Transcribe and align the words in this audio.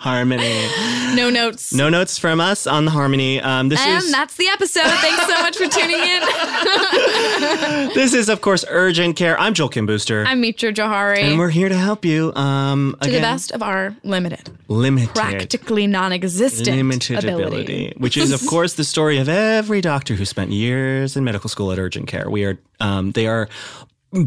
harmony. 0.00 0.66
no 1.14 1.28
notes. 1.28 1.74
No 1.74 1.88
notes 1.90 2.18
from 2.18 2.40
us 2.40 2.66
on 2.66 2.86
the 2.86 2.90
harmony. 2.90 3.38
Um, 3.40 3.68
this 3.68 3.78
And 3.80 4.02
is 4.02 4.10
that's 4.10 4.34
the 4.36 4.48
episode. 4.48 4.84
Thanks 4.86 5.26
so 5.26 5.42
much 5.42 5.56
for 5.58 5.66
tuning 5.68 6.00
in. 6.00 6.20
this 7.94 8.14
is 8.14 8.28
of 8.30 8.40
course 8.40 8.64
urgent 8.68 9.16
care. 9.16 9.38
I'm 9.38 9.52
Joel 9.54 9.68
Kim 9.68 9.84
Booster, 9.86 10.24
I'm 10.26 10.40
Mitra 10.40 10.72
Jouhari. 10.72 11.18
and 11.18 11.38
we're 11.38 11.50
here 11.50 11.68
to 11.68 11.76
help 11.76 12.04
you. 12.04 12.32
Um, 12.34 12.96
to 13.02 13.08
again, 13.08 13.20
the 13.20 13.26
best 13.26 13.52
of 13.52 13.62
our 13.62 13.94
limited, 14.02 14.50
limited, 14.68 15.14
practically 15.14 15.86
non-existent 15.86 16.74
limited 16.76 17.18
ability. 17.18 17.42
ability, 17.44 17.94
which 17.98 18.16
is 18.16 18.32
of 18.32 18.44
course 18.48 18.74
the 18.74 18.84
story 18.84 19.18
of 19.18 19.28
every 19.28 19.82
doctor 19.82 20.14
who 20.14 20.24
spent 20.24 20.50
years 20.50 21.14
in 21.16 21.24
medical 21.24 21.50
school 21.50 21.70
at 21.72 21.78
urgent 21.78 22.06
care. 22.08 22.30
We 22.30 22.44
are, 22.44 22.58
um, 22.80 23.12
they 23.12 23.26
are 23.26 23.48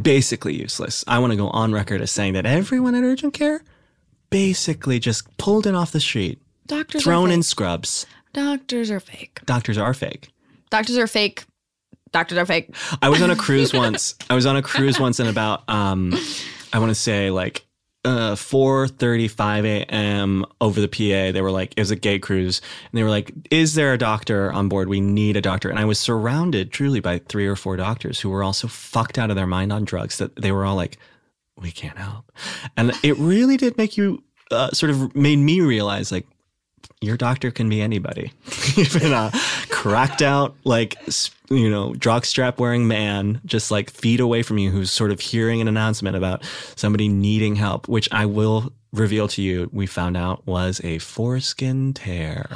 basically 0.01 0.53
useless. 0.55 1.03
I 1.07 1.17
want 1.19 1.31
to 1.31 1.37
go 1.37 1.49
on 1.49 1.73
record 1.73 2.01
as 2.01 2.11
saying 2.11 2.33
that 2.33 2.45
everyone 2.45 2.93
at 2.95 3.03
urgent 3.03 3.33
care 3.33 3.63
basically 4.33 4.99
just 4.99 5.37
pulled 5.37 5.67
in 5.67 5.75
off 5.75 5.91
the 5.91 5.99
street, 5.99 6.41
Doctors 6.65 7.03
thrown 7.03 7.29
in 7.29 7.43
scrubs. 7.43 8.07
Doctors 8.33 8.89
are 8.89 8.99
fake. 8.99 9.39
Doctors 9.45 9.77
are 9.77 9.93
fake. 9.93 10.29
Doctors 10.71 10.97
are 10.97 11.05
fake. 11.05 11.45
Doctors 12.11 12.39
are 12.39 12.45
fake. 12.45 12.75
I 12.99 13.09
was 13.09 13.21
on 13.21 13.29
a 13.29 13.35
cruise 13.35 13.73
once. 13.85 14.15
I 14.31 14.33
was 14.33 14.47
on 14.47 14.57
a 14.57 14.63
cruise 14.63 14.99
once 14.99 15.19
and 15.19 15.29
about 15.29 15.69
um 15.69 16.15
I 16.73 16.79
want 16.79 16.89
to 16.89 16.95
say 16.95 17.29
like 17.29 17.63
uh 18.05 18.33
4:35 18.33 19.65
a.m. 19.65 20.45
over 20.59 20.81
the 20.81 20.87
PA 20.87 21.31
they 21.31 21.41
were 21.41 21.51
like 21.51 21.73
it 21.77 21.81
was 21.81 21.91
a 21.91 21.95
gay 21.95 22.17
cruise 22.17 22.59
and 22.91 22.97
they 22.97 23.03
were 23.03 23.11
like 23.11 23.31
is 23.51 23.75
there 23.75 23.93
a 23.93 23.99
doctor 23.99 24.51
on 24.51 24.67
board 24.67 24.89
we 24.89 24.99
need 24.99 25.37
a 25.37 25.41
doctor 25.41 25.69
and 25.69 25.77
I 25.77 25.85
was 25.85 25.99
surrounded 25.99 26.71
truly 26.71 26.99
by 26.99 27.19
three 27.19 27.45
or 27.45 27.55
four 27.55 27.77
doctors 27.77 28.19
who 28.19 28.31
were 28.31 28.43
also 28.43 28.67
fucked 28.67 29.19
out 29.19 29.29
of 29.29 29.35
their 29.35 29.47
mind 29.47 29.71
on 29.71 29.85
drugs 29.85 30.17
that 30.17 30.35
they 30.35 30.51
were 30.51 30.65
all 30.65 30.75
like 30.75 30.97
we 31.61 31.71
can't 31.71 31.97
help 31.97 32.31
and 32.77 32.91
it 33.03 33.17
really 33.17 33.57
did 33.57 33.77
make 33.77 33.97
you 33.97 34.23
uh, 34.51 34.69
sort 34.71 34.89
of 34.89 35.15
made 35.15 35.37
me 35.37 35.61
realize 35.61 36.11
like 36.11 36.25
your 37.03 37.17
doctor 37.17 37.51
can 37.51 37.69
be 37.69 37.81
anybody. 37.81 38.31
Even 38.77 39.11
a 39.11 39.31
cracked 39.69 40.21
out, 40.21 40.55
like, 40.63 40.95
you 41.49 41.69
know, 41.69 41.93
drug 41.95 42.25
strap 42.25 42.59
wearing 42.59 42.87
man, 42.87 43.41
just 43.45 43.71
like 43.71 43.89
feet 43.89 44.19
away 44.19 44.41
from 44.41 44.57
you, 44.57 44.71
who's 44.71 44.91
sort 44.91 45.11
of 45.11 45.19
hearing 45.19 45.59
an 45.59 45.67
announcement 45.67 46.15
about 46.15 46.43
somebody 46.75 47.09
needing 47.09 47.55
help, 47.55 47.87
which 47.87 48.07
I 48.11 48.25
will 48.25 48.71
reveal 48.93 49.27
to 49.29 49.41
you, 49.41 49.69
we 49.73 49.85
found 49.85 50.15
out 50.15 50.45
was 50.47 50.79
a 50.83 50.99
foreskin 50.99 51.93
tear. 51.93 52.47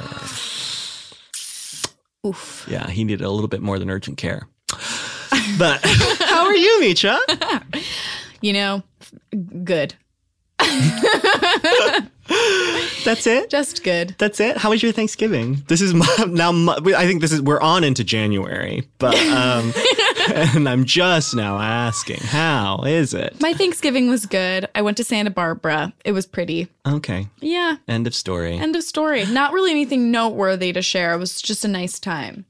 Oof. 2.26 2.66
Yeah, 2.70 2.88
he 2.88 3.04
needed 3.04 3.24
a 3.24 3.30
little 3.30 3.48
bit 3.48 3.60
more 3.60 3.78
than 3.78 3.90
urgent 3.90 4.18
care. 4.18 4.48
But 5.58 5.80
how 6.20 6.46
are 6.46 6.56
you, 6.56 6.80
Mitra? 6.80 7.18
You 8.40 8.52
know, 8.52 8.82
good. 9.64 9.94
That's 13.04 13.26
it? 13.26 13.48
Just 13.48 13.84
good. 13.84 14.14
That's 14.18 14.38
it. 14.38 14.58
How 14.58 14.70
was 14.70 14.82
your 14.82 14.92
Thanksgiving? 14.92 15.62
This 15.68 15.80
is 15.80 15.94
my, 15.94 16.06
now. 16.28 16.52
My, 16.52 16.76
I 16.96 17.06
think 17.06 17.20
this 17.22 17.32
is 17.32 17.40
we're 17.40 17.60
on 17.60 17.84
into 17.84 18.04
January, 18.04 18.86
but 18.98 19.16
um, 19.28 19.72
and 20.34 20.68
I'm 20.68 20.84
just 20.84 21.34
now 21.34 21.58
asking, 21.58 22.18
how 22.20 22.82
is 22.82 23.14
it? 23.14 23.40
My 23.40 23.54
Thanksgiving 23.54 24.10
was 24.10 24.26
good. 24.26 24.68
I 24.74 24.82
went 24.82 24.98
to 24.98 25.04
Santa 25.04 25.30
Barbara. 25.30 25.92
It 26.04 26.12
was 26.12 26.26
pretty. 26.26 26.68
Okay. 26.86 27.28
Yeah. 27.40 27.76
End 27.86 28.06
of 28.06 28.14
story. 28.14 28.58
End 28.58 28.76
of 28.76 28.82
story. 28.82 29.24
Not 29.26 29.52
really 29.52 29.70
anything 29.70 30.10
noteworthy 30.10 30.72
to 30.74 30.82
share. 30.82 31.14
It 31.14 31.18
was 31.18 31.40
just 31.40 31.64
a 31.64 31.68
nice 31.68 31.98
time. 31.98 32.44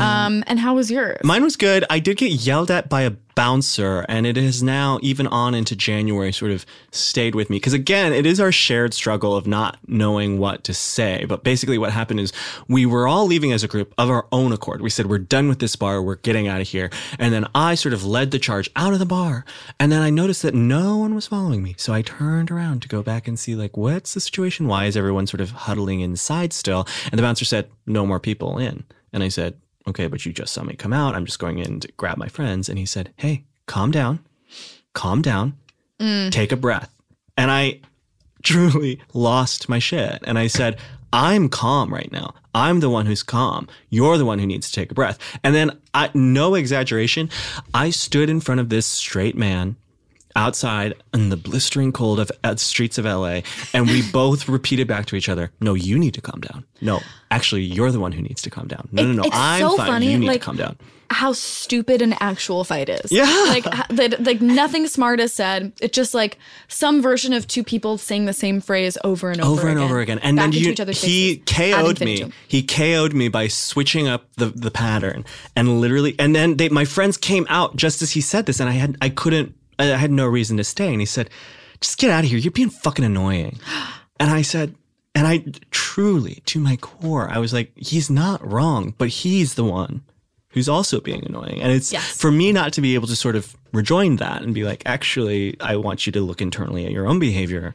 Um, 0.00 0.44
and 0.46 0.58
how 0.58 0.74
was 0.74 0.90
yours? 0.90 1.18
Mine 1.22 1.42
was 1.42 1.56
good. 1.56 1.84
I 1.90 1.98
did 1.98 2.16
get 2.16 2.32
yelled 2.32 2.70
at 2.70 2.88
by 2.88 3.02
a 3.02 3.12
bouncer, 3.34 4.04
and 4.08 4.26
it 4.26 4.36
has 4.36 4.62
now, 4.62 4.98
even 5.02 5.26
on 5.26 5.54
into 5.54 5.76
January, 5.76 6.32
sort 6.32 6.50
of 6.52 6.66
stayed 6.90 7.34
with 7.34 7.50
me. 7.50 7.56
Because 7.56 7.72
again, 7.72 8.12
it 8.12 8.26
is 8.26 8.40
our 8.40 8.52
shared 8.52 8.94
struggle 8.94 9.36
of 9.36 9.46
not 9.46 9.78
knowing 9.86 10.38
what 10.38 10.64
to 10.64 10.74
say. 10.74 11.24
But 11.28 11.44
basically, 11.44 11.78
what 11.78 11.92
happened 11.92 12.20
is 12.20 12.32
we 12.68 12.86
were 12.86 13.06
all 13.06 13.26
leaving 13.26 13.52
as 13.52 13.62
a 13.62 13.68
group 13.68 13.92
of 13.98 14.10
our 14.10 14.26
own 14.32 14.52
accord. 14.52 14.80
We 14.80 14.90
said, 14.90 15.06
We're 15.06 15.18
done 15.18 15.48
with 15.48 15.58
this 15.58 15.76
bar. 15.76 16.02
We're 16.02 16.16
getting 16.16 16.48
out 16.48 16.60
of 16.60 16.68
here. 16.68 16.90
And 17.18 17.32
then 17.32 17.46
I 17.54 17.74
sort 17.74 17.92
of 17.92 18.04
led 18.04 18.30
the 18.30 18.38
charge 18.38 18.70
out 18.76 18.92
of 18.92 18.98
the 18.98 19.06
bar. 19.06 19.44
And 19.78 19.92
then 19.92 20.02
I 20.02 20.10
noticed 20.10 20.42
that 20.42 20.54
no 20.54 20.96
one 20.96 21.14
was 21.14 21.26
following 21.26 21.62
me. 21.62 21.74
So 21.78 21.92
I 21.92 22.02
turned 22.02 22.50
around 22.50 22.82
to 22.82 22.88
go 22.88 23.02
back 23.02 23.28
and 23.28 23.38
see, 23.38 23.54
like, 23.54 23.76
what's 23.76 24.14
the 24.14 24.20
situation? 24.20 24.66
Why 24.66 24.86
is 24.86 24.96
everyone 24.96 25.26
sort 25.26 25.40
of 25.40 25.50
huddling 25.50 26.00
inside 26.00 26.52
still? 26.52 26.86
And 27.10 27.18
the 27.18 27.22
bouncer 27.22 27.44
said, 27.44 27.70
No 27.86 28.06
more 28.06 28.20
people 28.20 28.58
in. 28.58 28.84
And 29.12 29.22
I 29.22 29.28
said, 29.28 29.56
okay, 29.88 30.06
but 30.06 30.24
you 30.24 30.32
just 30.32 30.52
saw 30.52 30.62
me 30.62 30.74
come 30.74 30.92
out. 30.92 31.14
I'm 31.14 31.26
just 31.26 31.38
going 31.38 31.58
in 31.58 31.80
to 31.80 31.92
grab 31.96 32.16
my 32.16 32.28
friends. 32.28 32.68
And 32.68 32.78
he 32.78 32.86
said, 32.86 33.12
hey, 33.16 33.44
calm 33.66 33.90
down, 33.90 34.20
calm 34.94 35.22
down, 35.22 35.56
mm. 35.98 36.30
take 36.30 36.52
a 36.52 36.56
breath. 36.56 36.94
And 37.36 37.50
I 37.50 37.80
truly 38.42 39.00
lost 39.12 39.68
my 39.68 39.78
shit. 39.78 40.20
And 40.24 40.38
I 40.38 40.46
said, 40.46 40.78
I'm 41.12 41.48
calm 41.48 41.92
right 41.92 42.10
now. 42.12 42.34
I'm 42.54 42.80
the 42.80 42.90
one 42.90 43.06
who's 43.06 43.22
calm. 43.22 43.68
You're 43.90 44.18
the 44.18 44.24
one 44.24 44.38
who 44.38 44.46
needs 44.46 44.68
to 44.68 44.72
take 44.72 44.90
a 44.90 44.94
breath. 44.94 45.18
And 45.42 45.54
then, 45.54 45.78
I, 45.94 46.10
no 46.14 46.54
exaggeration, 46.54 47.30
I 47.74 47.90
stood 47.90 48.30
in 48.30 48.40
front 48.40 48.60
of 48.60 48.68
this 48.68 48.86
straight 48.86 49.36
man 49.36 49.76
outside 50.36 50.94
in 51.12 51.28
the 51.28 51.36
blistering 51.36 51.92
cold 51.92 52.20
of 52.20 52.30
uh, 52.44 52.56
streets 52.56 52.98
of 52.98 53.04
LA, 53.04 53.40
and 53.74 53.86
we 53.86 54.02
both 54.12 54.48
repeated 54.48 54.86
back 54.88 55.06
to 55.06 55.16
each 55.16 55.28
other, 55.28 55.50
"No, 55.60 55.74
you 55.74 55.98
need 55.98 56.14
to 56.14 56.20
calm 56.20 56.40
down. 56.40 56.64
No, 56.80 57.00
actually, 57.30 57.62
you're 57.62 57.90
the 57.90 58.00
one 58.00 58.12
who 58.12 58.22
needs 58.22 58.42
to 58.42 58.50
calm 58.50 58.68
down. 58.68 58.88
No, 58.92 59.04
no, 59.04 59.12
no, 59.12 59.22
it's 59.24 59.36
I'm 59.36 59.60
so 59.60 59.76
fine. 59.76 59.86
funny, 59.86 60.12
you 60.12 60.18
need 60.18 60.26
like- 60.26 60.40
to 60.40 60.44
calm 60.44 60.56
down." 60.56 60.76
how 61.12 61.32
stupid 61.32 62.02
an 62.02 62.14
actual 62.20 62.62
fight 62.62 62.88
is. 62.88 63.10
Yeah. 63.10 63.24
Like 63.48 63.64
that 63.88 64.22
like 64.24 64.40
nothing 64.40 64.86
smart 64.86 65.18
is 65.18 65.32
said. 65.32 65.72
It's 65.80 65.94
just 65.94 66.14
like 66.14 66.38
some 66.68 67.02
version 67.02 67.32
of 67.32 67.48
two 67.48 67.64
people 67.64 67.98
saying 67.98 68.26
the 68.26 68.32
same 68.32 68.60
phrase 68.60 68.96
over 69.02 69.30
and 69.30 69.40
over 69.40 69.60
over 69.60 69.68
and 69.68 69.78
again, 69.78 69.90
over 69.90 70.00
again. 70.00 70.18
And 70.20 70.38
then 70.38 70.52
you, 70.52 70.72
he 70.92 71.38
KO'd 71.38 72.00
me. 72.00 72.30
He 72.46 72.62
KO'd 72.62 73.12
me 73.12 73.28
by 73.28 73.48
switching 73.48 74.06
up 74.06 74.32
the, 74.36 74.46
the 74.46 74.70
pattern 74.70 75.24
and 75.56 75.80
literally, 75.80 76.14
and 76.18 76.34
then 76.34 76.56
they, 76.56 76.68
my 76.68 76.84
friends 76.84 77.16
came 77.16 77.44
out 77.48 77.74
just 77.76 78.02
as 78.02 78.12
he 78.12 78.20
said 78.20 78.46
this 78.46 78.60
and 78.60 78.68
I 78.68 78.74
had, 78.74 78.96
I 79.02 79.08
couldn't, 79.08 79.56
I 79.80 79.96
had 79.96 80.10
no 80.10 80.26
reason 80.26 80.56
to 80.58 80.64
stay. 80.64 80.90
And 80.90 81.00
he 81.00 81.06
said, 81.06 81.30
just 81.80 81.98
get 81.98 82.10
out 82.10 82.24
of 82.24 82.30
here. 82.30 82.38
You're 82.38 82.50
being 82.52 82.70
fucking 82.70 83.04
annoying. 83.04 83.58
And 84.20 84.30
I 84.30 84.42
said, 84.42 84.74
and 85.14 85.26
I 85.26 85.44
truly, 85.70 86.42
to 86.44 86.60
my 86.60 86.76
core, 86.76 87.30
I 87.30 87.38
was 87.38 87.54
like, 87.54 87.72
he's 87.74 88.10
not 88.10 88.46
wrong, 88.46 88.92
but 88.98 89.08
he's 89.08 89.54
the 89.54 89.64
one 89.64 90.02
who's 90.50 90.68
also 90.68 91.00
being 91.00 91.24
annoying. 91.24 91.62
And 91.62 91.72
it's 91.72 91.90
Yes. 91.90 92.20
for 92.20 92.30
me 92.30 92.52
not 92.52 92.74
to 92.74 92.82
be 92.82 92.94
able 92.94 93.08
to 93.08 93.16
sort 93.16 93.34
of 93.34 93.56
rejoin 93.72 94.16
that 94.16 94.42
and 94.42 94.52
be 94.52 94.62
like, 94.64 94.82
actually, 94.84 95.56
I 95.58 95.76
want 95.76 96.04
you 96.04 96.12
to 96.12 96.20
look 96.20 96.42
internally 96.42 96.84
at 96.84 96.92
your 96.92 97.06
own 97.06 97.18
behavior 97.18 97.74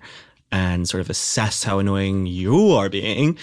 and 0.52 0.88
sort 0.88 1.02
of 1.02 1.10
assess 1.10 1.64
how 1.64 1.80
annoying 1.80 2.28
you 2.28 2.74
are 2.74 2.90
being. 2.90 3.40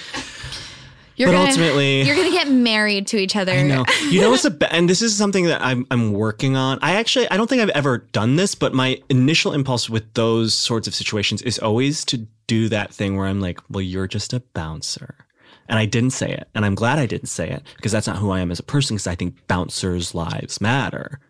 You're 1.22 1.31
But 1.31 1.37
gonna, 1.37 1.50
ultimately- 1.50 2.03
you're 2.06 2.16
gonna 2.16 2.31
get 2.33 2.50
married 2.50 3.06
to 3.09 3.16
each 3.16 3.37
other. 3.37 3.53
I 3.53 3.62
know. 3.62 3.84
You 4.09 4.21
know 4.21 4.31
what's 4.31 4.44
a 4.44 4.50
be- 4.50 4.66
and 4.71 4.88
this 4.91 5.03
is 5.03 5.16
something 5.16 5.44
that 5.47 5.62
I'm 5.62 5.87
I'm 5.91 6.12
working 6.12 6.56
on. 6.56 6.81
I 6.83 6.97
actually 6.97 7.31
I 7.31 7.37
don't 7.37 7.49
think 7.49 7.62
I've 7.62 7.69
ever 7.71 7.99
done 7.99 8.34
this, 8.34 8.56
but 8.56 8.75
my 8.75 9.00
initial 9.09 9.53
impulse 9.53 9.88
with 9.88 10.12
those 10.14 10.52
sorts 10.52 10.88
of 10.88 10.94
situations 10.96 11.41
is 11.43 11.61
always 11.61 12.05
to 12.06 12.26
do 12.49 12.69
that 12.70 12.93
thing 12.93 13.17
where 13.17 13.26
I'm 13.26 13.41
like, 13.41 13.61
well, 13.70 13.82
you're 13.82 14.08
just 14.08 14.32
a 14.32 14.41
bouncer. 14.52 15.14
And 15.69 15.79
I 15.79 15.87
didn't 15.87 16.11
say 16.11 16.31
it. 16.32 16.49
And 16.56 16.64
I'm 16.67 16.75
glad 16.75 16.99
I 16.99 17.06
didn't 17.06 17.29
say 17.29 17.49
it 17.49 17.62
because 17.76 17.93
that's 17.93 18.08
not 18.08 18.17
who 18.17 18.31
I 18.32 18.41
am 18.41 18.50
as 18.50 18.58
a 18.58 18.64
person 18.64 18.96
because 18.96 19.06
I 19.06 19.14
think 19.14 19.46
bouncers' 19.46 20.14
lives 20.14 20.61
matter. 20.61 21.20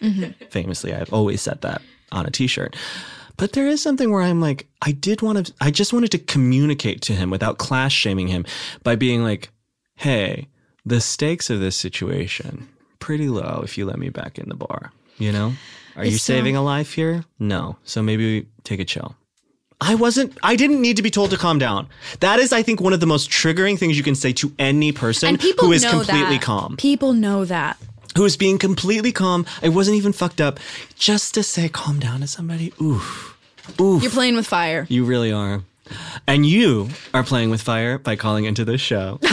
Mm-hmm. 0.00 0.44
Famously, 0.50 0.94
I've 0.94 1.12
always 1.12 1.42
said 1.42 1.60
that 1.62 1.82
on 2.12 2.24
a 2.24 2.30
t-shirt. 2.30 2.76
But 3.40 3.54
there 3.54 3.66
is 3.66 3.82
something 3.82 4.10
where 4.10 4.20
I'm 4.20 4.38
like, 4.42 4.68
I 4.82 4.92
did 4.92 5.22
want 5.22 5.46
to, 5.46 5.54
I 5.62 5.70
just 5.70 5.94
wanted 5.94 6.10
to 6.10 6.18
communicate 6.18 7.00
to 7.02 7.14
him 7.14 7.30
without 7.30 7.56
class 7.56 7.90
shaming 7.90 8.28
him 8.28 8.44
by 8.82 8.96
being 8.96 9.22
like, 9.22 9.48
hey, 9.96 10.48
the 10.84 11.00
stakes 11.00 11.48
of 11.48 11.58
this 11.58 11.74
situation 11.74 12.68
pretty 12.98 13.28
low 13.30 13.62
if 13.64 13.78
you 13.78 13.86
let 13.86 13.98
me 13.98 14.10
back 14.10 14.38
in 14.38 14.50
the 14.50 14.54
bar. 14.54 14.92
You 15.16 15.32
know, 15.32 15.54
are 15.96 16.04
you 16.04 16.12
It's 16.16 16.22
so- 16.22 16.34
saving 16.34 16.54
a 16.54 16.62
life 16.62 16.92
here? 16.92 17.24
No. 17.38 17.78
So 17.82 18.02
maybe 18.02 18.40
we 18.40 18.46
take 18.64 18.78
a 18.78 18.84
chill. 18.84 19.16
I 19.80 19.94
wasn't, 19.94 20.36
I 20.42 20.54
didn't 20.56 20.82
need 20.82 20.98
to 20.98 21.02
be 21.02 21.10
told 21.10 21.30
to 21.30 21.38
calm 21.38 21.58
down. 21.58 21.88
That 22.20 22.40
is, 22.40 22.52
I 22.52 22.62
think, 22.62 22.82
one 22.82 22.92
of 22.92 23.00
the 23.00 23.06
most 23.06 23.30
triggering 23.30 23.78
things 23.78 23.96
you 23.96 24.02
can 24.04 24.14
say 24.14 24.34
to 24.34 24.52
any 24.58 24.92
person 24.92 25.38
who 25.58 25.72
is 25.72 25.86
completely 25.86 26.36
that. 26.36 26.42
calm 26.42 26.76
People 26.76 27.14
know 27.14 27.46
that. 27.46 27.78
Who 28.16 28.26
is 28.26 28.36
being 28.36 28.58
completely 28.58 29.12
calm. 29.12 29.46
I 29.62 29.70
wasn't 29.70 29.96
even 29.96 30.12
fucked 30.12 30.40
up. 30.42 30.58
Just 30.96 31.32
to 31.34 31.42
say 31.42 31.68
calm 31.70 31.98
down 32.00 32.20
to 32.20 32.26
somebody. 32.26 32.74
Oof. 32.82 33.29
Oof. 33.80 34.02
You're 34.02 34.10
playing 34.12 34.36
with 34.36 34.46
fire. 34.46 34.86
You 34.88 35.04
really 35.04 35.32
are. 35.32 35.62
And 36.26 36.46
you 36.46 36.88
are 37.12 37.24
playing 37.24 37.50
with 37.50 37.62
fire 37.62 37.98
by 37.98 38.16
calling 38.16 38.44
into 38.44 38.64
this 38.64 38.80
show. 38.80 39.18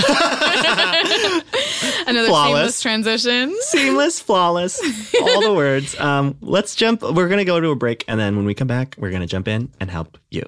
Another 2.08 2.28
Flawless. 2.30 2.76
seamless 2.76 2.82
transition. 2.82 3.56
Seamless, 3.62 4.20
flawless, 4.20 4.80
all 5.22 5.42
the 5.42 5.54
words. 5.54 6.00
Um, 6.00 6.38
let's 6.42 6.74
jump. 6.76 7.02
We're 7.02 7.28
going 7.28 7.40
to 7.40 7.46
go 7.46 7.60
to 7.60 7.70
a 7.70 7.76
break. 7.76 8.06
And 8.08 8.20
then 8.20 8.36
when 8.38 8.46
we 8.46 8.54
come 8.54 8.68
back, 8.68 8.96
we're 8.98 9.10
going 9.10 9.22
to 9.22 9.28
jump 9.28 9.48
in 9.48 9.70
and 9.80 9.92
help 9.92 10.18
you. 10.32 10.44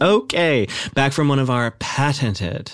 Okay. 0.00 0.66
Back 0.94 1.12
from 1.12 1.28
one 1.28 1.38
of 1.38 1.50
our 1.50 1.72
patented 1.72 2.72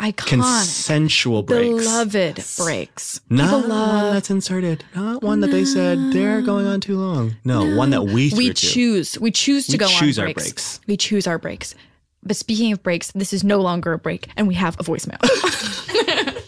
Iconic. 0.00 0.26
consensual 0.28 1.42
breaks. 1.42 1.84
Beloved 1.84 2.44
breaks. 2.56 3.20
Not 3.28 3.62
People 3.62 3.70
one 3.70 4.14
that's 4.14 4.30
inserted. 4.30 4.84
Not 4.94 5.22
one 5.24 5.40
that 5.40 5.50
they 5.50 5.64
said 5.64 5.98
they're 6.12 6.40
going 6.40 6.66
on 6.68 6.80
too 6.80 6.96
long. 6.98 7.34
No, 7.44 7.74
one 7.76 7.90
that 7.90 8.04
we 8.04 8.30
threw 8.30 8.38
We 8.38 8.48
to. 8.50 8.54
choose. 8.54 9.18
We 9.18 9.32
choose 9.32 9.66
to 9.66 9.72
We 9.72 9.78
go 9.78 9.88
choose 9.88 10.18
on 10.18 10.26
our 10.28 10.32
breaks. 10.34 10.44
breaks. 10.44 10.80
We 10.86 10.96
choose 10.96 11.26
our 11.26 11.38
breaks. 11.38 11.74
But 12.22 12.36
speaking 12.36 12.70
of 12.72 12.82
breaks, 12.82 13.10
this 13.12 13.32
is 13.32 13.42
no 13.42 13.60
longer 13.60 13.92
a 13.92 13.98
break, 13.98 14.28
and 14.36 14.46
we 14.46 14.54
have 14.54 14.78
a 14.78 14.84
voicemail. 14.84 15.18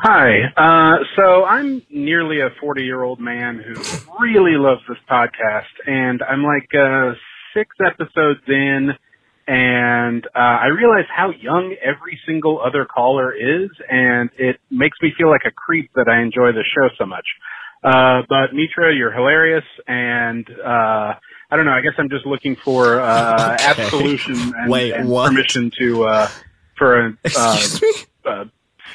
Hi. 0.00 0.42
Uh, 0.56 0.98
so 1.16 1.44
I'm 1.44 1.82
nearly 1.90 2.40
a 2.40 2.50
40 2.60 2.82
year 2.82 3.02
old 3.02 3.20
man 3.20 3.58
who 3.58 3.74
really 4.22 4.56
loves 4.56 4.82
this 4.88 4.98
podcast, 5.10 5.64
and 5.86 6.22
I'm 6.22 6.44
like 6.44 6.68
uh, 6.74 7.12
six 7.54 7.74
episodes 7.84 8.40
in, 8.46 8.90
and 9.48 10.26
uh, 10.26 10.38
I 10.38 10.66
realize 10.66 11.06
how 11.08 11.30
young 11.30 11.74
every 11.82 12.20
single 12.26 12.60
other 12.60 12.84
caller 12.84 13.32
is, 13.32 13.70
and 13.88 14.28
it 14.36 14.60
makes 14.70 14.98
me 15.00 15.10
feel 15.16 15.30
like 15.30 15.40
a 15.46 15.50
creep 15.50 15.90
that 15.94 16.06
I 16.06 16.20
enjoy 16.20 16.52
the 16.52 16.64
show 16.76 16.88
so 16.98 17.06
much. 17.06 17.24
Uh, 17.82 18.22
but 18.28 18.52
Mitra, 18.52 18.94
you're 18.94 19.12
hilarious, 19.12 19.64
and 19.86 20.46
uh, 20.62 21.14
I 21.50 21.56
don't 21.56 21.64
know. 21.64 21.72
I 21.72 21.80
guess 21.80 21.94
I'm 21.96 22.10
just 22.10 22.26
looking 22.26 22.56
for 22.62 23.00
uh, 23.00 23.54
Okay. 23.70 23.84
absolution 23.84 24.52
and, 24.54 24.70
Wait, 24.70 24.92
and 24.92 25.08
permission 25.08 25.70
to 25.80 26.04
uh, 26.04 26.32
for 26.76 27.06
a. 27.06 27.18
Uh, 27.34 27.54
Excuse 27.54 27.80
me? 27.80 27.94
uh, 28.26 28.44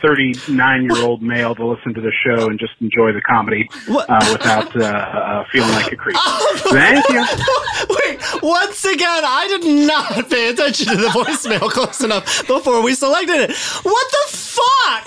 39 0.03 0.83
year 0.83 1.01
old 1.01 1.23
male 1.23 1.55
to 1.55 1.65
listen 1.65 1.93
to 1.95 2.01
the 2.01 2.11
show 2.25 2.49
and 2.49 2.59
just 2.59 2.73
enjoy 2.81 3.13
the 3.13 3.21
comedy 3.21 3.69
uh, 3.89 4.27
without 4.31 4.67
uh, 4.75 4.83
uh, 4.83 5.43
feeling 5.51 5.71
like 5.71 5.91
a 5.93 5.95
creep. 5.95 6.17
Thank 6.69 7.05
you. 7.09 7.23
Once 8.41 8.83
again, 8.85 9.23
I 9.25 9.47
did 9.47 9.63
not 9.87 10.29
pay 10.29 10.49
attention 10.49 10.87
to 10.87 10.95
the 10.97 11.07
voicemail 11.09 11.69
close 11.69 12.01
enough 12.01 12.45
before 12.47 12.81
we 12.81 12.95
selected 12.95 13.49
it. 13.49 13.55
What 13.83 14.11
the 14.11 14.37
fuck? 14.37 15.05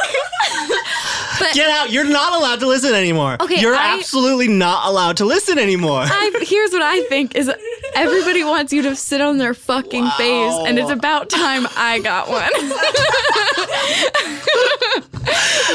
But- 1.39 1.55
Get 1.55 1.69
out. 1.71 1.91
You're 1.91 2.05
not 2.09 2.33
allowed 2.35 2.61
to 2.61 2.67
listen 2.67 2.95
anymore. 2.95 3.37
Okay, 3.41 3.61
You're 3.61 3.75
I- 3.77 3.95
absolutely 3.99 4.49
not 4.49 4.89
allowed 4.89 5.19
to 5.19 5.25
listen 5.25 5.59
anymore. 5.59 6.03
I, 6.05 6.31
here's 6.43 6.73
what 6.73 6.83
I 6.83 7.03
think 7.05 7.35
is 7.37 7.51
everybody 7.95 8.43
wants 8.45 8.73
you 8.73 8.83
to 8.83 8.97
sit 8.97 9.21
on 9.21 9.39
their 9.39 9.55
fucking 9.55 10.09
face, 10.17 10.55
and 10.67 10.79
it's 10.79 10.91
about 10.91 11.29
time 11.31 11.67
I 11.77 12.01
got 12.01 12.29
one. 12.29 12.51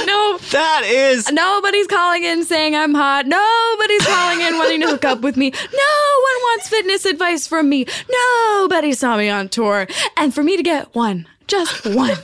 no, 0.06 0.38
that 0.52 0.82
is 0.86 1.32
nobody's 1.32 1.88
calling 1.88 2.24
in 2.24 2.44
saying 2.44 2.76
I'm 2.76 2.94
hot. 2.94 3.26
Nobody's 3.28 4.06
calling 4.06 4.42
in 4.42 4.58
wanting 4.58 4.82
to 4.82 4.88
hook 4.88 5.06
up 5.06 5.22
with 5.22 5.38
me. 5.38 5.50
No 5.52 5.58
one 5.58 6.38
wants 6.50 6.68
fitness 6.70 7.06
advice 7.06 7.31
from 7.40 7.70
me. 7.70 7.86
Nobody 8.10 8.94
saw 8.94 9.18
me 9.18 9.30
on 9.30 9.50
tour. 9.50 9.88
And 10.18 10.34
for 10.34 10.44
me 10.44 10.58
to 10.58 10.64
get 10.64 10.94
one, 10.94 11.28
just 11.52 11.86
one, 11.86 12.18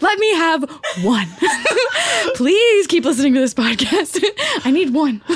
let 0.00 0.18
me 0.18 0.34
have 0.34 0.68
one. 1.02 1.28
Please 2.34 2.88
keep 2.88 3.04
listening 3.04 3.32
to 3.34 3.40
this 3.40 3.54
podcast. 3.54 4.22
I 4.64 4.70
need 4.70 4.92
one. 4.92 5.22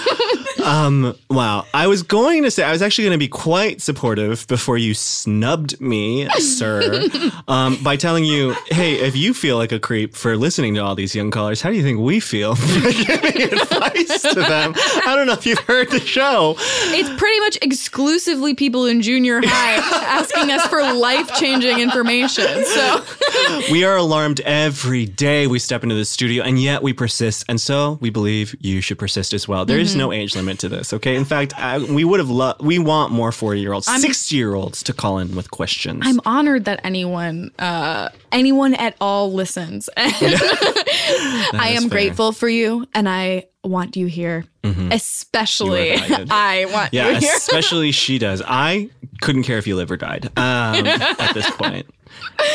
Um, 0.59 1.17
wow. 1.31 1.65
I 1.73 1.87
was 1.87 2.03
going 2.03 2.43
to 2.43 2.51
say, 2.51 2.63
I 2.65 2.73
was 2.73 2.83
actually 2.83 3.05
going 3.05 3.15
to 3.15 3.19
be 3.19 3.29
quite 3.29 3.81
supportive 3.81 4.47
before 4.49 4.77
you 4.77 4.93
snubbed 4.93 5.81
me, 5.81 6.29
sir, 6.41 7.09
um, 7.47 7.83
by 7.83 7.97
telling 7.97 8.25
you, 8.25 8.55
hey, 8.67 8.97
if 8.97 9.17
you 9.17 9.33
feel 9.33 9.57
like 9.57 9.73
a 9.73 9.79
creep 9.79 10.15
for 10.15 10.37
listening 10.37 10.75
to 10.75 10.81
all 10.81 10.95
these 10.95 11.15
young 11.15 11.31
callers, 11.31 11.63
how 11.63 11.71
do 11.71 11.77
you 11.77 11.83
think 11.83 12.01
we 12.01 12.21
feel 12.21 12.55
for 12.57 12.81
giving 12.81 13.43
advice 13.43 14.23
to 14.23 14.35
them? 14.35 14.75
I 14.77 15.15
don't 15.17 15.27
know 15.27 15.33
if 15.33 15.47
you've 15.47 15.61
heard 15.61 15.91
the 15.91 16.01
show. 16.01 16.57
It's 16.59 17.09
pretty 17.19 17.41
much 17.41 17.57
exclusively 17.63 18.55
people 18.55 18.85
in 18.87 19.01
junior 19.01 19.41
high 19.43 19.77
asking 20.19 20.51
us 20.51 20.67
for 20.67 20.83
life 20.93 21.35
changing 21.37 21.79
information. 21.79 22.65
So 22.67 23.05
We 23.71 23.85
are 23.85 23.97
alarmed 23.97 24.41
every 24.41 25.05
day 25.05 25.47
we 25.47 25.59
step 25.59 25.83
into 25.83 25.95
the 25.95 26.05
studio, 26.05 26.43
and 26.45 26.59
yet 26.61 26.83
we 26.83 26.93
persist. 26.93 27.45
And 27.49 27.61
so 27.61 27.99
we 28.01 28.09
believe 28.11 28.55
you 28.61 28.81
should 28.81 28.99
persist 28.99 29.35
as 29.35 29.47
well. 29.49 29.65
There 29.65 29.79
is 29.79 29.91
Mm-hmm. 29.91 29.99
no 29.99 30.13
age 30.13 30.37
limit 30.37 30.59
to 30.61 30.69
this, 30.69 30.93
okay? 30.93 31.17
In 31.17 31.25
fact, 31.25 31.53
I, 31.59 31.79
we 31.79 32.05
would 32.05 32.21
have 32.21 32.31
loved, 32.31 32.63
we 32.63 32.79
want 32.79 33.13
more 33.13 33.33
40 33.33 33.61
year 33.61 33.73
olds, 33.73 33.87
60 33.87 34.37
year 34.37 34.55
olds 34.55 34.83
to 34.85 34.93
call 34.93 35.19
in 35.19 35.35
with 35.35 35.51
questions. 35.51 36.03
I'm 36.05 36.21
honored 36.25 36.65
that 36.67 36.81
anyone, 36.85 37.51
uh, 37.59 38.11
anyone 38.33 38.75
at 38.75 38.95
all 39.01 39.33
listens. 39.33 39.89
I 39.97 40.05
am 40.05 40.21
fair. 40.21 41.79
Mm-hmm. 41.81 41.89
grateful 41.89 42.33
for 42.33 42.49
you, 42.49 42.87
and 42.95 43.09
I 43.09 43.47
want 43.65 43.97
you 43.97 44.07
here. 44.07 44.45
Especially, 44.91 45.95
You 45.95 46.15
are. 46.15 46.25
I 46.31 46.67
want 46.67 46.93
Yeah, 46.93 47.09
you 47.11 47.17
here. 47.17 47.33
especially 47.37 47.91
she 47.93 48.19
does. 48.19 48.43
I 48.47 48.91
couldn't 49.21 49.43
care 49.45 49.59
if 49.59 49.67
you 49.67 49.75
live 49.77 49.91
or 49.91 49.97
died 49.97 50.27
um, 50.37 50.87
at 50.87 51.33
this 51.35 51.49
point. 51.53 51.87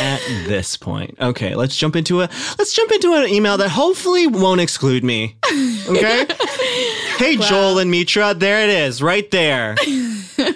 At 0.02 0.22
this 0.48 0.76
point, 0.76 1.18
okay, 1.20 1.56
let's 1.56 1.76
jump 1.76 1.96
into 1.96 2.22
a 2.22 2.30
let's 2.58 2.74
jump 2.74 2.92
into 2.92 3.14
an 3.14 3.28
email 3.28 3.58
that 3.58 3.70
hopefully 3.70 4.28
won't 4.28 4.60
exclude 4.62 5.04
me. 5.04 5.36
Okay. 5.88 6.26
hey, 7.18 7.38
Joel 7.38 7.80
and 7.80 7.92
Mitra, 7.92 8.34
there 8.34 8.64
it 8.64 8.70
is, 8.70 9.02
right 9.02 9.30
there. 9.32 9.76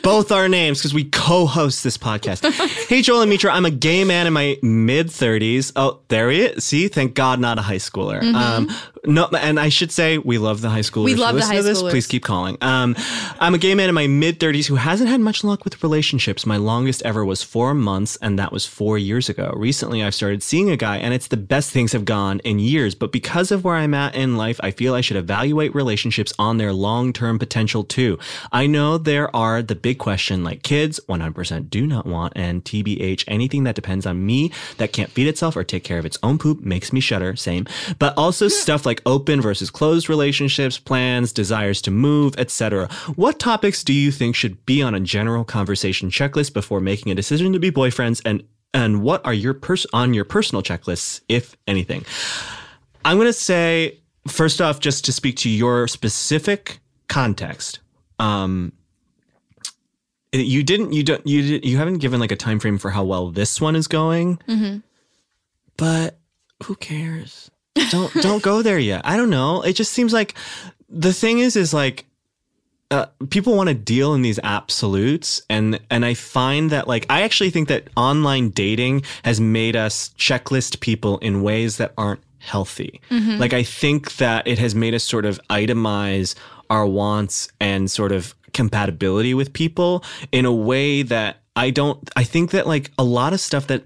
Both 0.03 0.31
our 0.31 0.49
names 0.49 0.79
because 0.79 0.93
we 0.93 1.05
co-host 1.05 1.83
this 1.83 1.97
podcast. 1.97 2.43
hey, 2.87 3.01
Joel 3.01 3.21
and 3.21 3.29
Mitra, 3.29 3.51
I'm 3.51 3.65
a 3.65 3.71
gay 3.71 4.03
man 4.03 4.25
in 4.25 4.33
my 4.33 4.57
mid 4.61 5.07
30s. 5.07 5.71
Oh, 5.75 5.99
there 6.07 6.31
he 6.31 6.41
is. 6.41 6.63
See, 6.63 6.87
thank 6.87 7.13
God, 7.13 7.39
not 7.39 7.59
a 7.59 7.61
high 7.61 7.75
schooler. 7.75 8.23
Um, 8.33 8.69
no, 9.05 9.27
and 9.27 9.59
I 9.59 9.69
should 9.69 9.91
say 9.91 10.17
we 10.17 10.37
love 10.37 10.61
the 10.61 10.69
high 10.69 10.79
schoolers. 10.81 11.05
We 11.05 11.15
love 11.15 11.35
the 11.35 11.45
high 11.45 11.57
to 11.57 11.63
this. 11.63 11.81
schoolers. 11.81 11.91
Please 11.91 12.07
keep 12.07 12.23
calling. 12.23 12.57
Um, 12.61 12.95
I'm 13.39 13.53
a 13.53 13.57
gay 13.57 13.75
man 13.75 13.89
in 13.89 13.95
my 13.95 14.07
mid 14.07 14.39
30s 14.39 14.65
who 14.65 14.75
hasn't 14.75 15.09
had 15.09 15.21
much 15.21 15.43
luck 15.43 15.63
with 15.63 15.83
relationships. 15.83 16.45
My 16.45 16.57
longest 16.57 17.03
ever 17.03 17.23
was 17.23 17.43
four 17.43 17.73
months, 17.73 18.17
and 18.21 18.39
that 18.39 18.51
was 18.51 18.65
four 18.65 18.97
years 18.97 19.29
ago. 19.29 19.53
Recently, 19.55 20.03
I've 20.03 20.15
started 20.15 20.41
seeing 20.41 20.69
a 20.69 20.77
guy, 20.77 20.97
and 20.97 21.13
it's 21.13 21.27
the 21.27 21.37
best 21.37 21.71
things 21.71 21.91
have 21.91 22.05
gone 22.05 22.39
in 22.39 22.59
years. 22.59 22.95
But 22.95 23.11
because 23.11 23.51
of 23.51 23.63
where 23.63 23.75
I'm 23.75 23.93
at 23.93 24.15
in 24.15 24.37
life, 24.37 24.59
I 24.63 24.71
feel 24.71 24.95
I 24.95 25.01
should 25.01 25.17
evaluate 25.17 25.75
relationships 25.75 26.33
on 26.39 26.46
their 26.55 26.71
long 26.71 27.11
term 27.11 27.37
potential 27.37 27.83
too. 27.83 28.17
I 28.53 28.65
know 28.67 28.97
there 28.97 29.35
are 29.35 29.61
the 29.61 29.75
big 29.75 29.99
question 29.99 30.45
like 30.45 30.63
kids, 30.63 31.01
100% 31.09 31.69
do 31.69 31.85
not 31.85 32.05
want, 32.05 32.31
and 32.37 32.63
TBH, 32.63 33.25
anything 33.27 33.65
that 33.65 33.75
depends 33.75 34.05
on 34.05 34.25
me 34.25 34.53
that 34.77 34.93
can't 34.93 35.11
feed 35.11 35.27
itself 35.27 35.57
or 35.57 35.65
take 35.65 35.83
care 35.83 35.99
of 35.99 36.05
its 36.05 36.17
own 36.23 36.37
poop 36.37 36.61
makes 36.61 36.93
me 36.93 37.01
shudder. 37.01 37.35
Same. 37.35 37.67
But 37.99 38.17
also 38.17 38.47
stuff 38.47 38.85
like 38.85 39.01
open 39.05 39.41
versus 39.41 39.69
closed 39.69 40.07
relationships, 40.07 40.77
plans, 40.77 41.33
desires 41.33 41.81
to 41.81 41.91
move, 41.91 42.35
etc. 42.37 42.87
What 43.17 43.39
topics 43.39 43.83
do 43.83 43.91
you 43.91 44.11
think 44.11 44.35
should 44.35 44.65
be 44.65 44.81
on 44.81 44.95
a 44.95 45.01
general 45.01 45.43
conversation 45.43 46.09
checklist 46.09 46.53
before 46.53 46.79
making 46.79 47.11
a 47.11 47.15
decision 47.15 47.51
to 47.51 47.59
be 47.59 47.71
boyfriends 47.71 48.21
and 48.23 48.43
and 48.73 49.01
what 49.01 49.25
are 49.25 49.33
your 49.33 49.53
pers- 49.53 49.87
on 49.93 50.13
your 50.13 50.25
personal 50.25 50.61
checklists 50.61 51.21
if 51.27 51.55
anything? 51.67 52.05
I'm 53.03 53.17
going 53.17 53.27
to 53.27 53.33
say 53.33 53.99
first 54.27 54.61
off 54.61 54.79
just 54.79 55.05
to 55.05 55.11
speak 55.11 55.37
to 55.37 55.49
your 55.49 55.87
specific 55.87 56.79
context. 57.07 57.79
Um 58.19 58.73
you 60.33 60.61
didn't 60.63 60.93
you 60.93 61.03
don't 61.03 61.25
you 61.25 61.59
you 61.63 61.77
haven't 61.77 61.97
given 61.99 62.19
like 62.19 62.31
a 62.31 62.35
time 62.35 62.59
frame 62.59 62.77
for 62.77 62.89
how 62.91 63.03
well 63.03 63.29
this 63.31 63.61
one 63.61 63.75
is 63.75 63.87
going. 63.87 64.39
But 65.77 66.17
who 66.63 66.75
cares? 66.75 67.49
Don't 67.91 68.13
don't 68.21 68.43
go 68.43 68.61
there 68.61 68.79
yet. 68.79 69.01
I 69.05 69.17
don't 69.17 69.29
know. 69.29 69.61
It 69.61 69.73
just 69.73 69.93
seems 69.93 70.13
like 70.13 70.33
the 70.89 71.13
thing 71.13 71.39
is 71.39 71.55
is 71.55 71.73
like 71.73 72.05
uh, 72.89 73.05
people 73.29 73.55
want 73.55 73.67
to 73.67 73.75
deal 73.75 74.13
in 74.13 74.21
these 74.21 74.39
absolutes 74.43 75.41
and 75.49 75.79
and 75.89 76.05
I 76.05 76.13
find 76.13 76.69
that 76.71 76.87
like 76.87 77.05
I 77.09 77.21
actually 77.23 77.49
think 77.49 77.67
that 77.67 77.89
online 77.97 78.49
dating 78.49 79.03
has 79.23 79.41
made 79.41 79.75
us 79.75 80.09
checklist 80.17 80.79
people 80.79 81.17
in 81.19 81.41
ways 81.41 81.77
that 81.77 81.93
aren't 81.97 82.21
healthy. 82.47 83.01
Mm-hmm. 83.09 83.37
Like 83.39 83.53
I 83.53 83.63
think 83.63 84.15
that 84.17 84.47
it 84.47 84.57
has 84.59 84.73
made 84.73 84.93
us 84.93 85.03
sort 85.03 85.25
of 85.25 85.39
itemize 85.49 86.35
our 86.69 86.85
wants 86.85 87.49
and 87.59 87.89
sort 87.91 88.11
of 88.11 88.33
compatibility 88.53 89.33
with 89.33 89.53
people 89.53 90.03
in 90.31 90.45
a 90.45 90.51
way 90.51 91.03
that 91.03 91.37
I 91.55 91.69
don't 91.69 92.09
I 92.15 92.23
think 92.23 92.51
that 92.51 92.65
like 92.65 92.91
a 92.97 93.03
lot 93.03 93.33
of 93.33 93.39
stuff 93.39 93.67
that 93.67 93.83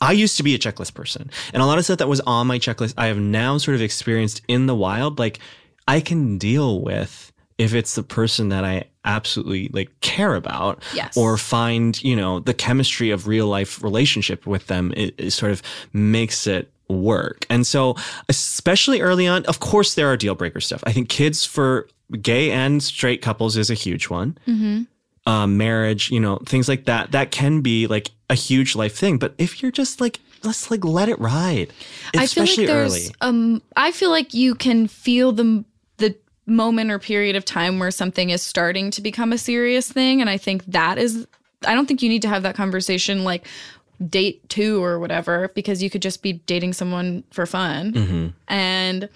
I 0.00 0.12
used 0.12 0.36
to 0.38 0.42
be 0.42 0.54
a 0.54 0.58
checklist 0.58 0.94
person, 0.94 1.30
and 1.52 1.62
a 1.62 1.66
lot 1.66 1.76
of 1.76 1.84
stuff 1.84 1.98
that 1.98 2.08
was 2.08 2.20
on 2.20 2.46
my 2.46 2.58
checklist, 2.58 2.94
I 2.96 3.08
have 3.08 3.18
now 3.18 3.58
sort 3.58 3.74
of 3.74 3.82
experienced 3.82 4.40
in 4.48 4.66
the 4.66 4.74
wild. 4.74 5.18
Like, 5.18 5.40
I 5.86 6.00
can 6.00 6.38
deal 6.38 6.80
with 6.80 7.29
if 7.60 7.74
it's 7.74 7.94
the 7.94 8.02
person 8.02 8.48
that 8.48 8.64
I 8.64 8.84
absolutely 9.04 9.68
like 9.72 9.90
care 10.00 10.34
about, 10.34 10.82
Yes. 10.94 11.16
or 11.16 11.36
find 11.36 12.02
you 12.02 12.16
know 12.16 12.40
the 12.40 12.54
chemistry 12.54 13.10
of 13.10 13.26
real 13.28 13.46
life 13.46 13.82
relationship 13.82 14.46
with 14.46 14.66
them. 14.66 14.92
It, 14.96 15.14
it 15.18 15.30
sort 15.32 15.52
of 15.52 15.62
makes 15.92 16.46
it 16.46 16.72
work, 16.88 17.46
and 17.50 17.66
so 17.66 17.94
especially 18.28 19.00
early 19.00 19.26
on, 19.26 19.44
of 19.46 19.60
course, 19.60 19.94
there 19.94 20.08
are 20.10 20.16
deal 20.16 20.34
breaker 20.34 20.60
stuff. 20.60 20.82
I 20.86 20.92
think 20.92 21.08
kids 21.08 21.44
for 21.44 21.86
gay 22.22 22.50
and 22.50 22.82
straight 22.82 23.20
couples 23.22 23.56
is 23.56 23.70
a 23.70 23.74
huge 23.74 24.08
one. 24.08 24.36
Mm-hmm. 24.48 24.82
Um, 25.26 25.56
marriage, 25.58 26.10
you 26.10 26.18
know, 26.18 26.38
things 26.46 26.66
like 26.68 26.86
that. 26.86 27.12
That 27.12 27.30
can 27.30 27.60
be 27.60 27.86
like 27.86 28.10
a 28.30 28.34
huge 28.34 28.74
life 28.74 28.96
thing. 28.96 29.18
But 29.18 29.34
if 29.38 29.62
you're 29.62 29.70
just 29.70 30.00
like, 30.00 30.18
let's 30.42 30.70
like 30.70 30.82
let 30.84 31.08
it 31.08 31.20
ride, 31.20 31.68
I 32.14 32.26
feel 32.26 32.44
especially 32.44 32.66
like 32.66 32.74
early. 32.74 32.98
there's 33.00 33.12
um 33.20 33.62
I 33.76 33.92
feel 33.92 34.10
like 34.10 34.34
you 34.34 34.54
can 34.54 34.88
feel 34.88 35.30
the 35.32 35.64
moment 36.46 36.90
or 36.90 36.98
period 36.98 37.36
of 37.36 37.44
time 37.44 37.78
where 37.78 37.90
something 37.90 38.30
is 38.30 38.42
starting 38.42 38.90
to 38.90 39.00
become 39.00 39.32
a 39.32 39.38
serious 39.38 39.90
thing 39.90 40.20
and 40.20 40.28
I 40.28 40.36
think 40.36 40.64
that 40.66 40.98
is 40.98 41.26
I 41.66 41.74
don't 41.74 41.86
think 41.86 42.02
you 42.02 42.08
need 42.08 42.22
to 42.22 42.28
have 42.28 42.42
that 42.42 42.54
conversation 42.54 43.22
like 43.24 43.46
date 44.08 44.48
2 44.48 44.82
or 44.82 44.98
whatever 44.98 45.48
because 45.54 45.82
you 45.82 45.90
could 45.90 46.02
just 46.02 46.22
be 46.22 46.32
dating 46.32 46.72
someone 46.72 47.22
for 47.30 47.44
fun. 47.46 47.92
Mm-hmm. 47.92 48.28
And 48.48 49.08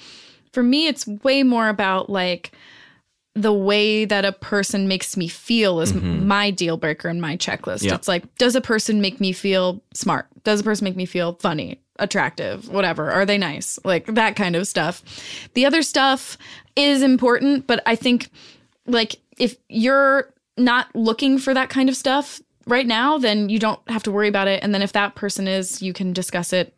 for 0.53 0.63
me 0.63 0.87
it's 0.87 1.07
way 1.07 1.43
more 1.43 1.69
about 1.69 2.11
like 2.11 2.53
the 3.35 3.53
way 3.53 4.05
that 4.05 4.25
a 4.25 4.31
person 4.31 4.87
makes 4.87 5.17
me 5.17 5.27
feel 5.27 5.81
is 5.81 5.93
my 5.93 6.53
deal 6.53 6.77
breaker 6.77 7.09
in 7.09 7.21
my 7.21 7.37
checklist. 7.37 7.83
Yeah. 7.83 7.95
It's 7.95 8.07
like, 8.07 8.33
does 8.37 8.55
a 8.55 8.61
person 8.61 9.01
make 9.01 9.19
me 9.19 9.33
feel 9.33 9.83
smart? 9.93 10.27
Does 10.45 10.61
a 10.61 10.63
person 10.63 10.85
make 10.85 10.95
me 10.95 11.05
feel 11.05 11.33
funny, 11.41 11.81
attractive, 11.99 12.69
whatever? 12.69 13.11
Are 13.11 13.25
they 13.25 13.39
nice? 13.39 13.79
Like 13.85 14.07
that 14.07 14.37
kind 14.37 14.57
of 14.57 14.67
stuff. 14.67 15.03
The 15.55 15.67
other 15.67 15.83
stuff 15.83 16.37
is 16.77 17.03
important, 17.03 17.67
but 17.67 17.83
I 17.87 17.97
think 17.97 18.31
like 18.87 19.17
if 19.39 19.57
you're 19.69 20.33
not 20.57 20.95
looking 20.95 21.39
for 21.39 21.55
that 21.55 21.69
kind 21.71 21.89
of 21.89 21.97
stuff 21.97 22.41
right 22.67 22.87
now, 22.87 23.19
then 23.19 23.49
you 23.49 23.59
don't 23.59 23.81
have 23.89 24.03
to 24.05 24.13
worry 24.13 24.29
about 24.29 24.49
it. 24.49 24.63
And 24.63 24.75
then 24.75 24.83
if 24.83 24.93
that 24.93 25.15
person 25.15 25.49
is, 25.49 25.83
you 25.83 25.93
can 25.93 26.13
discuss 26.13 26.53
it 26.53 26.75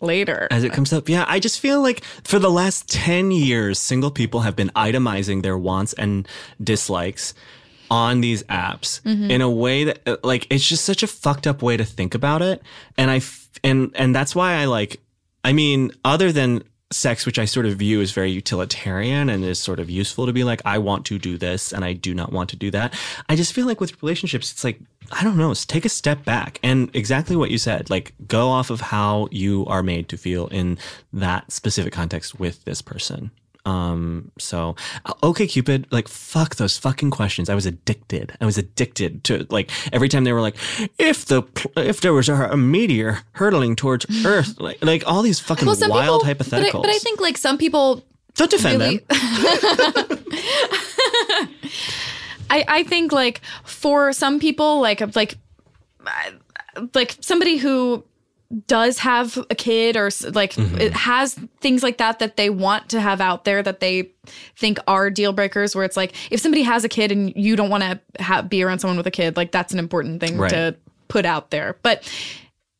later. 0.00 0.46
as 0.50 0.64
it 0.64 0.72
comes 0.72 0.92
up. 0.92 1.08
Yeah, 1.08 1.24
I 1.26 1.40
just 1.40 1.58
feel 1.58 1.82
like 1.82 2.04
for 2.22 2.38
the 2.38 2.50
last 2.50 2.88
10 2.88 3.30
years, 3.32 3.78
single 3.78 4.10
people 4.10 4.40
have 4.40 4.54
been 4.54 4.70
itemizing 4.70 5.42
their 5.42 5.58
wants 5.58 5.92
and 5.94 6.26
dislikes 6.62 7.34
on 7.90 8.20
these 8.20 8.42
apps 8.44 9.00
in 9.30 9.40
a 9.40 9.50
way 9.50 9.84
that 9.84 10.00
uh, 10.06 10.16
like 10.22 10.46
it's 10.50 10.66
just 10.66 10.84
such 10.84 11.02
a 11.02 11.06
fucked 11.06 11.46
up 11.46 11.62
way 11.62 11.76
to 11.76 11.84
think 11.84 12.14
about 12.14 12.42
it. 12.42 12.62
And 12.96 13.10
I 13.10 13.16
f- 13.16 13.48
and 13.64 13.90
and 13.94 14.14
that's 14.14 14.34
why 14.34 14.54
I 14.54 14.64
like 14.66 15.00
I 15.44 15.52
mean 15.52 15.92
other 16.04 16.32
than 16.32 16.62
sex 16.90 17.26
which 17.26 17.38
I 17.38 17.44
sort 17.44 17.66
of 17.66 17.76
view 17.76 18.00
as 18.00 18.12
very 18.12 18.30
utilitarian 18.30 19.28
and 19.28 19.44
is 19.44 19.58
sort 19.58 19.78
of 19.78 19.90
useful 19.90 20.24
to 20.24 20.32
be 20.32 20.42
like 20.42 20.62
I 20.64 20.78
want 20.78 21.04
to 21.06 21.18
do 21.18 21.36
this 21.36 21.72
and 21.72 21.84
I 21.84 21.92
do 21.92 22.14
not 22.14 22.32
want 22.32 22.48
to 22.50 22.56
do 22.56 22.70
that. 22.70 22.94
I 23.28 23.36
just 23.36 23.52
feel 23.52 23.66
like 23.66 23.80
with 23.80 24.02
relationships 24.02 24.50
it's 24.52 24.64
like 24.64 24.80
I 25.12 25.22
don't 25.22 25.36
know 25.36 25.52
take 25.54 25.84
a 25.84 25.90
step 25.90 26.24
back. 26.24 26.58
And 26.62 26.90
exactly 26.94 27.36
what 27.36 27.50
you 27.50 27.58
said 27.58 27.90
like 27.90 28.14
go 28.26 28.48
off 28.48 28.70
of 28.70 28.80
how 28.80 29.28
you 29.30 29.66
are 29.66 29.82
made 29.82 30.08
to 30.08 30.16
feel 30.16 30.46
in 30.48 30.78
that 31.12 31.50
specific 31.52 31.92
context 31.92 32.38
with 32.40 32.64
this 32.64 32.80
person 32.80 33.30
um, 33.64 34.30
so 34.38 34.76
uh, 35.04 35.12
OkCupid, 35.22 35.86
like 35.90 36.08
fuck 36.08 36.56
those 36.56 36.76
fucking 36.78 37.10
questions. 37.10 37.48
I 37.50 37.54
was 37.54 37.66
addicted. 37.66 38.32
I 38.40 38.46
was 38.46 38.56
addicted 38.58 39.24
to 39.24 39.46
like 39.50 39.70
every 39.92 40.08
time 40.08 40.24
they 40.24 40.32
were 40.32 40.40
like, 40.40 40.56
if 40.98 41.26
the 41.26 41.42
if 41.76 42.00
there 42.00 42.12
was 42.14 42.28
a, 42.28 42.34
a 42.50 42.56
meteor 42.56 43.20
hurtling 43.32 43.76
towards 43.76 44.06
Earth, 44.24 44.58
like 44.60 44.82
like 44.84 45.02
all 45.06 45.22
these 45.22 45.40
fucking 45.40 45.66
Well, 45.66 45.76
wild 45.88 46.22
people, 46.22 46.34
but 46.38 46.52
I, 46.54 46.62
hypotheticals. 46.70 46.82
but 46.82 46.90
I 46.90 46.98
think 46.98 47.20
like 47.20 47.36
some 47.36 47.58
people 47.58 48.04
Don't 48.34 48.50
defend 48.50 48.80
really- 48.80 48.98
them. 48.98 49.06
I, 52.50 52.64
I 52.66 52.82
think 52.84 53.12
like 53.12 53.42
for 53.64 54.12
some 54.14 54.40
people 54.40 54.80
like 54.80 55.14
like 55.14 55.36
like 56.94 57.16
somebody 57.20 57.58
who 57.58 58.02
does 58.66 58.98
have 59.00 59.36
a 59.50 59.54
kid 59.54 59.96
or 59.96 60.08
like 60.32 60.52
Mm-hmm. 60.54 60.80
it 60.80 60.92
has 60.94 61.34
things 61.60 61.82
like 61.82 61.98
that 61.98 62.18
that 62.20 62.36
they 62.38 62.48
want 62.48 62.88
to 62.90 63.00
have 63.00 63.20
out 63.20 63.44
there 63.44 63.62
that 63.62 63.80
they 63.80 64.10
think 64.56 64.78
are 64.88 65.10
deal 65.10 65.32
breakers 65.34 65.76
where 65.76 65.84
it's 65.84 65.96
like 65.98 66.14
if 66.32 66.40
somebody 66.40 66.62
has 66.62 66.82
a 66.82 66.88
kid 66.88 67.12
and 67.12 67.32
you 67.36 67.56
don't 67.56 67.68
want 67.68 67.82
to 67.82 68.00
ha- 68.22 68.40
be 68.42 68.62
around 68.62 68.78
someone 68.78 68.96
with 68.96 69.06
a 69.06 69.10
kid 69.10 69.36
like 69.36 69.52
that's 69.52 69.72
an 69.74 69.78
important 69.78 70.20
thing 70.20 70.38
Right. 70.38 70.50
to 70.50 70.76
put 71.08 71.26
out 71.26 71.50
there 71.50 71.76
but 71.82 72.10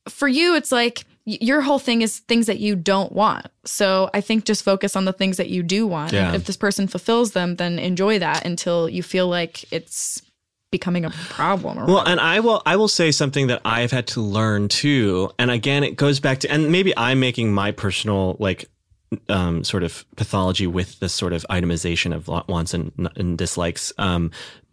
for 0.08 0.26
you 0.26 0.54
it's 0.54 0.72
like 0.72 1.04
your 1.26 1.60
whole 1.60 1.78
thing 1.78 2.00
is 2.00 2.20
things 2.20 2.46
that 2.46 2.58
you 2.60 2.74
don't 2.74 3.12
want 3.12 3.46
so 3.66 4.08
i 4.14 4.20
think 4.22 4.46
just 4.46 4.64
focus 4.64 4.96
on 4.96 5.04
the 5.04 5.12
things 5.12 5.36
that 5.36 5.50
you 5.50 5.62
do 5.62 5.86
want 5.86 6.12
Yeah. 6.14 6.34
if 6.34 6.46
this 6.46 6.56
person 6.56 6.88
fulfills 6.88 7.32
them 7.32 7.56
then 7.56 7.78
enjoy 7.78 8.18
that 8.20 8.46
until 8.46 8.88
you 8.88 9.02
feel 9.02 9.28
like 9.28 9.70
it's 9.70 10.22
becoming 10.70 11.04
a 11.04 11.10
problem 11.10 11.78
or 11.78 11.86
Well, 11.86 12.06
and 12.06 12.20
I 12.20 12.40
will 12.40 12.62
I 12.66 12.76
will 12.76 12.88
say 12.88 13.10
something 13.10 13.46
that 13.46 13.60
I've 13.64 13.90
had 13.90 14.06
to 14.08 14.20
learn 14.20 14.68
too. 14.68 15.30
And 15.38 15.50
again, 15.50 15.82
it 15.84 15.96
goes 15.96 16.20
back 16.20 16.40
to 16.40 16.50
and 16.50 16.70
maybe 16.70 16.96
I'm 16.96 17.20
making 17.20 17.52
my 17.52 17.72
personal 17.72 18.36
like 18.38 18.68
um, 19.28 19.64
sort 19.64 19.82
of 19.82 20.04
pathology 20.16 20.66
with 20.66 21.00
this 21.00 21.14
sort 21.14 21.32
of 21.32 21.46
itemization 21.50 22.14
of 22.14 22.28
wants 22.48 22.74
and, 22.74 22.92
and 23.16 23.38
dislikes 23.38 23.92
um, 23.96 24.30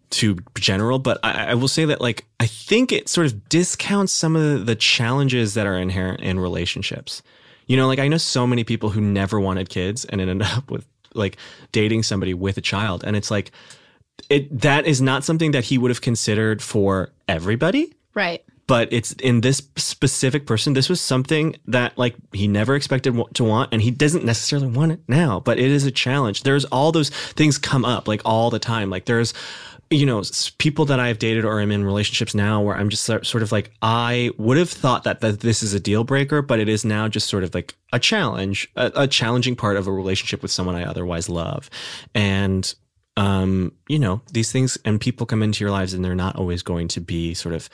too 0.10 0.38
general. 0.56 1.00
But 1.00 1.20
I, 1.24 1.52
I 1.52 1.54
will 1.54 1.70
say 1.70 1.86
that 1.86 2.02
like 2.02 2.26
I 2.40 2.48
think 2.48 2.92
it 2.92 3.08
sort 3.08 3.28
of 3.28 3.48
discounts 3.48 4.12
some 4.12 4.36
of 4.36 4.66
the 4.66 4.76
challenges 4.76 5.54
that 5.54 5.66
are 5.66 5.78
inherent 5.78 6.22
in 6.22 6.40
relationships. 6.40 7.22
You 7.68 7.78
know, 7.78 7.88
like 7.88 8.00
I 8.00 8.08
know 8.08 8.18
so 8.18 8.46
many 8.46 8.64
people 8.64 8.90
who 8.90 9.02
never 9.02 9.40
wanted 9.40 9.70
kids 9.70 10.06
and 10.06 10.20
ended 10.20 10.42
up 10.46 10.70
with 10.70 10.86
like 11.14 11.38
dating 11.72 12.04
somebody 12.04 12.34
with 12.34 12.58
a 12.58 12.62
child, 12.62 13.06
and 13.06 13.16
it's 13.16 13.32
like 13.32 13.52
it 14.30 14.60
that 14.62 14.86
is 14.86 15.02
not 15.02 15.24
something 15.24 15.52
that 15.52 15.66
he 15.66 15.78
would 15.78 15.92
have 15.92 16.02
considered 16.02 16.62
for 16.62 17.12
everybody. 17.28 17.94
Right. 18.14 18.44
But 18.68 18.92
it's 18.92 19.12
in 19.14 19.42
this 19.42 19.62
specific 19.76 20.48
person 20.48 20.74
this 20.74 20.90
was 20.90 21.00
something 21.00 21.56
that 21.68 21.98
like 21.98 22.16
he 22.34 22.48
never 22.48 22.76
expected 22.76 23.22
to 23.36 23.44
want 23.44 23.70
and 23.72 23.82
he 23.82 23.92
doesn't 23.92 24.26
necessarily 24.26 24.68
want 24.68 24.92
it 24.92 25.02
now 25.08 25.40
but 25.40 25.60
it 25.60 25.70
is 25.70 25.86
a 25.86 25.92
challenge. 25.92 26.44
There's 26.44 26.66
all 26.66 26.92
those 26.92 27.10
things 27.10 27.58
come 27.58 27.86
up 27.86 28.08
like 28.08 28.22
all 28.26 28.50
the 28.50 28.60
time. 28.60 28.90
Like 28.90 29.06
there's 29.06 29.34
you 29.92 30.04
know 30.04 30.24
people 30.58 30.84
that 30.86 31.00
i've 31.00 31.20
dated 31.20 31.46
or 31.46 31.62
am 31.62 31.72
in 31.72 31.84
relationships 31.84 32.34
now 32.34 32.60
where 32.60 32.76
i'm 32.76 32.90
just 32.90 33.04
sort 33.04 33.24
sort 33.24 33.44
of 33.44 33.52
like 33.52 33.70
i 33.84 34.32
would 34.40 34.58
have 34.58 34.68
thought 34.68 35.04
that, 35.04 35.22
that 35.22 35.42
this 35.42 35.62
is 35.62 35.76
a 35.76 35.80
deal 35.80 36.04
breaker 36.04 36.42
but 36.42 36.60
it 36.60 36.68
is 36.68 36.84
now 36.84 37.08
just 37.08 37.30
sort 37.30 37.44
of 37.44 37.54
like 37.54 37.76
a 37.94 38.00
challenge 38.00 38.68
a, 38.78 38.92
a 38.96 39.08
challenging 39.08 39.56
part 39.56 39.78
of 39.78 39.86
a 39.86 39.92
relationship 39.92 40.42
with 40.42 40.50
someone 40.50 40.76
i 40.76 40.84
otherwise 40.84 41.30
love. 41.30 41.70
And 42.14 42.74
um, 43.18 43.72
you 43.88 44.00
know, 44.00 44.22
these 44.32 44.52
things 44.52 44.78
and 44.86 45.00
people 45.00 45.26
come 45.26 45.42
into 45.42 45.64
your 45.64 45.72
lives 45.72 45.94
and 45.94 46.04
they're 46.04 46.16
not 46.16 46.36
always 46.36 46.62
going 46.62 46.88
to 46.90 47.02
be 47.02 47.34
sort 47.34 47.56
of, 47.56 47.70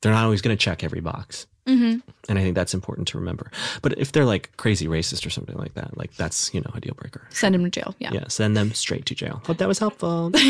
they're 0.00 0.12
not 0.12 0.24
always 0.24 0.42
going 0.42 0.56
to 0.56 0.62
check 0.62 0.84
every 0.84 1.00
box. 1.00 1.46
mm-hmm. 1.66 1.98
And 2.28 2.38
I 2.38 2.42
think 2.42 2.54
that's 2.54 2.74
important 2.74 3.08
to 3.08 3.18
remember. 3.18 3.50
But 3.80 3.98
if 3.98 4.12
they're 4.12 4.24
like 4.24 4.56
crazy 4.56 4.86
racist 4.86 5.26
or 5.26 5.30
something 5.30 5.56
like 5.56 5.74
that, 5.74 5.96
like 5.96 6.14
that's, 6.16 6.52
you 6.52 6.60
know, 6.60 6.70
a 6.74 6.80
deal 6.80 6.94
breaker. 6.94 7.26
send 7.30 7.54
them 7.54 7.64
to 7.64 7.70
jail 7.70 7.94
yeah 7.98 8.10
Yeah, 8.12 8.28
send 8.28 8.56
them 8.56 8.72
straight 8.72 9.06
to 9.06 9.14
jail. 9.14 9.42
Hope 9.46 9.58
that 9.58 9.68
was 9.68 9.78
helpful. 9.78 10.32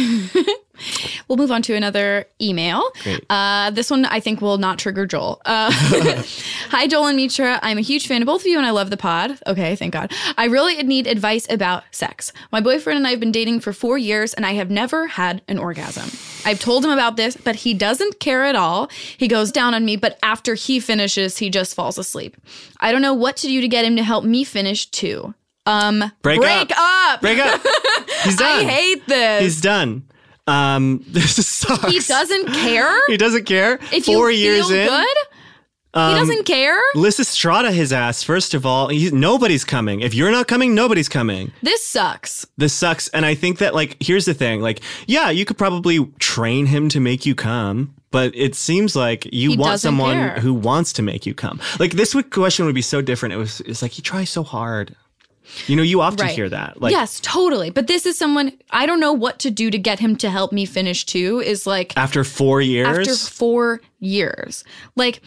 We'll 1.29 1.37
move 1.37 1.51
on 1.53 1.63
to 1.63 1.75
another 1.75 2.27
email. 2.41 2.83
Uh, 3.31 3.71
this 3.71 3.91
one 3.91 4.05
I 4.07 4.21
think 4.21 4.41
will 4.41 4.59
not 4.59 4.79
trigger 4.79 5.07
Joel. 5.07 5.41
Uh, 5.45 5.71
Hi, 6.71 6.87
Joel 6.87 7.07
and 7.07 7.17
Mitra. 7.17 7.59
I'm 7.63 7.79
a 7.79 7.83
huge 7.83 8.07
fan 8.07 8.23
of 8.23 8.27
both 8.27 8.43
of 8.43 8.47
you 8.47 8.57
and 8.59 8.67
I 8.67 8.71
love 8.71 8.91
the 8.91 8.97
pod. 8.97 9.39
Okay, 9.47 9.77
thank 9.77 9.93
God. 9.93 10.13
I 10.37 10.47
really 10.47 10.83
need 10.83 11.07
advice 11.07 11.47
about 11.51 11.85
sex. 11.91 12.33
My 12.51 12.61
boyfriend 12.61 12.97
and 12.99 13.07
I 13.07 13.11
have 13.11 13.21
been 13.21 13.33
dating 13.33 13.61
for 13.61 13.73
four 13.73 13.99
years 13.99 14.35
and 14.35 14.45
I 14.47 14.53
have 14.53 14.71
never 14.71 15.07
had 15.07 15.43
an 15.49 15.59
orgasm. 15.59 16.11
I've 16.45 16.59
told 16.61 16.85
him 16.85 16.91
about 16.91 17.17
this, 17.17 17.37
but 17.37 17.57
he 17.57 17.75
doesn't 17.75 18.19
care 18.19 18.45
at 18.45 18.57
all. 18.57 18.89
He 19.17 19.29
goes 19.29 19.53
down 19.53 19.75
on 19.75 19.85
me, 19.85 19.97
but 19.97 20.19
after 20.23 20.55
he 20.55 20.81
finishes, 20.81 21.39
he 21.39 21.51
just 21.51 21.75
falls 21.75 21.99
asleep. 21.99 22.37
I 22.81 22.91
don't 22.93 23.03
know 23.03 23.15
what 23.15 23.37
to 23.39 23.47
do 23.47 23.61
to 23.61 23.69
get 23.69 23.85
him 23.85 23.97
to 23.97 24.03
help 24.03 24.25
me 24.25 24.43
finish 24.45 24.87
too. 24.87 25.35
Um, 25.65 26.03
Break 26.23 26.41
break 26.41 26.73
up. 26.73 27.15
up. 27.15 27.21
Break 27.21 27.39
up. 27.39 27.61
He's 28.25 28.37
done. 28.37 28.67
I 28.67 28.69
hate 28.69 29.07
this. 29.07 29.43
He's 29.43 29.61
done. 29.61 30.05
Um, 30.47 31.05
this 31.09 31.47
sucks. 31.47 31.91
he 31.93 31.99
doesn't 32.01 32.47
care. 32.49 32.99
He 33.07 33.17
doesn't 33.17 33.45
care. 33.45 33.79
If 33.93 34.07
Four 34.07 34.31
you 34.31 34.39
years 34.39 34.71
in. 34.71 34.89
good, 34.89 35.17
he 35.95 36.01
doesn't 36.15 36.47
care. 36.47 36.81
Lysistrata 36.95 37.71
his 37.71 37.93
ass. 37.93 38.23
First 38.23 38.55
of 38.55 38.65
all, 38.65 38.89
he's, 38.89 39.13
nobody's 39.13 39.65
coming. 39.65 40.01
If 40.01 40.15
you're 40.15 40.31
not 40.31 40.49
coming, 40.49 40.75
nobody's 40.75 41.09
coming. 41.09 41.53
This 41.63 41.87
sucks. 41.87 42.47
This 42.57 42.73
sucks. 42.73 43.09
And 43.09 43.27
I 43.27 43.35
think 43.35 43.59
that, 43.59 43.75
like, 43.75 43.97
here's 44.01 44.25
the 44.25 44.33
thing. 44.35 44.63
Like, 44.63 44.81
yeah, 45.07 45.29
you 45.31 45.45
could 45.45 45.59
probably 45.59 46.07
train 46.19 46.65
him 46.67 46.89
to 46.89 46.99
make 47.01 47.27
you 47.27 47.35
come, 47.35 47.95
but 48.11 48.35
it 48.35 48.55
seems 48.55 48.97
like 48.97 49.27
you 49.35 49.51
He 49.51 49.57
want 49.59 49.81
someone 49.81 50.15
care. 50.15 50.41
who 50.41 50.55
wants 50.55 50.95
to 50.95 51.03
make 51.03 51.27
you 51.27 51.35
come. 51.35 51.61
Like, 51.79 51.93
this 51.93 52.15
would, 52.15 52.31
question 52.31 52.65
would 52.65 52.75
be 52.75 52.81
so 52.83 53.03
different. 53.03 53.35
It 53.35 53.39
was, 53.39 53.61
it's 53.61 53.83
like, 53.83 53.93
he 53.93 54.01
tries 54.03 54.31
so 54.31 54.43
hard. 54.43 54.97
You 55.67 55.77
know, 55.77 55.83
you 55.83 56.01
often 56.01 56.27
Right. 56.27 56.35
hear 56.35 56.49
that. 56.49 56.81
Like, 56.81 56.93
yes, 56.93 57.21
totally. 57.23 57.71
But 57.71 57.87
this 57.87 58.07
is 58.07 58.17
someone 58.19 58.53
I 58.71 58.87
don't 58.87 59.01
know 59.01 59.13
what 59.13 59.39
to 59.41 59.51
do 59.51 59.71
to 59.71 59.79
get 59.79 59.99
him 59.99 60.17
to 60.17 60.31
help 60.31 60.53
me 60.53 60.65
finish 60.67 61.05
too. 61.05 61.41
Is 61.41 61.67
like 61.67 61.93
after 61.97 62.25
four 62.25 62.61
years. 62.61 62.87
after 62.89 63.15
four 63.17 63.81
years, 64.01 64.65
like. 64.97 65.21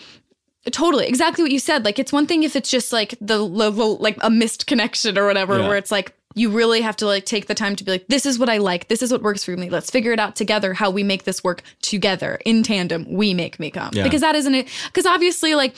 Totally, 0.72 1.06
exactly 1.08 1.44
what 1.44 1.52
you 1.52 1.60
said. 1.60 1.86
Like, 1.86 2.00
it's 2.00 2.12
one 2.12 2.26
thing 2.26 2.42
if 2.42 2.56
it's 2.56 2.72
just 2.72 2.92
like 2.92 3.14
the 3.22 3.38
level, 3.38 3.98
like 3.98 4.18
a 4.22 4.32
missed 4.32 4.66
connection 4.66 5.16
or 5.16 5.28
whatever, 5.28 5.60
Yeah. 5.60 5.68
where 5.68 5.78
it's 5.78 5.92
like 5.92 6.16
you 6.34 6.50
really 6.50 6.82
have 6.82 6.96
to 6.98 7.06
like 7.06 7.24
take 7.24 7.46
the 7.46 7.54
time 7.54 7.76
to 7.76 7.84
be 7.84 7.92
like, 7.92 8.08
this 8.08 8.26
is 8.26 8.40
what 8.40 8.50
I 8.50 8.58
like, 8.58 8.88
this 8.88 9.04
is 9.04 9.12
what 9.12 9.22
works 9.22 9.44
for 9.44 9.56
me. 9.56 9.70
Let's 9.70 9.92
figure 9.92 10.12
it 10.12 10.20
out 10.20 10.36
together. 10.36 10.74
How 10.74 10.90
we 10.90 11.04
make 11.04 11.24
this 11.26 11.44
work 11.44 11.62
together 11.84 12.40
in 12.46 12.64
tandem. 12.64 13.06
We 13.14 13.36
make 13.36 13.60
me 13.60 13.70
come 13.70 13.92
Yeah. 13.94 14.02
because 14.02 14.22
that 14.22 14.34
isn't 14.36 14.56
it. 14.56 14.68
Because 14.88 15.06
obviously, 15.06 15.54
like 15.54 15.76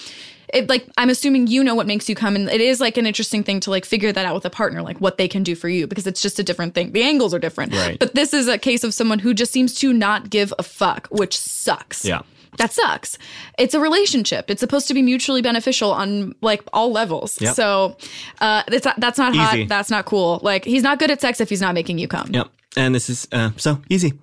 it 0.54 0.70
like 0.70 0.88
I'm 0.98 1.10
assuming 1.10 1.48
you 1.48 1.64
know 1.64 1.76
what 1.76 1.88
makes 1.88 2.08
you 2.08 2.16
come, 2.16 2.36
and 2.36 2.50
it 2.50 2.62
is 2.62 2.80
like 2.80 2.98
an 2.98 3.06
interesting 3.06 3.44
thing 3.44 3.60
to 3.62 3.70
like 3.70 3.86
figure 3.86 4.12
that 4.12 4.26
out 4.26 4.34
with 4.36 4.46
a 4.46 4.50
partner, 4.50 4.82
like 4.82 5.00
what 5.00 5.18
they 5.18 5.28
can 5.28 5.44
do 5.44 5.56
for 5.56 5.70
you, 5.70 5.88
because 5.88 6.08
it's 6.08 6.22
just 6.22 6.40
a 6.40 6.44
different 6.44 6.74
thing. 6.74 6.92
The 6.92 7.04
angles 7.04 7.34
are 7.34 7.40
different, 7.40 7.74
Right. 7.74 8.00
But 8.00 8.16
this 8.16 8.34
is 8.34 8.48
a 8.48 8.58
case 8.58 8.84
of 8.84 8.94
someone 8.94 9.20
who 9.20 9.34
just 9.34 9.52
seems 9.52 9.74
to 9.76 9.94
not 9.94 10.30
give 10.30 10.54
a 10.58 10.64
fuck, 10.64 11.08
which 11.12 11.38
sucks. 11.38 12.06
Yeah. 12.06 12.22
That 12.58 12.72
sucks. 12.74 13.18
It's 13.60 13.76
a 13.76 13.80
relationship. 13.80 14.50
It's 14.50 14.60
supposed 14.62 14.88
to 14.88 14.94
be 14.94 15.02
mutually 15.04 15.42
beneficial 15.42 15.92
on 15.92 16.34
like 16.42 16.64
all 16.74 16.92
levels. 16.92 17.40
Yep. 17.40 17.56
So 17.56 17.98
uh, 18.42 18.64
that's 18.68 18.86
not, 18.86 19.00
that's 19.00 19.18
not 19.20 19.34
Easy. 19.36 19.40
hot. 19.62 19.68
That's 19.68 19.92
not 19.92 20.06
cool. 20.06 20.40
Like 20.42 20.66
he's 20.66 20.82
not 20.82 20.98
good 20.98 21.12
at 21.12 21.22
sex 21.22 21.40
if 21.40 21.50
he's 21.50 21.62
not 21.62 21.76
making 21.76 22.00
you 22.00 22.08
come. 22.08 22.30
Yep. 22.32 22.48
And 22.76 22.96
this 22.96 23.10
is 23.10 23.28
uh, 23.32 23.52
so 23.58 23.80
easy. 23.90 24.14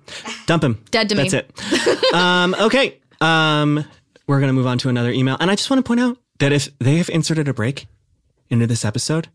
Dump 0.47 0.63
him. 0.63 0.81
Dead 0.91 1.09
to 1.09 1.15
me. 1.15 1.29
That's 1.29 1.47
it. 1.57 2.13
um, 2.13 2.55
okay. 2.59 2.99
Um, 3.21 3.85
we're 4.27 4.39
gonna 4.39 4.53
move 4.53 4.67
on 4.67 4.77
to 4.79 4.89
another 4.89 5.11
email, 5.11 5.37
and 5.39 5.49
I 5.51 5.55
just 5.55 5.69
want 5.69 5.83
to 5.83 5.87
point 5.87 5.99
out 5.99 6.17
that 6.39 6.51
if 6.51 6.69
they 6.79 6.97
have 6.97 7.09
inserted 7.09 7.47
a 7.47 7.53
break 7.53 7.87
into 8.49 8.67
this 8.67 8.83
episode 8.85 9.29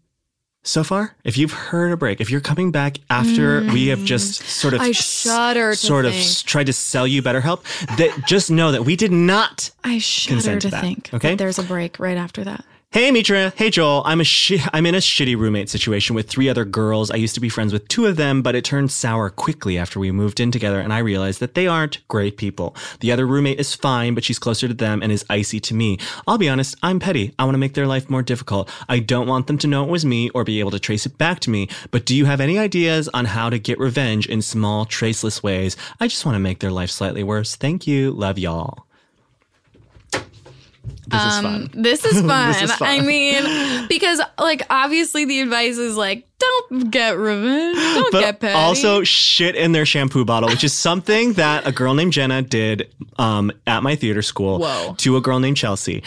so 0.62 0.84
far, 0.84 1.16
if 1.24 1.38
you've 1.38 1.52
heard 1.52 1.90
a 1.90 1.96
break, 1.96 2.20
if 2.20 2.30
you're 2.30 2.40
coming 2.40 2.70
back 2.70 2.98
after 3.08 3.62
we 3.72 3.86
have 3.88 4.04
just 4.04 4.42
sort 4.42 4.74
of 4.74 4.80
Mm. 4.80 4.84
I 4.84 4.92
shudder 4.92 5.70
to 5.70 5.76
sort 5.76 6.04
of 6.04 6.12
think. 6.12 6.44
tried 6.44 6.66
to 6.66 6.72
sell 6.74 7.06
you 7.06 7.22
BetterHelp, 7.22 7.62
that 7.96 8.26
just 8.26 8.50
know 8.50 8.70
that 8.72 8.84
we 8.84 8.94
did 8.96 9.10
not 9.12 9.70
I 9.84 9.98
shudder 9.98 10.58
to 10.60 10.70
to 10.70 10.80
think 10.80 11.10
okay? 11.14 11.30
that 11.30 11.38
there's 11.38 11.58
a 11.58 11.62
break 11.62 11.98
right 11.98 12.18
after 12.18 12.44
that. 12.44 12.64
Hey 12.92 13.12
Mitra, 13.12 13.52
hey 13.54 13.70
Joel. 13.70 14.02
I'm 14.04 14.20
a 14.20 14.24
I'm 14.72 14.84
in 14.84 14.96
a 14.96 14.98
shitty 14.98 15.38
roommate 15.38 15.68
situation 15.68 16.16
with 16.16 16.28
three 16.28 16.48
other 16.48 16.64
girls. 16.64 17.12
I 17.12 17.18
used 17.18 17.36
to 17.36 17.40
be 17.40 17.48
friends 17.48 17.72
with 17.72 17.86
two 17.86 18.06
of 18.06 18.16
them, 18.16 18.42
but 18.42 18.56
it 18.56 18.64
turned 18.64 18.90
sour 18.90 19.30
quickly 19.30 19.78
after 19.78 20.00
we 20.00 20.10
moved 20.10 20.40
in 20.40 20.50
together 20.50 20.80
and 20.80 20.92
I 20.92 20.98
realized 20.98 21.38
that 21.38 21.54
they 21.54 21.68
aren't 21.68 22.06
great 22.08 22.36
people. 22.36 22.74
The 22.98 23.12
other 23.12 23.28
roommate 23.28 23.60
is 23.60 23.76
fine, 23.76 24.16
but 24.16 24.24
she's 24.24 24.40
closer 24.40 24.66
to 24.66 24.74
them 24.74 25.04
and 25.04 25.12
is 25.12 25.24
icy 25.30 25.60
to 25.60 25.74
me. 25.74 25.98
I'll 26.26 26.36
be 26.36 26.48
honest, 26.48 26.74
I'm 26.82 26.98
petty. 26.98 27.32
I 27.38 27.44
want 27.44 27.54
to 27.54 27.60
make 27.60 27.74
their 27.74 27.86
life 27.86 28.10
more 28.10 28.24
difficult. 28.24 28.68
I 28.88 28.98
don't 28.98 29.28
want 29.28 29.46
them 29.46 29.58
to 29.58 29.68
know 29.68 29.84
it 29.84 29.88
was 29.88 30.04
me 30.04 30.30
or 30.30 30.42
be 30.42 30.58
able 30.58 30.72
to 30.72 30.80
trace 30.80 31.06
it 31.06 31.16
back 31.16 31.38
to 31.40 31.50
me. 31.50 31.68
But 31.92 32.04
do 32.04 32.16
you 32.16 32.24
have 32.24 32.40
any 32.40 32.58
ideas 32.58 33.08
on 33.14 33.26
how 33.26 33.50
to 33.50 33.60
get 33.60 33.78
revenge 33.78 34.26
in 34.26 34.42
small, 34.42 34.84
traceless 34.84 35.44
ways? 35.44 35.76
I 36.00 36.08
just 36.08 36.26
want 36.26 36.34
to 36.34 36.40
make 36.40 36.58
their 36.58 36.72
life 36.72 36.90
slightly 36.90 37.22
worse. 37.22 37.54
Thank 37.54 37.86
you. 37.86 38.10
Love 38.10 38.36
y'all. 38.36 38.84
This 41.10 41.22
is 41.34 41.40
fun. 41.40 41.70
This 41.74 42.04
is 42.04 42.20
fun. 42.20 42.50
is 42.62 42.72
fun. 42.74 42.88
I 42.88 43.00
mean, 43.00 43.88
because 43.88 44.20
like 44.38 44.62
obviously 44.70 45.24
the 45.24 45.40
advice 45.40 45.76
is 45.76 45.96
like, 45.96 46.28
don't 46.38 46.90
get 46.90 47.16
revenge, 47.18 47.76
don't 47.76 48.12
but 48.12 48.20
get 48.20 48.40
petty. 48.40 48.54
also 48.54 49.02
shit 49.02 49.56
in 49.56 49.72
their 49.72 49.84
shampoo 49.86 50.24
bottle, 50.24 50.48
which 50.48 50.62
is 50.62 50.72
something 50.72 51.32
that 51.42 51.66
a 51.66 51.72
girl 51.72 51.94
named 51.94 52.12
Jenna 52.12 52.42
did 52.42 52.92
um, 53.18 53.50
at 53.66 53.82
my 53.82 53.96
theater 53.96 54.22
school 54.22 54.60
Whoa. 54.60 54.94
to 54.98 55.16
a 55.16 55.20
girl 55.20 55.40
named 55.40 55.56
Chelsea. 55.56 56.02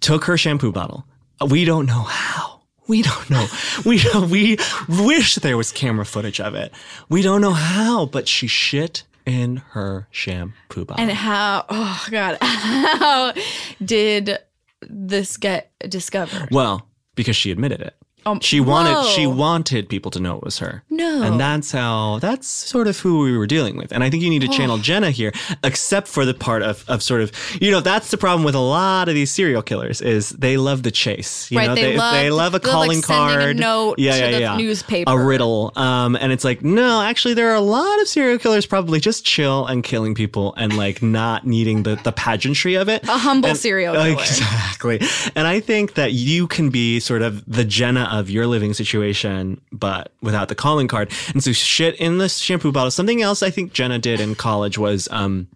Took 0.00 0.24
her 0.24 0.36
shampoo 0.36 0.72
bottle. 0.72 1.04
We 1.48 1.64
don't 1.64 1.86
know 1.86 2.02
how. 2.02 2.60
We 2.88 3.02
don't 3.02 3.30
know. 3.30 3.46
We 3.84 4.02
we 4.28 4.58
wish 4.88 5.36
there 5.36 5.56
was 5.56 5.70
camera 5.70 6.04
footage 6.04 6.40
of 6.40 6.54
it. 6.54 6.72
We 7.08 7.22
don't 7.22 7.40
know 7.40 7.52
how, 7.52 8.06
but 8.06 8.26
she 8.26 8.46
shit 8.48 9.04
in 9.28 9.56
her 9.58 10.08
shampoo 10.10 10.84
bottle. 10.84 11.02
and 11.02 11.12
how? 11.12 11.64
Oh 11.68 12.06
God, 12.10 12.38
how 12.42 13.32
did 13.84 14.38
this 14.88 15.36
get 15.36 15.70
discovered? 15.88 16.48
well, 16.50 16.88
because 17.14 17.36
she 17.36 17.50
admitted 17.50 17.80
it. 17.82 17.94
Um, 18.26 18.40
She 18.40 18.60
wanted 18.60 19.04
she 19.14 19.26
wanted 19.26 19.88
people 19.88 20.10
to 20.10 20.20
know 20.20 20.36
it 20.36 20.42
was 20.44 20.58
her. 20.58 20.82
No. 20.90 21.22
And 21.22 21.40
that's 21.40 21.72
how 21.72 22.18
that's 22.20 22.46
sort 22.48 22.86
of 22.86 22.98
who 22.98 23.20
we 23.20 23.36
were 23.38 23.46
dealing 23.46 23.76
with. 23.76 23.92
And 23.92 24.04
I 24.04 24.10
think 24.10 24.22
you 24.22 24.30
need 24.30 24.42
to 24.42 24.48
channel 24.48 24.76
Oh. 24.76 24.82
Jenna 24.82 25.10
here, 25.10 25.32
except 25.64 26.08
for 26.08 26.24
the 26.24 26.34
part 26.34 26.62
of, 26.62 26.84
of 26.88 27.02
sort 27.02 27.20
of 27.22 27.32
you 27.60 27.70
know, 27.70 27.80
that's 27.80 28.10
the 28.10 28.16
problem 28.18 28.44
with 28.44 28.54
a 28.54 28.60
lot 28.60 29.08
of 29.08 29.14
these 29.14 29.30
serial 29.30 29.62
killers 29.62 30.00
is 30.00 30.30
they 30.30 30.56
love 30.56 30.82
the 30.82 30.90
chase. 30.90 31.50
You 31.50 31.58
Right, 31.58 31.68
know, 31.68 31.74
they 31.74 31.96
love- 31.96 32.14
they 32.14 32.30
love 32.30 32.54
a 32.54 32.58
they 32.58 32.68
love, 32.68 32.72
like, 32.72 32.72
calling 32.72 32.98
a 32.98 33.02
card. 33.02 33.56
note 33.58 33.98
yeah, 33.98 34.16
yeah, 34.30 34.38
yeah. 34.38 34.56
newspaper. 34.56 35.10
A 35.10 35.24
riddle. 35.24 35.72
Um, 35.76 36.16
and 36.16 36.32
it's 36.32 36.44
like, 36.44 36.62
no, 36.62 37.00
actually 37.00 37.34
there 37.34 37.50
are 37.50 37.54
a 37.56 37.60
lot 37.60 38.00
of 38.02 38.08
serial 38.08 38.38
killers 38.38 38.66
probably 38.66 39.00
just 39.00 39.24
chill 39.24 39.66
and 39.66 39.82
killing 39.82 40.14
people 40.14 40.54
and 40.56 40.76
like 40.76 41.02
not 41.02 41.46
needing 41.46 41.82
the, 41.84 41.96
the 42.04 42.12
pageantry 42.12 42.74
of 42.74 42.88
it. 42.88 43.04
A 43.08 43.16
humble 43.18 43.50
And- 43.50 43.58
serial 43.58 43.94
killer. 43.94 44.08
Exactly. 44.28 45.00
And 45.34 45.46
I 45.46 45.60
think 45.60 45.94
that 45.94 46.12
you 46.12 46.46
can 46.46 46.70
be 46.70 47.00
sort 47.00 47.22
of 47.22 47.44
the 47.46 47.64
Jenna 47.64 48.07
of 48.08 48.30
your 48.30 48.46
living 48.46 48.74
situation, 48.74 49.60
but 49.72 50.12
without 50.22 50.48
the 50.48 50.54
calling 50.54 50.88
card. 50.88 51.10
And 51.32 51.42
so 51.42 51.52
shit 51.52 51.94
in 51.96 52.18
the 52.18 52.28
shampoo 52.28 52.72
bottle. 52.72 52.90
Something 52.90 53.22
else 53.22 53.42
I 53.42 53.50
think 53.50 53.72
Jenna 53.72 53.98
did 53.98 54.20
in 54.20 54.34
college 54.34 54.78
was 54.78 55.08
um 55.10 55.48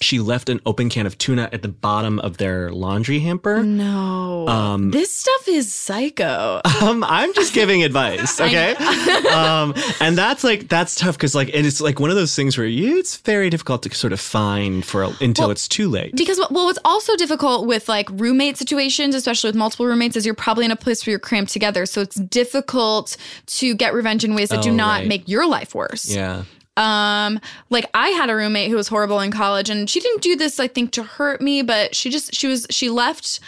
she 0.00 0.20
left 0.20 0.48
an 0.48 0.60
open 0.66 0.88
can 0.88 1.06
of 1.06 1.16
tuna 1.18 1.48
at 1.52 1.62
the 1.62 1.68
bottom 1.68 2.18
of 2.20 2.36
their 2.38 2.70
laundry 2.70 3.20
hamper. 3.20 3.62
No, 3.62 4.78
this 4.90 5.14
stuff 5.14 5.48
is 5.48 5.72
psycho. 5.74 6.60
Um, 6.82 7.04
I'm 7.04 7.32
just 7.34 7.52
giving 7.54 7.82
advice, 7.82 8.40
okay? 8.40 8.74
um, 9.32 9.74
and 10.00 10.16
that's 10.16 10.44
like 10.44 10.68
that's 10.68 10.94
tough 10.94 11.16
because 11.16 11.34
like 11.34 11.48
and 11.54 11.66
it's 11.66 11.80
like 11.80 12.00
one 12.00 12.10
of 12.10 12.16
those 12.16 12.34
things 12.34 12.56
where 12.58 12.66
you, 12.66 12.98
it's 12.98 13.16
very 13.18 13.50
difficult 13.50 13.82
to 13.84 13.94
sort 13.94 14.12
of 14.12 14.20
find 14.20 14.84
for 14.84 15.02
a, 15.04 15.08
until 15.20 15.46
Well, 15.46 15.50
it's 15.52 15.68
too 15.68 15.88
late. 15.88 16.14
Because 16.16 16.38
well, 16.50 16.66
what's 16.66 16.78
also 16.84 17.16
difficult 17.16 17.66
with 17.66 17.88
like 17.88 18.08
roommate 18.10 18.56
situations, 18.56 19.14
especially 19.14 19.48
with 19.48 19.56
multiple 19.56 19.86
roommates, 19.86 20.16
is 20.16 20.24
you're 20.26 20.34
probably 20.34 20.64
in 20.64 20.70
a 20.70 20.76
place 20.76 21.04
where 21.06 21.12
you're 21.12 21.18
cramped 21.20 21.52
together. 21.52 21.86
So 21.86 22.00
it's 22.00 22.16
difficult 22.16 23.16
to 23.46 23.74
get 23.74 23.94
revenge 23.94 24.24
in 24.24 24.34
ways 24.34 24.48
that 24.50 24.62
do 24.62 24.70
Oh, 24.70 24.74
not 24.74 24.98
right. 25.00 25.08
make 25.08 25.28
your 25.28 25.46
life 25.48 25.74
worse. 25.74 26.14
yeah. 26.14 26.44
Um, 26.78 27.40
like 27.70 27.90
I 27.92 28.08
had 28.10 28.30
a 28.30 28.36
roommate 28.36 28.70
who 28.70 28.76
was 28.76 28.88
horrible 28.88 29.20
in 29.20 29.30
college, 29.30 29.68
and 29.68 29.90
she 29.90 30.00
didn't 30.00 30.22
do 30.22 30.36
this, 30.36 30.58
I 30.60 30.68
think, 30.68 30.92
to 30.92 31.02
hurt 31.02 31.40
me, 31.40 31.62
but 31.62 31.94
she 31.94 32.08
just 32.08 32.34
she 32.34 32.46
was 32.46 32.66
she 32.70 32.88
left. 32.88 33.40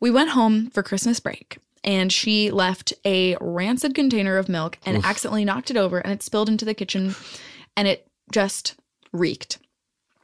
We 0.00 0.10
went 0.10 0.30
home 0.30 0.70
for 0.70 0.82
Christmas 0.82 1.18
break. 1.18 1.58
And 1.86 2.10
she 2.10 2.50
left 2.50 2.94
a 3.04 3.36
rancid 3.42 3.94
container 3.94 4.38
of 4.38 4.48
milk 4.48 4.78
and 4.86 5.04
accidentally 5.04 5.44
knocked 5.44 5.70
it 5.70 5.76
over, 5.76 5.98
and 5.98 6.14
it 6.14 6.22
spilled 6.22 6.48
into 6.48 6.64
the 6.64 6.72
kitchen, 6.72 7.14
and 7.76 7.86
it 7.86 8.06
just 8.32 8.74
reeked. 9.12 9.58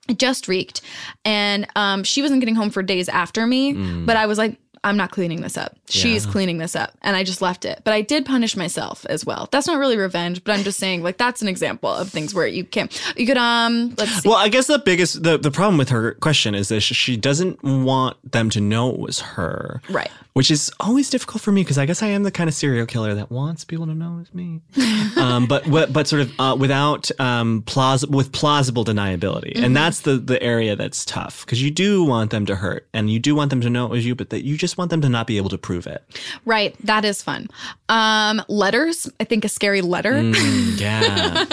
It 0.08 0.18
just 0.18 0.48
reeked. 0.48 0.80
And 1.22 1.66
um, 1.76 2.02
she 2.02 2.22
wasn't 2.22 2.40
getting 2.40 2.54
home 2.54 2.70
for 2.70 2.82
days 2.82 3.10
after 3.10 3.46
me, 3.46 3.74
but 4.06 4.16
I 4.16 4.24
was 4.24 4.38
like, 4.38 4.56
I'm 4.82 4.96
not 4.96 5.10
cleaning 5.10 5.42
this 5.42 5.58
up. 5.58 5.76
She's 5.90 6.24
Yeah. 6.24 6.32
cleaning 6.32 6.56
this 6.58 6.74
up. 6.74 6.94
And 7.02 7.14
I 7.14 7.22
just 7.22 7.42
left 7.42 7.64
it. 7.66 7.82
But 7.84 7.92
I 7.92 8.00
did 8.00 8.24
punish 8.24 8.56
myself 8.56 9.04
as 9.10 9.26
well. 9.26 9.48
That's 9.52 9.66
not 9.66 9.78
really 9.78 9.98
revenge, 9.98 10.42
but 10.42 10.52
I'm 10.56 10.64
just 10.64 10.78
saying, 10.78 11.02
like, 11.02 11.18
that's 11.18 11.42
an 11.42 11.48
example 11.48 11.90
of 11.90 12.08
things 12.08 12.32
where 12.32 12.46
you 12.46 12.64
can, 12.64 12.88
you 13.16 13.26
could, 13.26 13.36
um, 13.36 13.94
let's 13.98 14.22
see. 14.22 14.28
Well, 14.28 14.38
I 14.38 14.48
guess 14.48 14.68
the 14.68 14.78
biggest 14.78 15.22
the, 15.22 15.36
the 15.36 15.50
problem 15.50 15.76
with 15.76 15.90
her 15.90 16.12
question 16.14 16.54
is 16.54 16.68
that 16.68 16.80
she 16.80 17.16
doesn't 17.18 17.62
want 17.62 18.16
them 18.32 18.48
to 18.50 18.60
know 18.60 18.90
it 18.90 18.98
was 18.98 19.20
her. 19.20 19.82
Right. 19.90 20.10
Which 20.32 20.50
is 20.50 20.70
always 20.78 21.10
difficult 21.10 21.42
for 21.42 21.50
me 21.50 21.62
because 21.62 21.76
I 21.76 21.86
guess 21.86 22.02
I 22.04 22.06
am 22.06 22.22
the 22.22 22.30
kind 22.30 22.48
of 22.48 22.54
serial 22.54 22.86
killer 22.86 23.14
that 23.16 23.32
wants 23.32 23.64
people 23.64 23.86
to 23.86 23.94
know 23.94 24.18
it's 24.20 24.32
me. 24.32 24.60
um, 25.16 25.46
but 25.46 25.68
but 25.68 25.92
but 25.92 26.06
sort 26.06 26.22
of 26.22 26.32
uh, 26.38 26.56
without 26.58 27.10
um, 27.20 27.62
plausible 27.66 28.16
with 28.16 28.30
plausible 28.30 28.84
deniability, 28.84 29.54
Mm-hmm. 29.54 29.64
and 29.64 29.76
that's 29.76 30.00
the 30.02 30.18
the 30.18 30.40
area 30.42 30.76
that's 30.76 31.04
tough 31.04 31.44
because 31.44 31.60
you 31.60 31.70
do 31.72 32.04
want 32.04 32.30
them 32.30 32.46
to 32.46 32.54
hurt 32.54 32.88
and 32.94 33.10
you 33.10 33.18
do 33.18 33.34
want 33.34 33.50
them 33.50 33.60
to 33.62 33.68
know 33.70 33.86
it 33.86 33.90
was 33.90 34.06
you, 34.06 34.14
but 34.14 34.30
that 34.30 34.44
you 34.44 34.56
just 34.56 34.78
want 34.78 34.90
them 34.90 35.00
to 35.00 35.08
not 35.08 35.26
be 35.26 35.36
able 35.36 35.50
to 35.50 35.58
prove 35.58 35.86
it. 35.88 36.04
Right. 36.44 36.76
That 36.86 37.04
is 37.04 37.22
fun. 37.22 37.48
Um, 37.88 38.40
letters. 38.48 39.10
I 39.18 39.24
think 39.24 39.44
a 39.44 39.48
scary 39.48 39.80
letter. 39.82 40.12
Mm, 40.12 40.80
yeah, 40.80 41.44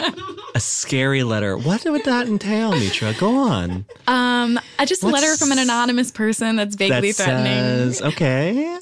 a 0.53 0.59
scary 0.59 1.23
letter. 1.23 1.57
What 1.57 1.83
would 1.85 2.03
that 2.05 2.27
entail, 2.27 2.71
Mitra? 2.71 3.13
Go 3.17 3.35
on. 3.37 3.85
Um, 4.05 4.59
I 4.77 4.85
just 4.85 5.01
a 5.01 5.07
What's- 5.07 5.21
letter 5.21 5.35
from 5.37 5.51
an 5.51 5.57
anonymous 5.59 6.11
person 6.11 6.55
that's 6.57 6.75
vaguely 6.75 7.11
that 7.11 7.23
threatening. 7.23 7.91
says 7.91 8.01
okay. 8.03 8.76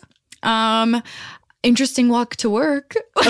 Um, 0.46 1.02
interesting 1.64 2.10
walk 2.10 2.36
to 2.38 2.50
work. 2.50 2.96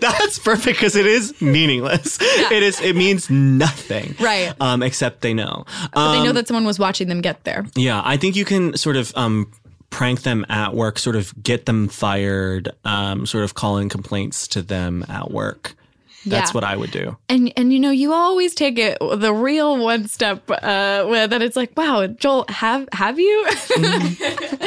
That's 0.00 0.38
perfect 0.38 0.78
because 0.78 0.96
it 0.96 1.06
is 1.06 1.40
meaningless. 1.40 2.18
It 2.20 2.62
is. 2.62 2.80
It 2.80 2.96
means 2.96 3.28
nothing. 3.30 4.14
Right. 4.20 4.52
Um, 4.60 4.82
except 4.82 5.20
they 5.22 5.34
know. 5.34 5.64
But 5.92 6.12
they 6.12 6.22
know 6.22 6.30
Um, 6.30 6.34
that 6.34 6.48
someone 6.48 6.64
was 6.64 6.78
watching 6.78 7.08
them 7.08 7.20
get 7.20 7.44
there. 7.44 7.66
Yeah, 7.74 8.02
I 8.04 8.16
think 8.16 8.36
you 8.36 8.44
can 8.44 8.76
sort 8.76 8.96
of 8.96 9.12
um 9.16 9.50
prank 9.90 10.22
them 10.22 10.46
at 10.48 10.74
work, 10.74 10.98
sort 10.98 11.16
of 11.16 11.32
get 11.42 11.66
them 11.66 11.88
fired, 11.88 12.70
um, 12.84 13.26
sort 13.26 13.44
of 13.44 13.54
call 13.54 13.76
in 13.78 13.88
complaints 13.88 14.48
to 14.48 14.62
them 14.62 15.04
at 15.08 15.30
work. 15.30 15.74
That's 16.24 16.50
Yeah. 16.50 16.54
what 16.54 16.64
I 16.64 16.76
would 16.76 16.90
do. 16.90 17.16
And 17.28 17.52
and 17.56 17.72
you 17.72 17.80
know 17.80 17.90
you 17.90 18.12
always 18.12 18.54
take 18.54 18.78
it 18.78 18.98
the 19.00 19.32
real 19.32 19.78
one 19.78 20.06
step 20.08 20.48
uh 20.50 21.04
where 21.06 21.26
that 21.26 21.42
it's 21.42 21.56
like 21.56 21.76
wow 21.76 22.06
Joel 22.06 22.44
have 22.48 22.88
have 22.92 23.18
you 23.18 23.46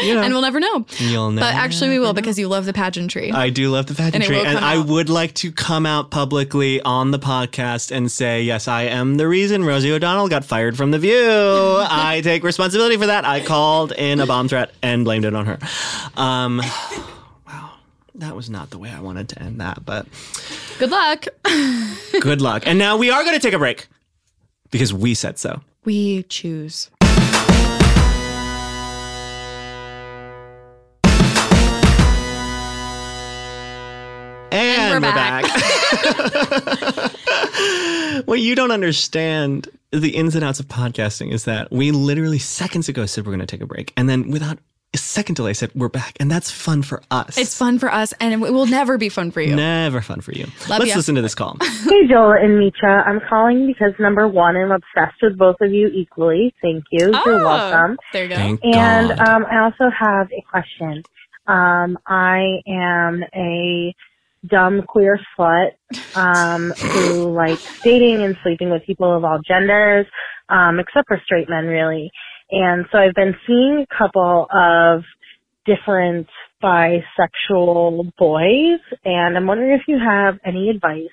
You 0.05 0.13
know, 0.15 0.21
and 0.21 0.33
we'll 0.33 0.41
never 0.41 0.59
know 0.59 0.85
you'll 0.97 1.31
never. 1.31 1.47
but 1.47 1.55
actually 1.55 1.89
we 1.89 1.99
will 1.99 2.13
because 2.13 2.37
you 2.37 2.47
love 2.47 2.65
the 2.65 2.73
pageantry 2.73 3.31
I 3.31 3.49
do 3.49 3.69
love 3.69 3.85
the 3.87 3.95
pageantry, 3.95 4.35
will 4.37 4.45
and, 4.45 4.59
I 4.59 4.77
would 4.77 5.09
like 5.09 5.33
to 5.35 5.51
come 5.51 5.85
out 5.85 6.11
publicly 6.11 6.81
on 6.81 7.11
the 7.11 7.19
podcast 7.19 7.91
and 7.95 8.11
say, 8.11 8.43
yes, 8.43 8.67
I 8.67 8.83
am 8.83 9.15
the 9.15 9.27
reason 9.27 9.63
Rosie 9.63 9.91
O'Donnell 9.91 10.27
got 10.27 10.43
fired 10.45 10.75
from 10.77 10.91
The 10.91 10.99
View. 10.99 11.13
I 11.89 12.21
take 12.23 12.43
responsibility 12.43 12.97
for 12.97 13.07
that. 13.07 13.25
I 13.25 13.41
called 13.43 13.91
in 13.93 14.19
a 14.19 14.25
bomb 14.25 14.47
threat 14.47 14.71
and 14.81 15.03
blamed 15.05 15.25
it 15.25 15.33
on 15.35 15.45
her. 15.45 15.59
Um, 16.15 16.61
that 18.19 18.35
was 18.35 18.49
not 18.49 18.69
the 18.69 18.77
way 18.77 18.89
I 18.89 18.99
wanted 18.99 19.29
to 19.29 19.41
end 19.41 19.59
that, 19.59 19.85
but 19.85 20.07
good 20.79 20.89
luck. 20.91 21.27
good 22.21 22.41
luck. 22.41 22.63
And 22.65 22.79
now 22.79 22.97
we 22.97 23.09
are 23.09 23.23
going 23.23 23.35
to 23.35 23.41
take 23.41 23.53
a 23.53 23.59
break 23.59 23.87
because 24.71 24.93
we 24.93 25.13
said 25.13 25.37
so. 25.37 25.61
We 25.83 26.23
choose. 26.23 26.89
And 34.51 35.03
we're, 35.03 35.09
we're 35.09 35.13
back. 35.13 35.43
back. 35.43 37.11
what 38.25 38.39
you 38.39 38.55
don't 38.55 38.71
understand 38.71 39.67
the 39.91 40.15
ins 40.15 40.35
and 40.35 40.45
outs 40.45 40.61
of 40.61 40.67
podcasting 40.67 41.33
is 41.33 41.43
that 41.43 41.69
we 41.71 41.91
literally 41.91 42.39
seconds 42.39 42.87
ago 42.87 43.05
said 43.05 43.25
we're 43.25 43.31
going 43.31 43.39
to 43.41 43.45
take 43.45 43.61
a 43.61 43.65
break. 43.65 43.91
And 43.97 44.07
then 44.07 44.31
without 44.31 44.59
a 44.95 44.97
second 44.97 45.35
delay 45.35 45.53
said 45.53 45.69
we're 45.75 45.89
back, 45.89 46.15
and 46.19 46.31
that's 46.31 46.49
fun 46.49 46.81
for 46.81 47.03
us. 47.11 47.37
It's 47.37 47.55
fun 47.57 47.77
for 47.79 47.91
us, 47.93 48.13
and 48.19 48.33
it 48.33 48.37
will 48.51 48.65
never 48.65 48.97
be 48.97 49.09
fun 49.09 49.29
for 49.31 49.41
you. 49.41 49.55
Never 49.55 50.01
fun 50.01 50.21
for 50.21 50.31
you. 50.31 50.45
Love 50.69 50.79
Let's 50.79 50.87
ya. 50.91 50.95
listen 50.95 51.15
to 51.15 51.21
this 51.21 51.35
call. 51.35 51.57
Hey, 51.85 52.07
Joel 52.07 52.31
and 52.33 52.57
Mitra. 52.59 53.03
I'm 53.07 53.19
calling 53.29 53.67
because 53.67 53.93
number 53.99 54.27
one, 54.27 54.55
I'm 54.57 54.71
obsessed 54.71 55.21
with 55.21 55.37
both 55.37 55.57
of 55.61 55.71
you 55.71 55.87
equally. 55.93 56.53
Thank 56.61 56.85
you. 56.91 57.11
You're 57.25 57.41
Oh, 57.41 57.45
welcome. 57.45 57.97
There 58.11 58.23
you 58.23 58.29
go. 58.29 58.35
Thank 58.35 58.59
And 58.65 59.09
God. 59.09 59.19
um, 59.19 59.45
I 59.45 59.59
also 59.63 59.89
have 59.97 60.27
a 60.31 60.41
question. 60.49 61.03
Um, 61.47 61.97
I 62.07 62.61
am 62.67 63.23
a 63.35 63.93
dumb 64.47 64.81
queer 64.83 65.19
slut 65.37 65.71
um, 66.15 66.71
who 66.71 67.31
likes 67.33 67.81
dating 67.81 68.23
and 68.23 68.35
sleeping 68.43 68.69
with 68.71 68.83
people 68.85 69.15
of 69.15 69.23
all 69.23 69.39
genders, 69.47 70.05
um, 70.49 70.79
except 70.79 71.07
for 71.07 71.21
straight 71.23 71.49
men, 71.49 71.65
really. 71.65 72.11
And 72.51 72.85
so 72.91 72.99
I've 72.99 73.15
been 73.15 73.35
seeing 73.47 73.85
a 73.89 73.97
couple 73.97 74.47
of 74.53 75.03
different 75.65 76.27
bisexual 76.63 78.11
boys, 78.17 78.79
and 79.05 79.37
I'm 79.37 79.47
wondering 79.47 79.71
if 79.79 79.83
you 79.87 79.99
have 79.99 80.35
any 80.45 80.69
advice 80.69 81.09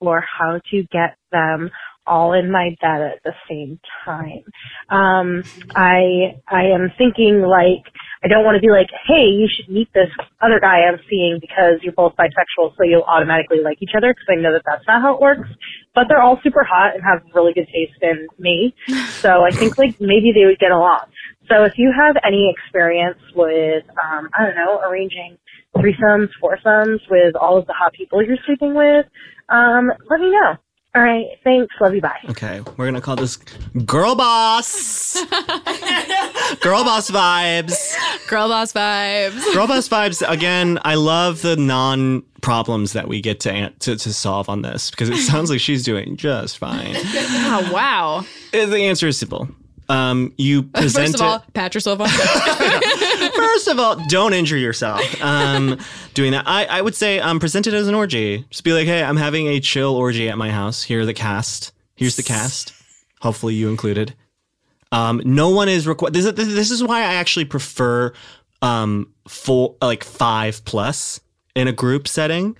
for 0.00 0.22
how 0.22 0.60
to 0.70 0.82
get 0.92 1.16
them 1.32 1.70
all 2.06 2.32
in 2.34 2.50
my 2.50 2.70
bed 2.80 3.02
at 3.02 3.22
the 3.24 3.32
same 3.48 3.80
time. 4.04 4.44
Um, 4.90 5.44
I 5.74 6.36
I 6.48 6.64
am 6.66 6.92
thinking 6.98 7.42
like 7.42 7.89
I 8.22 8.28
don't 8.28 8.44
want 8.44 8.56
to 8.56 8.60
be 8.60 8.70
like, 8.70 8.88
hey, 9.08 9.24
you 9.32 9.48
should 9.48 9.72
meet 9.72 9.88
this 9.94 10.10
other 10.42 10.60
guy 10.60 10.84
I'm 10.84 11.00
seeing 11.08 11.38
because 11.40 11.80
you're 11.82 11.94
both 11.96 12.14
bisexual, 12.16 12.76
so 12.76 12.84
you'll 12.84 13.08
automatically 13.08 13.60
like 13.64 13.78
each 13.80 13.96
other 13.96 14.12
because 14.12 14.28
I 14.28 14.34
know 14.36 14.52
that 14.52 14.62
that's 14.66 14.86
not 14.86 15.00
how 15.00 15.14
it 15.14 15.20
works. 15.20 15.48
But 15.94 16.06
they're 16.08 16.20
all 16.20 16.38
super 16.42 16.62
hot 16.62 16.94
and 16.94 17.02
have 17.02 17.22
really 17.34 17.52
good 17.54 17.66
taste 17.66 17.98
in 18.02 18.28
me, 18.38 18.74
so 19.22 19.42
I 19.42 19.50
think 19.50 19.78
like 19.78 20.00
maybe 20.00 20.32
they 20.34 20.44
would 20.44 20.58
get 20.58 20.70
along. 20.70 21.06
So 21.48 21.64
if 21.64 21.72
you 21.78 21.92
have 21.96 22.16
any 22.24 22.52
experience 22.54 23.18
with, 23.34 23.84
um, 24.04 24.28
I 24.38 24.44
don't 24.44 24.54
know, 24.54 24.80
arranging 24.86 25.38
threesomes, 25.76 26.28
foursomes 26.40 27.00
with 27.10 27.34
all 27.34 27.58
of 27.58 27.66
the 27.66 27.72
hot 27.72 27.92
people 27.92 28.22
you're 28.22 28.36
sleeping 28.46 28.74
with, 28.74 29.06
um, 29.48 29.90
let 30.10 30.20
me 30.20 30.30
know. 30.30 30.56
All 30.94 31.02
right, 31.02 31.26
thanks. 31.44 31.72
Love 31.80 31.94
you. 31.94 32.00
Bye. 32.00 32.18
Okay, 32.30 32.60
we're 32.76 32.86
gonna 32.86 33.00
call 33.00 33.14
this 33.16 33.36
girl 33.86 34.16
boss. 34.16 35.14
girl 36.60 36.82
boss 36.84 37.10
vibes. 37.10 37.94
Girl 38.28 38.48
boss 38.48 38.72
vibes. 38.72 39.54
Girl 39.54 39.68
boss 39.68 39.88
vibes. 39.88 40.28
Again, 40.28 40.80
I 40.84 40.96
love 40.96 41.42
the 41.42 41.56
non 41.56 42.22
problems 42.42 42.92
that 42.94 43.06
we 43.06 43.20
get 43.20 43.38
to, 43.40 43.70
to 43.70 43.96
to 43.96 44.12
solve 44.12 44.48
on 44.48 44.62
this 44.62 44.90
because 44.90 45.08
it 45.10 45.18
sounds 45.18 45.48
like 45.50 45.60
she's 45.60 45.84
doing 45.84 46.16
just 46.16 46.58
fine. 46.58 46.94
Oh, 46.96 47.70
wow. 47.72 48.24
Uh, 48.52 48.66
The 48.66 48.78
answer 48.78 49.06
is 49.06 49.16
simple. 49.18 49.48
Um, 49.88 50.32
you 50.38 50.62
present 50.64 51.06
First 51.12 51.14
of 51.16 51.20
all, 51.22 51.44
pat 51.52 51.74
yourself 51.74 52.00
on 52.00 52.06
the 52.08 52.12
it. 52.14 52.99
First 53.52 53.66
of 53.68 53.78
all, 53.80 53.96
don't 54.06 54.32
injure 54.32 54.56
yourself. 54.56 55.00
Um, 55.22 55.78
doing 56.14 56.30
that, 56.32 56.44
I, 56.46 56.66
I 56.66 56.80
would 56.80 56.94
say 56.94 57.18
um, 57.18 57.40
present 57.40 57.66
it 57.66 57.74
as 57.74 57.88
an 57.88 57.94
orgy. 57.94 58.44
Just 58.50 58.62
be 58.64 58.72
like, 58.72 58.86
hey, 58.86 59.02
I'm 59.02 59.16
having 59.16 59.48
a 59.48 59.58
chill 59.60 59.96
orgy 59.96 60.28
at 60.28 60.38
my 60.38 60.50
house. 60.50 60.82
Here 60.84 61.00
are 61.00 61.04
the 61.06 61.12
cast. 61.14 61.72
Here's 61.96 62.14
the 62.16 62.22
cast. 62.22 62.72
Hopefully, 63.20 63.54
you 63.54 63.68
included. 63.68 64.14
Um, 64.92 65.20
no 65.24 65.50
one 65.50 65.68
is 65.68 65.86
required. 65.88 66.14
This, 66.14 66.26
is- 66.26 66.54
this 66.54 66.70
is 66.70 66.82
why 66.82 67.00
I 67.00 67.14
actually 67.14 67.44
prefer 67.44 68.12
um, 68.62 69.12
four, 69.26 69.74
like 69.82 70.04
five 70.04 70.64
plus 70.64 71.20
in 71.56 71.66
a 71.68 71.72
group 71.72 72.06
setting. 72.06 72.56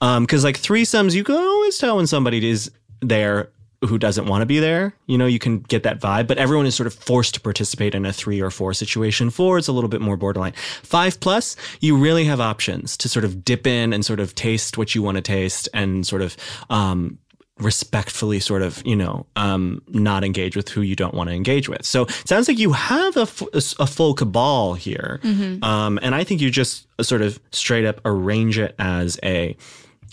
Because 0.00 0.44
like 0.44 0.60
threesomes, 0.60 1.14
you 1.14 1.24
can 1.24 1.36
always 1.36 1.78
tell 1.78 1.96
when 1.96 2.06
somebody 2.06 2.46
is 2.46 2.70
there 3.00 3.50
who 3.86 3.98
doesn't 3.98 4.26
want 4.26 4.42
to 4.42 4.46
be 4.46 4.58
there. 4.60 4.94
You 5.06 5.18
know, 5.18 5.26
you 5.26 5.38
can 5.38 5.60
get 5.60 5.82
that 5.82 6.00
vibe, 6.00 6.26
but 6.26 6.38
everyone 6.38 6.66
is 6.66 6.74
sort 6.74 6.86
of 6.86 6.94
forced 6.94 7.34
to 7.34 7.40
participate 7.40 7.94
in 7.94 8.04
a 8.06 8.12
three 8.12 8.40
or 8.40 8.50
four 8.50 8.74
situation. 8.74 9.30
Four, 9.30 9.58
it's 9.58 9.68
a 9.68 9.72
little 9.72 9.88
bit 9.88 10.00
more 10.00 10.16
borderline. 10.16 10.52
Five 10.82 11.20
plus, 11.20 11.56
you 11.80 11.96
really 11.96 12.24
have 12.24 12.40
options 12.40 12.96
to 12.98 13.08
sort 13.08 13.24
of 13.24 13.44
dip 13.44 13.66
in 13.66 13.92
and 13.92 14.04
sort 14.04 14.20
of 14.20 14.34
taste 14.34 14.76
what 14.78 14.94
you 14.94 15.02
want 15.02 15.16
to 15.16 15.22
taste 15.22 15.68
and 15.74 16.06
sort 16.06 16.22
of 16.22 16.36
um, 16.70 17.18
respectfully 17.58 18.40
sort 18.40 18.62
of 18.62 18.82
you 18.84 18.96
know 18.96 19.26
um 19.36 19.80
not 19.88 20.24
engage 20.24 20.56
with 20.56 20.68
who 20.68 20.80
you 20.80 20.96
don't 20.96 21.14
want 21.14 21.30
to 21.30 21.36
engage 21.36 21.68
with 21.68 21.84
so 21.86 22.02
it 22.02 22.26
sounds 22.28 22.48
like 22.48 22.58
you 22.58 22.72
have 22.72 23.16
a, 23.16 23.20
f- 23.20 23.44
a 23.78 23.86
full 23.86 24.12
cabal 24.12 24.74
here 24.74 25.20
um 25.62 25.96
and 26.02 26.16
i 26.16 26.24
think 26.24 26.40
you 26.40 26.50
just 26.50 26.88
sort 27.00 27.22
of 27.22 27.38
straight 27.52 27.84
up 27.84 28.00
arrange 28.04 28.58
it 28.58 28.74
as 28.80 29.20
a 29.22 29.56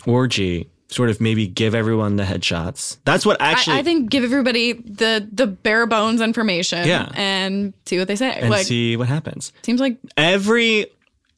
orgy 0.05 0.69
sort 0.91 1.10
of 1.10 1.19
maybe 1.19 1.47
give 1.47 1.73
everyone 1.73 2.17
the 2.17 2.23
headshots 2.23 2.97
that's 3.06 3.25
what 3.25 3.41
actually 3.41 3.77
I, 3.77 3.80
I 3.80 3.84
think 3.84 4.10
give 4.12 4.23
everybody 4.23 4.73
the 4.73 5.27
the 5.32 5.47
bare 5.47 5.88
bones 5.88 6.21
information 6.21 6.88
Yeah. 6.88 7.10
and 7.15 7.73
see 7.88 7.97
what 7.97 8.08
they 8.08 8.15
say. 8.15 8.32
and 8.34 8.49
like 8.51 8.65
see 8.67 8.95
what 8.97 9.08
happens 9.08 9.51
seems 9.63 9.80
like 9.82 9.97
every 10.17 10.86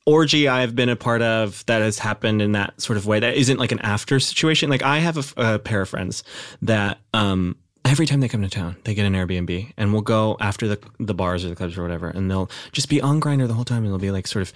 orgy 0.05 0.49
I've 0.49 0.75
been 0.75 0.89
a 0.89 0.95
part 0.97 1.21
of 1.21 1.65
that 1.67 1.81
has 1.81 1.97
happened 1.99 2.41
in 2.41 2.51
that 2.53 2.81
sort 2.81 2.97
of 2.97 3.05
way 3.05 3.19
that 3.21 3.35
isn't 3.37 3.57
like 3.57 3.71
an 3.71 3.79
after 3.79 4.19
situation. 4.19 4.69
Like 4.69 4.83
I 4.83 4.97
have 4.99 5.33
a 5.37 5.59
pair 5.59 5.79
of 5.81 5.87
friends 5.87 6.23
that 6.61 6.97
um 7.13 7.55
every 7.85 8.05
time 8.05 8.19
they 8.19 8.27
come 8.27 8.41
to 8.41 8.49
town, 8.49 8.75
they 8.83 8.93
get 8.95 9.05
an 9.05 9.13
Airbnb 9.13 9.71
and 9.77 9.93
we'll 9.93 10.01
go 10.01 10.35
after 10.41 10.67
the 10.67 10.79
the 10.99 11.13
bars 11.13 11.45
or 11.45 11.49
the 11.49 11.55
clubs 11.55 11.77
or 11.77 11.83
whatever, 11.83 12.09
and 12.09 12.29
they'll 12.29 12.49
just 12.73 12.89
be 12.89 12.99
on 13.01 13.21
Grindr 13.21 13.47
the 13.47 13.53
whole 13.53 13.63
time, 13.65 13.83
and 13.83 13.87
they'll 13.93 13.97
be 13.99 14.11
like 14.11 14.27
sort 14.27 14.41
of 14.41 14.53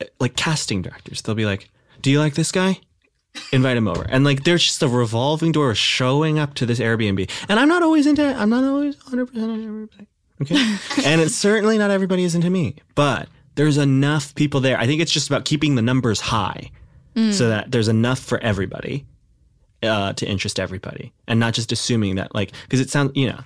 eh, 0.00 0.04
like 0.20 0.36
casting 0.36 0.80
directors. 0.80 1.20
They'll 1.20 1.34
be 1.34 1.44
like, 1.44 1.68
"Do 2.00 2.10
you 2.10 2.18
like 2.18 2.34
this 2.34 2.50
guy?" 2.52 2.80
Invite 3.52 3.76
him 3.76 3.88
over, 3.88 4.04
and 4.08 4.24
like 4.24 4.44
there's 4.44 4.62
just 4.62 4.82
a 4.82 4.88
revolving 4.88 5.52
door 5.52 5.74
showing 5.74 6.38
up 6.38 6.54
to 6.54 6.66
this 6.66 6.78
Airbnb, 6.78 7.30
and 7.48 7.58
I'm 7.58 7.68
not 7.68 7.82
always 7.82 8.06
into. 8.06 8.22
I'm 8.22 8.50
not 8.50 8.64
always 8.64 8.96
100 8.96 9.26
percent 9.26 9.50
on 9.50 9.64
everybody. 9.64 10.06
Okay. 10.42 10.54
and 11.06 11.20
it's 11.20 11.34
certainly 11.34 11.78
not 11.78 11.90
everybody 11.90 12.24
is 12.24 12.34
into 12.34 12.50
me, 12.50 12.76
but 12.94 13.28
there's 13.54 13.78
enough 13.78 14.34
people 14.34 14.60
there. 14.60 14.78
I 14.78 14.86
think 14.86 15.00
it's 15.00 15.12
just 15.12 15.28
about 15.28 15.44
keeping 15.44 15.74
the 15.76 15.82
numbers 15.82 16.20
high 16.20 16.70
so 17.30 17.50
that 17.50 17.70
there's 17.70 17.88
enough 17.88 18.18
for 18.18 18.38
everybody 18.38 19.04
uh, 19.82 20.14
to 20.14 20.26
interest 20.26 20.58
everybody 20.58 21.12
and 21.28 21.38
not 21.38 21.52
just 21.52 21.70
assuming 21.70 22.14
that, 22.14 22.34
like, 22.34 22.52
because 22.62 22.80
it 22.80 22.88
sounds, 22.88 23.12
you 23.14 23.28
know, 23.28 23.40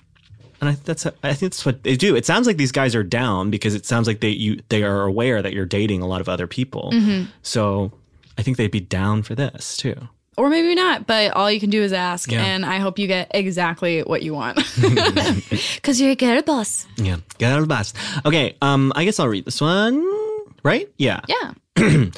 and 0.61 0.71
I, 0.71 0.77
that's 0.85 1.05
I 1.05 1.35
think 1.35 1.53
that's 1.53 1.67
what 1.67 1.83
they 1.83 1.97
do. 1.97 2.15
It 2.15 2.25
sounds 2.25 2.47
like 2.47 2.59
these 2.59 2.71
guys 2.71 2.95
are 2.95 3.03
down 3.03 3.51
because 3.51 3.75
it 3.75 3.85
sounds 3.85 4.07
like 4.07 4.21
they 4.21 4.29
you 4.31 4.61
they 4.69 4.85
are 4.85 5.03
aware 5.03 5.43
that 5.43 5.53
you're 5.53 5.67
dating 5.67 6.01
a 6.01 6.07
lot 6.07 6.21
of 6.21 6.29
other 6.29 6.47
people. 6.47 6.93
So 7.43 7.93
I 8.39 8.43
think 8.43 8.57
they'd 8.57 8.71
be 8.71 8.81
down 8.81 9.23
for 9.23 9.35
this 9.35 9.77
too. 9.77 9.95
or 10.37 10.51
maybe 10.51 10.75
not, 10.75 11.07
but 11.07 11.33
all 11.33 11.51
you 11.51 11.59
can 11.61 11.71
do 11.71 11.83
is 11.83 11.93
ask 11.95 12.31
Yeah. 12.31 12.45
and 12.45 12.65
I 12.67 12.77
hope 12.79 12.99
you 12.99 13.07
get 13.07 13.31
exactly 13.33 14.03
what 14.03 14.23
you 14.23 14.35
want. 14.35 14.57
Cuz 15.83 16.01
you're 16.01 16.11
a 16.11 16.15
girl 16.17 16.43
boss. 16.43 16.87
Yeah, 16.99 17.17
get 17.39 17.53
out 17.53 17.59
of 17.61 17.65
the 17.69 17.75
box. 17.75 17.95
Okay, 18.27 18.55
um, 18.61 18.93
I 18.95 19.05
guess 19.05 19.19
I'll 19.19 19.29
read 19.29 19.45
this 19.47 19.61
one. 19.61 20.05
Right? 20.63 20.89
Yeah. 20.99 21.21
Yeah. 21.29 21.53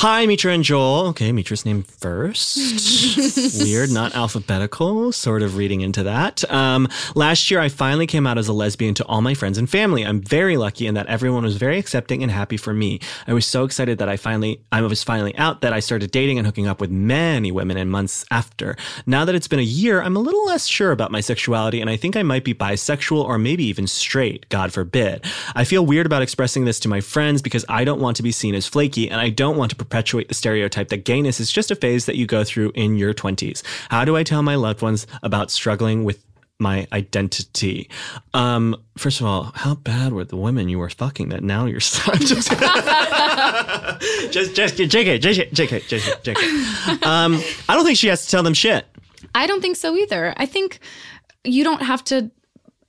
Hi, 0.00 0.26
Mitra 0.26 0.52
and 0.52 0.62
Joel. 0.62 1.08
Okay, 1.08 1.32
Mitra's 1.32 1.66
name 1.66 1.82
first. 1.82 2.56
Weird, 3.64 3.90
not 3.90 4.14
alphabetical, 4.14 5.10
sort 5.10 5.42
of 5.42 5.56
reading 5.56 5.80
into 5.80 6.04
that. 6.04 6.48
Um, 6.48 6.86
last 7.16 7.50
year, 7.50 7.58
I 7.58 7.68
finally 7.68 8.06
came 8.06 8.24
out 8.24 8.38
as 8.38 8.46
a 8.46 8.52
lesbian 8.52 8.94
to 8.94 9.04
all 9.06 9.22
my 9.22 9.34
friends 9.34 9.58
and 9.58 9.68
family. 9.68 10.06
I'm 10.06 10.20
very 10.20 10.56
lucky 10.56 10.86
in 10.86 10.94
that 10.94 11.08
everyone 11.08 11.42
was 11.42 11.56
very 11.56 11.78
accepting 11.78 12.22
and 12.22 12.30
happy 12.30 12.56
for 12.56 12.72
me. 12.72 13.00
I 13.26 13.32
was 13.32 13.44
so 13.44 13.64
excited 13.64 13.98
that 13.98 14.08
I 14.08 14.16
finally, 14.16 14.60
I 14.70 14.82
was 14.82 15.02
finally 15.02 15.36
out 15.36 15.62
that 15.62 15.72
I 15.72 15.80
started 15.80 16.12
dating 16.12 16.38
and 16.38 16.46
hooking 16.46 16.68
up 16.68 16.80
with 16.80 16.92
many 16.92 17.50
women 17.50 17.76
in 17.76 17.90
months 17.90 18.24
after. 18.30 18.76
Now 19.04 19.24
that 19.24 19.34
it's 19.34 19.48
been 19.48 19.58
a 19.58 19.62
year, 19.62 20.00
I'm 20.00 20.14
a 20.14 20.20
little 20.20 20.46
less 20.46 20.68
sure 20.68 20.92
about 20.92 21.10
my 21.10 21.20
sexuality 21.20 21.80
and 21.80 21.90
I 21.90 21.96
think 21.96 22.14
I 22.14 22.22
might 22.22 22.44
be 22.44 22.54
bisexual 22.54 23.24
or 23.24 23.36
maybe 23.36 23.64
even 23.64 23.88
straight, 23.88 24.48
God 24.48 24.72
forbid. 24.72 25.24
I 25.56 25.64
feel 25.64 25.84
weird 25.84 26.06
about 26.06 26.22
expressing 26.22 26.66
this 26.66 26.78
to 26.80 26.88
my 26.88 27.00
friends 27.00 27.42
because 27.42 27.64
I 27.68 27.82
don't 27.82 28.00
want 28.00 28.16
to 28.18 28.22
be 28.22 28.30
seen 28.30 28.54
as 28.54 28.68
flaky 28.68 29.10
and 29.10 29.20
I 29.20 29.30
don't 29.30 29.56
want 29.56 29.70
to 29.70 29.87
perpetuate 29.88 30.28
the 30.28 30.34
stereotype 30.34 30.88
that 30.88 31.04
gayness 31.04 31.40
is 31.40 31.50
just 31.50 31.70
a 31.70 31.74
phase 31.74 32.04
that 32.06 32.16
you 32.16 32.26
go 32.26 32.44
through 32.44 32.72
in 32.74 32.96
your 32.96 33.14
20s. 33.14 33.62
How 33.88 34.04
do 34.04 34.16
I 34.16 34.22
tell 34.22 34.42
my 34.42 34.54
loved 34.54 34.82
ones 34.82 35.06
about 35.22 35.50
struggling 35.50 36.04
with 36.04 36.22
my 36.58 36.86
identity? 36.92 37.88
Um, 38.34 38.76
first 38.98 39.20
of 39.20 39.26
all, 39.26 39.52
how 39.54 39.76
bad 39.76 40.12
were 40.12 40.24
the 40.24 40.36
women 40.36 40.68
you 40.68 40.78
were 40.78 40.90
fucking 40.90 41.30
that 41.30 41.42
now 41.42 41.64
you're 41.64 41.80
just 41.80 42.50
just 44.30 44.54
just 44.54 44.76
JK 44.76 45.20
JK 45.20 45.50
JK 45.52 45.80
JK 45.88 46.34
JK. 46.34 47.06
Um, 47.06 47.40
I 47.68 47.74
don't 47.74 47.84
think 47.84 47.96
she 47.96 48.08
has 48.08 48.24
to 48.26 48.30
tell 48.30 48.42
them 48.42 48.54
shit. 48.54 48.86
I 49.34 49.46
don't 49.46 49.62
think 49.62 49.76
so 49.76 49.96
either. 49.96 50.34
I 50.36 50.44
think 50.44 50.80
you 51.44 51.64
don't 51.64 51.82
have 51.82 52.04
to 52.04 52.30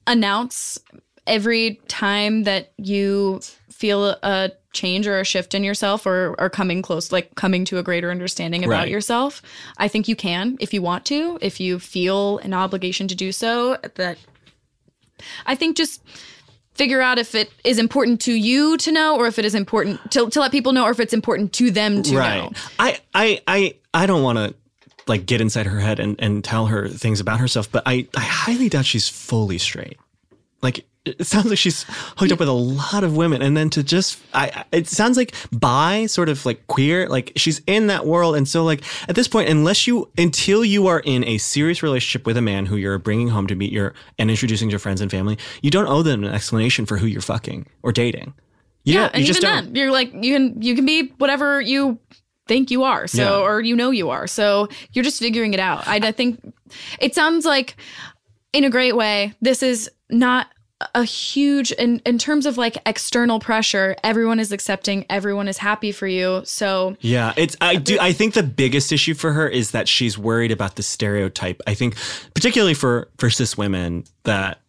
announce 0.06 0.80
every 1.26 1.80
time 1.88 2.44
that 2.44 2.74
you 2.78 3.40
feel 3.72 4.18
a 4.22 4.52
change 4.72 5.08
or 5.08 5.20
a 5.20 5.24
shift 5.24 5.56
in 5.56 5.64
yourself 5.64 6.06
or 6.06 6.36
are 6.38 6.50
coming 6.50 6.82
close 6.82 7.12
like 7.12 7.34
coming 7.36 7.66
to 7.66 7.78
a 7.80 7.84
greater 7.84 8.12
understanding 8.12 8.64
about 8.64 8.82
Right. 8.82 8.90
yourself. 8.90 9.42
I 9.78 9.88
think 9.88 10.08
you 10.08 10.16
can 10.16 10.58
if 10.60 10.74
you 10.74 10.82
want 10.82 11.06
to, 11.06 11.40
if 11.42 11.60
you 11.60 11.80
feel 11.80 12.38
an 12.40 12.54
obligation 12.54 13.08
to 13.08 13.16
do 13.16 13.32
so 13.32 13.78
that 13.96 14.18
I 15.46 15.56
think 15.56 15.76
just 15.76 16.04
figure 16.74 17.02
out 17.02 17.18
if 17.18 17.36
it 17.36 17.52
is 17.66 17.78
important 17.78 18.22
to 18.22 18.34
you 18.34 18.78
to 18.78 18.92
know 18.92 19.18
or 19.18 19.28
if 19.28 19.38
it 19.40 19.44
is 19.44 19.54
important 19.56 20.12
to, 20.12 20.30
to 20.30 20.40
let 20.40 20.52
people 20.52 20.72
know 20.72 20.84
or 20.86 20.92
if 20.92 21.00
it's 21.00 21.14
important 21.14 21.52
to 21.54 21.72
them 21.72 22.02
to 22.04 22.14
know. 22.14 22.52
I, 22.80 23.00
I, 23.14 23.42
I, 23.48 23.74
I 23.94 24.06
don't 24.06 24.24
want 24.24 24.38
to 24.38 24.56
like 25.08 25.26
get 25.26 25.42
inside 25.42 25.66
her 25.66 25.80
head 25.80 26.00
and, 26.00 26.16
and 26.20 26.44
tell 26.44 26.68
her 26.68 26.88
things 26.88 27.20
about 27.20 27.40
herself, 27.40 27.70
but 27.72 27.84
I, 27.86 28.08
I 28.16 28.22
highly 28.22 28.70
doubt 28.70 28.86
she's 28.86 29.10
fully 29.10 29.58
straight. 29.58 29.98
Like 30.62 30.86
it 31.06 31.26
sounds 31.26 31.46
like 31.48 31.58
she's 31.58 31.86
hooked 32.18 32.32
up 32.32 32.40
with 32.40 32.50
a 32.50 32.52
lot 32.52 33.04
of 33.04 33.16
women 33.16 33.42
and 33.42 33.56
then 33.56 33.70
to 33.70 33.82
just 33.82 34.20
I 34.34 34.66
it 34.72 34.88
sounds 34.88 35.18
like 35.18 35.34
bi 35.52 36.06
sort 36.08 36.30
of 36.30 36.46
like 36.46 36.68
queer 36.68 37.08
like 37.08 37.32
she's 37.36 37.62
in 37.68 37.88
that 37.88 38.06
world 38.06 38.36
and 38.36 38.48
so 38.48 38.64
like 38.64 38.84
at 39.08 39.16
this 39.16 39.28
point 39.28 39.50
unless 39.50 39.88
you 39.88 40.10
until 40.18 40.64
you 40.66 40.88
are 40.88 41.00
in 41.00 41.24
a 41.24 41.38
serious 41.38 41.82
relationship 41.82 42.26
with 42.28 42.38
a 42.38 42.42
man 42.42 42.66
who 42.66 42.76
you're 42.76 43.00
bringing 43.00 43.30
home 43.30 43.48
to 43.48 43.56
meet 43.56 43.72
your 43.72 43.94
and 44.18 44.30
introducing 44.30 44.68
to 44.70 44.72
your 44.74 44.80
friends 44.80 45.00
and 45.02 45.10
family 45.10 45.38
you 45.62 45.72
don't 45.72 45.88
owe 45.88 46.04
them 46.04 46.24
an 46.24 46.34
explanation 46.34 46.86
for 46.86 46.98
who 46.98 47.08
you're 47.08 47.22
fucking 47.22 47.66
or 47.82 47.92
dating 47.92 48.34
you 48.84 48.96
yeah, 48.96 49.10
and 49.14 49.24
even 49.24 49.42
don't 49.42 49.66
then, 49.66 49.76
you're 49.76 49.92
like 49.92 50.12
you 50.14 50.34
can 50.34 50.62
you 50.62 50.76
can 50.76 50.86
be 50.86 51.14
whatever 51.18 51.62
you 51.62 51.98
think 52.48 52.72
you 52.72 52.84
are, 52.84 53.06
so 53.06 53.22
Yeah. 53.22 53.46
or 53.48 53.62
you 53.62 53.76
know 53.76 53.92
you 53.92 54.10
are. 54.10 54.26
So 54.26 54.70
you're 54.94 55.04
just 55.04 55.20
figuring 55.20 55.54
it 55.54 55.60
out. 55.60 55.88
I, 55.88 55.98
I 55.98 56.12
think 56.12 56.40
it 57.00 57.14
sounds 57.14 57.46
like 57.46 57.76
in 58.54 58.64
a 58.64 58.72
great 58.72 58.96
way. 58.96 59.34
This 59.40 59.62
is 59.62 59.88
not 60.10 60.48
a 60.96 61.04
huge 61.04 61.72
in 61.74 62.00
in 62.06 62.18
terms 62.18 62.46
of 62.46 62.58
like 62.58 62.78
external 62.86 63.40
pressure. 63.40 63.96
Everyone 64.04 64.40
is 64.40 64.52
accepting. 64.52 65.06
Everyone 65.10 65.48
is 65.48 65.58
happy 65.58 65.92
for 65.92 66.08
you. 66.08 66.42
So 66.46 66.96
Yeah, 67.02 67.34
it's 67.36 67.58
I 67.60 67.76
do 67.76 67.98
I 68.00 68.14
think 68.14 68.34
the 68.34 68.44
biggest 68.44 68.92
issue 68.92 69.14
for 69.14 69.34
her 69.34 69.48
is 69.48 69.72
that 69.72 69.88
she's 69.88 70.18
worried 70.18 70.52
about 70.52 70.76
the 70.76 70.84
stereotype. 70.84 71.62
I 71.68 71.74
think 71.74 71.96
particularly 72.34 72.74
for 72.74 73.10
for 73.18 73.30
cis 73.30 73.58
women 73.58 74.06
that 74.24 74.62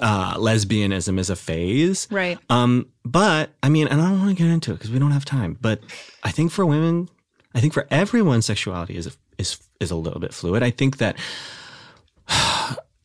uh 0.00 0.34
lesbianism 0.36 1.18
is 1.18 1.30
a 1.30 1.36
phase. 1.36 2.06
right. 2.10 2.38
Um 2.48 2.86
but 3.04 3.50
I 3.62 3.68
mean, 3.68 3.88
and 3.88 4.00
I 4.00 4.08
don't 4.10 4.20
want 4.20 4.36
to 4.36 4.42
get 4.42 4.50
into 4.50 4.72
it 4.72 4.74
because 4.74 4.90
we 4.90 4.98
don't 4.98 5.12
have 5.12 5.24
time, 5.24 5.58
but 5.60 5.80
I 6.22 6.30
think 6.30 6.52
for 6.52 6.64
women, 6.64 7.08
I 7.54 7.60
think 7.60 7.72
for 7.72 7.86
everyone 7.90 8.42
sexuality 8.42 8.96
is 8.96 9.16
is 9.38 9.58
is 9.80 9.90
a 9.90 9.96
little 9.96 10.20
bit 10.20 10.32
fluid. 10.32 10.62
I 10.62 10.70
think 10.70 10.98
that 10.98 11.16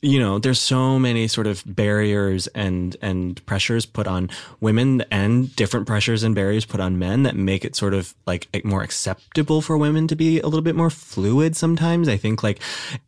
you 0.01 0.19
know 0.19 0.39
there's 0.39 0.59
so 0.59 0.97
many 0.97 1.27
sort 1.27 1.45
of 1.45 1.63
barriers 1.65 2.47
and 2.47 2.97
and 3.01 3.45
pressures 3.45 3.85
put 3.85 4.07
on 4.07 4.29
women 4.59 5.03
and 5.11 5.55
different 5.55 5.85
pressures 5.85 6.23
and 6.23 6.33
barriers 6.33 6.65
put 6.65 6.79
on 6.79 6.97
men 6.97 7.23
that 7.23 7.35
make 7.35 7.63
it 7.63 7.75
sort 7.75 7.93
of 7.93 8.15
like 8.25 8.47
more 8.65 8.81
acceptable 8.81 9.61
for 9.61 9.77
women 9.77 10.07
to 10.07 10.15
be 10.15 10.39
a 10.39 10.45
little 10.45 10.61
bit 10.61 10.75
more 10.75 10.89
fluid 10.89 11.55
sometimes. 11.55 12.09
I 12.09 12.17
think 12.17 12.41
like 12.41 12.59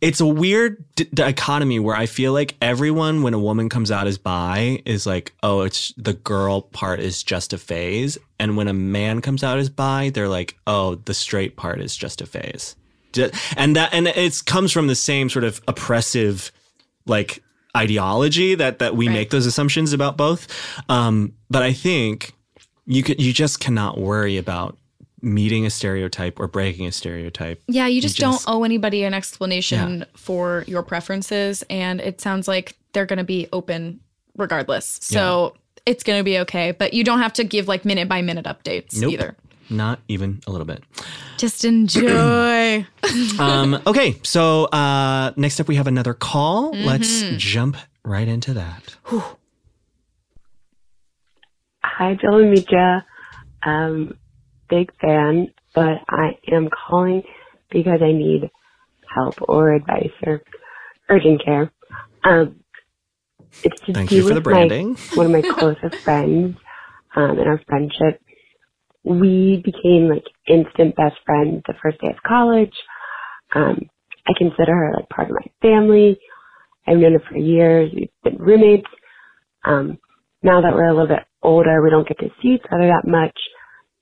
it's 0.02 0.22
a 0.22 0.26
weird 0.26 0.84
d- 0.96 1.08
dichotomy 1.14 1.80
where 1.80 1.96
i 1.96 2.06
feel 2.06 2.32
like 2.32 2.56
everyone 2.62 3.24
when 3.24 3.34
a 3.34 3.40
woman 3.40 3.70
comes 3.70 3.90
out 3.90 4.06
as 4.06 4.18
bi 4.18 4.82
is 4.86 5.06
like 5.06 5.34
oh 5.42 5.62
it's 5.62 5.94
the 5.98 6.14
girl 6.14 6.62
part 6.62 7.00
is 7.00 7.24
just 7.24 7.54
a 7.54 7.58
phase. 7.58 8.18
And 8.40 8.58
when 8.58 8.68
a 8.68 8.74
man 8.74 9.22
comes 9.22 9.44
out 9.44 9.58
as 9.58 9.70
bi 9.70 10.12
they're 10.12 10.30
like 10.30 10.58
oh 10.68 10.96
the 10.96 11.14
straight 11.16 11.56
part 11.56 11.82
is 11.82 11.98
just 11.98 12.22
a 12.22 12.28
phase. 12.28 12.76
And 13.58 13.76
that 13.76 13.94
and 13.94 14.08
it 14.08 14.42
comes 14.46 14.72
from 14.72 14.88
the 14.88 14.96
same 14.96 15.30
sort 15.30 15.46
of 15.46 15.62
oppressive 15.68 16.52
like 17.06 17.42
ideology 17.76 18.56
that 18.56 18.80
that 18.80 18.96
we 18.96 19.08
Right. 19.08 19.14
make 19.14 19.30
those 19.32 19.46
assumptions 19.46 19.94
about 19.94 20.16
both 20.16 20.48
um 20.90 21.34
but 21.50 21.64
i 21.64 21.74
think 21.74 22.34
you 22.86 23.02
could 23.04 23.20
you 23.22 23.34
just 23.34 23.60
cannot 23.60 23.98
worry 24.00 24.38
about 24.38 24.78
meeting 25.22 25.66
a 25.66 25.70
stereotype 25.70 26.40
or 26.40 26.48
breaking 26.48 26.86
a 26.86 26.92
stereotype 26.92 27.62
Yeah, 27.68 27.88
you 27.88 28.02
just, 28.02 28.18
just- 28.18 28.46
don't 28.46 28.54
owe 28.54 28.64
anybody 28.66 29.04
an 29.06 29.14
explanation 29.14 30.06
for 30.18 30.66
your 30.68 30.84
preferences. 30.84 31.64
And 31.70 32.02
it 32.02 32.20
sounds 32.20 32.46
like 32.46 32.76
they're 32.92 33.06
going 33.06 33.20
to 33.20 33.24
be 33.24 33.48
open 33.54 34.02
regardless. 34.38 35.00
So 35.02 35.56
it's 35.86 36.04
going 36.04 36.20
to 36.20 36.26
be 36.26 36.40
okay. 36.40 36.72
But 36.72 36.94
you 36.94 37.06
don't 37.06 37.20
have 37.20 37.32
to 37.34 37.46
give 37.46 37.70
like 37.70 37.86
minute 37.86 38.10
by 38.10 38.22
minute 38.22 38.46
updates 38.46 39.00
Nope. 39.00 39.14
either. 39.14 39.38
Not 39.70 40.00
even 40.08 40.42
a 40.48 40.52
little 40.52 40.66
bit 40.66 40.84
Just 41.38 41.66
enjoy. 41.66 42.86
um 43.40 43.82
okay 43.88 44.20
so 44.24 44.66
uh 44.66 45.32
next 45.36 45.60
up 45.60 45.68
we 45.68 45.76
have 45.76 45.88
another 45.88 46.14
call 46.14 46.72
let's 46.72 47.24
Mm-hmm. 47.24 47.38
jump 47.38 47.78
right 48.04 48.28
into 48.28 48.54
that 48.54 48.96
Hi, 51.86 52.16
Jill 52.20 52.38
and 52.40 52.52
Mitra. 52.52 53.06
Um, 53.66 54.18
big 54.70 54.92
fan, 55.00 55.54
but 55.76 56.00
I 56.10 56.38
am 56.52 56.70
calling 56.70 57.22
because 57.70 58.00
I 58.02 58.12
need 58.12 58.50
help 59.14 59.36
or 59.48 59.74
advice 59.74 60.10
or 60.26 60.42
urgent 61.10 61.44
care. 61.46 61.72
Um, 62.24 62.56
it's 63.64 63.76
to 63.86 63.94
thank 63.94 64.10
do 64.10 64.16
you 64.18 64.22
for 64.24 64.30
the 64.30 64.36
with 64.36 64.44
branding 64.44 64.94
My, 64.94 65.16
one 65.16 65.26
of 65.28 65.32
my 65.32 65.42
closest 65.60 66.04
friends 66.04 66.58
um, 67.16 67.38
in 67.38 67.48
our 67.48 67.62
friendship. 67.68 68.22
We 69.04 69.62
became 69.64 70.10
like 70.10 70.26
instant 70.48 70.96
best 70.96 71.16
friends 71.26 71.64
the 71.68 71.74
first 71.82 72.00
day 72.02 72.10
of 72.10 72.24
college. 72.28 72.74
Um, 73.56 73.90
I 74.28 74.34
consider 74.38 74.74
her 74.74 74.94
like 74.96 75.10
part 75.10 75.30
of 75.30 75.36
my 75.36 75.52
family. 75.62 76.18
I've 76.88 76.98
known 76.98 77.14
her 77.14 77.24
for 77.30 77.38
years. 77.38 77.92
We've 77.94 78.10
been 78.24 78.38
roommates. 78.38 78.88
Um, 79.66 80.00
now 80.42 80.62
that 80.62 80.74
we're 80.74 80.88
a 80.88 80.94
little 80.94 81.08
bit 81.08 81.26
older, 81.42 81.82
we 81.82 81.90
don't 81.90 82.08
get 82.08 82.20
to 82.20 82.30
see 82.42 82.50
each 82.56 82.66
other 82.72 82.88
that 82.88 83.08
much. 83.08 83.38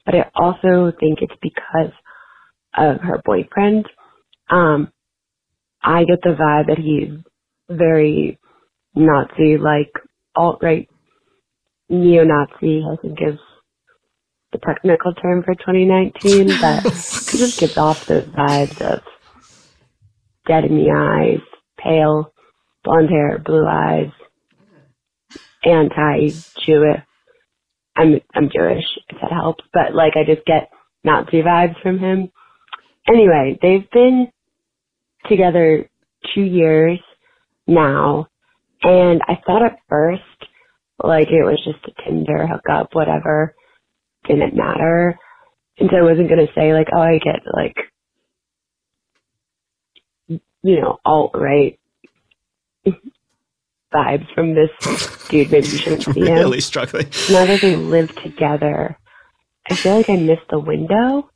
But 0.06 0.16
I 0.16 0.32
also 0.36 0.92
think 1.00 1.20
it's 1.22 1.34
because 1.42 1.94
of 2.76 3.02
her 3.02 3.22
boyfriend. 3.24 3.86
Um, 4.50 4.92
I 5.84 6.04
get 6.06 6.22
the 6.24 6.30
vibe 6.30 6.68
that 6.68 6.78
he's 6.78 7.20
very 7.70 8.40
Nazi, 8.96 9.58
like 9.58 9.92
alt-right 10.36 10.90
neo-Nazi, 11.90 12.84
I 12.92 12.96
think 13.02 13.20
is 13.22 13.40
the 14.52 14.60
technical 14.60 15.14
term 15.14 15.44
for 15.44 15.56
2019, 15.56 16.48
but 16.62 16.84
he 16.84 17.38
just 17.38 17.60
gives 17.60 17.78
off 17.78 18.06
those 18.06 18.26
vibes 18.26 18.82
of 18.82 19.02
dead 20.48 20.66
in 20.66 20.76
the 20.76 20.92
eyes, 20.92 21.42
pale, 21.78 22.34
blonde 22.84 23.10
hair, 23.10 23.40
blue 23.40 23.66
eyes, 23.66 24.12
anti-Jewish. 25.64 27.02
I'm 27.96 28.22
I'm 28.34 28.50
Jewish, 28.50 28.86
if 29.10 29.18
that 29.22 29.32
helps, 29.32 29.64
but 29.74 29.94
like 29.94 30.14
I 30.16 30.24
just 30.24 30.46
get 30.46 30.70
Nazi 31.04 31.42
vibes 31.42 31.80
from 31.82 32.00
him. 32.00 32.32
Anyway, 33.08 33.60
they've 33.62 33.90
been 33.92 34.28
together 35.30 35.90
two 36.34 36.42
years 36.42 37.00
now, 37.68 38.28
and 38.82 39.22
I 39.28 39.40
thought 39.46 39.66
at 39.66 39.80
first 39.90 40.22
like 41.04 41.28
it 41.30 41.44
was 41.44 41.62
just 41.66 41.86
a 41.86 42.04
Tinder 42.04 42.48
hookup, 42.48 42.94
whatever, 42.94 43.56
didn't 44.28 44.56
matter, 44.56 45.18
and 45.78 45.90
so 45.90 45.98
I 45.98 46.02
wasn't 46.04 46.30
gonna 46.30 46.48
say 46.56 46.74
like, 46.74 46.88
oh, 46.94 47.02
I 47.02 47.20
get 47.20 47.42
like, 47.54 47.76
you 50.28 50.82
know, 50.82 51.00
alt 51.04 51.32
right 51.34 51.80
vibes 53.94 54.34
from 54.34 54.54
this 54.54 54.70
dude. 55.30 55.52
Maybe 55.52 55.68
you 55.68 55.78
shouldn't 55.78 56.04
see 56.14 56.22
him 56.22 56.34
really 56.34 56.62
struggling 56.62 57.08
now 57.30 57.46
that 57.46 57.60
they 57.62 57.76
live 57.76 58.16
together, 58.16 58.98
I 59.70 59.76
feel 59.76 59.96
like 59.96 60.10
I 60.10 60.16
missed 60.16 60.50
the 60.50 60.60
window, 60.60 61.30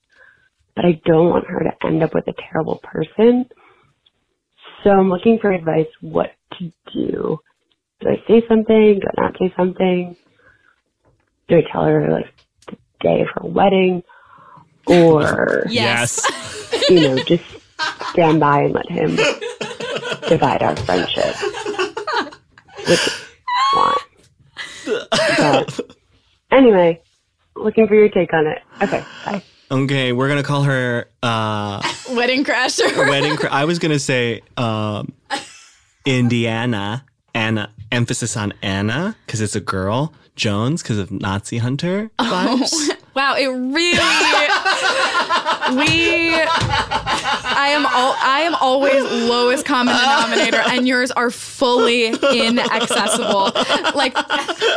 but 0.75 0.85
I 0.85 0.99
don't 1.05 1.29
want 1.29 1.47
her 1.47 1.59
to 1.59 1.87
end 1.87 2.03
up 2.03 2.13
with 2.13 2.27
a 2.27 2.33
terrible 2.51 2.79
person. 2.83 3.45
So 4.83 4.91
I'm 4.91 5.09
looking 5.09 5.39
for 5.39 5.51
advice 5.51 5.87
what 6.01 6.31
to 6.59 6.71
do. 6.93 7.39
Do 8.01 8.09
I 8.09 8.17
say 8.27 8.43
something? 8.47 8.99
Do 8.99 9.07
I 9.17 9.21
not 9.21 9.35
say 9.39 9.53
something? 9.55 10.15
Do 11.47 11.57
I 11.57 11.61
tell 11.71 11.85
her 11.85 12.11
like 12.11 12.33
day 12.99 13.21
of 13.21 13.27
her 13.35 13.47
wedding? 13.47 14.03
Or, 14.87 15.65
Yes. 15.69 16.21
you 16.89 16.99
know, 17.01 17.17
just 17.23 17.43
stand 18.11 18.39
by 18.39 18.61
and 18.63 18.73
let 18.73 18.89
him 18.89 19.15
divide 20.29 20.61
our 20.61 20.75
friendship. 20.75 21.35
Which 22.87 23.09
I 23.73 23.75
want. 23.75 24.01
But 25.37 25.79
anyway, 26.51 27.01
looking 27.55 27.87
for 27.87 27.95
your 27.95 28.09
take 28.09 28.31
on 28.33 28.45
it. 28.47 28.61
Okay, 28.81 29.03
bye. 29.25 29.41
okay 29.71 30.11
we're 30.13 30.27
gonna 30.27 30.43
call 30.43 30.61
her 30.63 31.09
uh 31.23 31.81
Wedding 32.11 32.43
crasher. 32.45 32.95
wedding 33.09 33.35
cra- 33.35 33.51
i 33.51 33.65
was 33.65 33.79
gonna 33.79 33.97
say 33.97 34.41
um 34.57 35.11
indiana 36.05 37.03
anna 37.33 37.71
emphasis 37.91 38.37
on 38.37 38.53
anna 38.61 39.15
because 39.25 39.41
it's 39.41 39.55
a 39.55 39.59
girl 39.59 40.13
jones 40.35 40.81
because 40.81 40.97
of 40.97 41.11
nazi 41.11 41.57
hunter 41.57 42.09
vibes 42.19 42.89
Wow, 43.15 43.35
it 43.37 43.45
really. 43.47 43.93
we. 45.79 46.33
I 46.35 47.67
am 47.71 47.85
all. 47.85 48.13
I 48.19 48.41
am 48.41 48.55
always 48.55 49.03
lowest 49.03 49.65
common 49.65 49.95
denominator, 49.95 50.61
and 50.67 50.85
yours 50.85 51.11
are 51.11 51.31
fully 51.31 52.07
inaccessible. 52.07 53.51
Like 53.95 54.13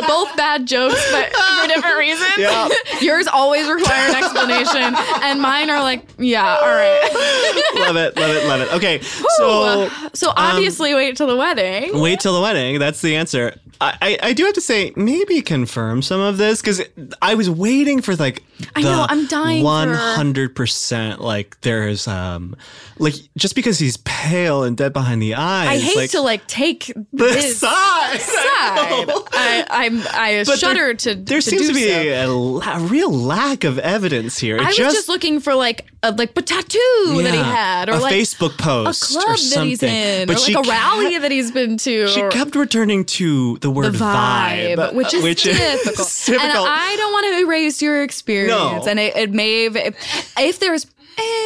both 0.06 0.36
bad 0.36 0.66
jokes, 0.66 1.04
but 1.10 1.32
for 1.34 1.66
different 1.66 1.98
reasons. 1.98 2.30
Yeah. 2.38 2.68
yours 3.00 3.26
always 3.26 3.68
require 3.68 4.08
an 4.08 4.14
explanation, 4.22 4.94
and 5.22 5.42
mine 5.42 5.68
are 5.68 5.80
like, 5.82 6.06
yeah, 6.18 6.58
all 6.58 6.66
right. 6.68 7.10
love 7.74 7.96
it, 7.96 8.16
love 8.16 8.30
it, 8.36 8.46
love 8.46 8.60
it. 8.60 8.72
Okay, 8.74 9.00
so 9.00 9.88
So 10.14 10.28
um, 10.28 10.34
obviously, 10.36 10.94
wait 10.94 11.16
till 11.16 11.26
the 11.26 11.36
wedding. 11.36 12.00
wait 12.00 12.20
till 12.20 12.34
the 12.34 12.40
wedding. 12.40 12.78
That's 12.78 13.00
the 13.00 13.16
answer. 13.16 13.54
I, 13.80 14.18
I, 14.22 14.32
do 14.32 14.44
have 14.44 14.54
to 14.54 14.60
say, 14.60 14.92
maybe 14.96 15.40
confirm 15.40 16.02
some 16.02 16.20
of 16.20 16.36
this 16.36 16.60
because 16.60 16.82
I 17.22 17.34
was 17.34 17.48
waiting 17.48 18.02
for 18.02 18.16
like 18.16 18.42
I 18.74 18.82
know, 18.82 19.06
I'm 19.08 19.26
dying 19.26 19.62
one 19.62 19.90
hundred 19.90 20.56
percent. 20.56 21.20
Like 21.20 21.60
there's 21.60 22.08
um 22.08 22.56
like 22.98 23.14
just 23.36 23.54
because 23.54 23.78
he's 23.78 23.96
pale 23.98 24.64
and 24.64 24.76
dead 24.76 24.92
behind 24.92 25.22
the 25.22 25.34
eyes. 25.34 25.68
I 25.68 25.78
hate 25.78 25.96
like, 25.96 26.10
to 26.10 26.20
like 26.20 26.46
take 26.48 26.92
the 27.12 27.28
his 27.28 27.58
side. 27.58 28.20
side. 28.20 29.10
I, 29.32 29.64
I'm 29.70 30.00
I 30.08 30.44
But 30.44 30.58
shudder 30.58 30.74
there, 30.74 30.94
to. 30.94 31.14
There 31.14 31.40
to 31.40 31.42
seems 31.42 31.68
to 31.68 31.74
be 31.74 31.88
so. 31.88 32.24
a, 32.24 32.26
la- 32.26 32.78
real 32.80 33.12
lack 33.12 33.64
of 33.64 33.78
evidence 33.78 34.38
here. 34.38 34.56
It 34.56 34.62
I 34.62 34.66
was 34.68 34.76
just, 34.76 35.08
looking 35.08 35.40
for 35.40 35.54
like 35.54 35.86
a 36.02 36.12
like 36.12 36.36
a 36.36 36.42
tattoo 36.42 36.78
that 37.22 37.34
he 37.34 37.38
had, 37.38 37.88
or 37.88 37.94
a 37.94 37.98
like 37.98 38.14
Facebook 38.14 38.54
a 38.54 38.56
club 38.56 38.86
or 38.86 38.92
that 38.92 39.64
he's 39.64 39.82
in, 39.82 40.26
but 40.26 40.36
or 40.36 40.52
like 40.52 40.66
a 40.66 40.68
rally 40.68 41.18
that 41.18 41.30
he's 41.30 41.50
been 41.50 41.76
to. 41.78 42.08
She 42.08 42.22
or 42.22 42.30
kept 42.30 42.54
returning 42.56 43.04
to 43.04 43.58
the 43.58 43.67
word 43.70 43.92
the 43.94 43.98
vibe, 43.98 44.94
which 44.94 45.14
is 45.14 45.22
difficult. 45.22 45.96
difficult. 46.08 46.28
And 46.40 46.52
I 46.52 46.94
don't 46.96 47.12
want 47.12 47.26
to 47.34 47.38
erase 47.46 47.80
your 47.82 48.02
experience. 48.02 48.84
No. 48.84 48.90
And 48.90 48.98
it, 48.98 49.16
it 49.16 49.30
may, 49.32 49.64
if, 49.66 50.36
if 50.38 50.58
there's 50.60 50.86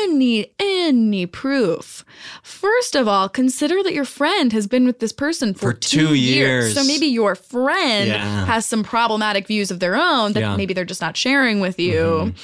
any 0.04 0.52
any 0.58 1.24
proof, 1.24 2.04
first 2.42 2.94
of 2.94 3.08
all, 3.08 3.28
consider 3.30 3.82
that 3.82 3.94
your 3.94 4.04
friend 4.04 4.52
has 4.52 4.66
been 4.66 4.84
with 4.84 4.98
this 5.00 5.12
person 5.12 5.54
for, 5.54 5.70
For 5.70 5.72
two 5.72 6.12
years. 6.14 6.74
So 6.74 6.84
maybe 6.84 7.06
your 7.06 7.34
friend 7.34 8.08
Yeah. 8.08 8.44
has 8.44 8.66
some 8.66 8.82
problematic 8.84 9.46
views 9.46 9.70
of 9.70 9.80
their 9.80 9.96
own 9.96 10.34
that 10.34 10.40
Yeah. 10.40 10.48
Mm-hmm. 10.48 10.56
maybe 10.58 10.74
they're 10.74 10.84
just 10.84 11.00
not 11.00 11.16
sharing 11.16 11.60
with 11.60 11.78
you. 11.78 12.34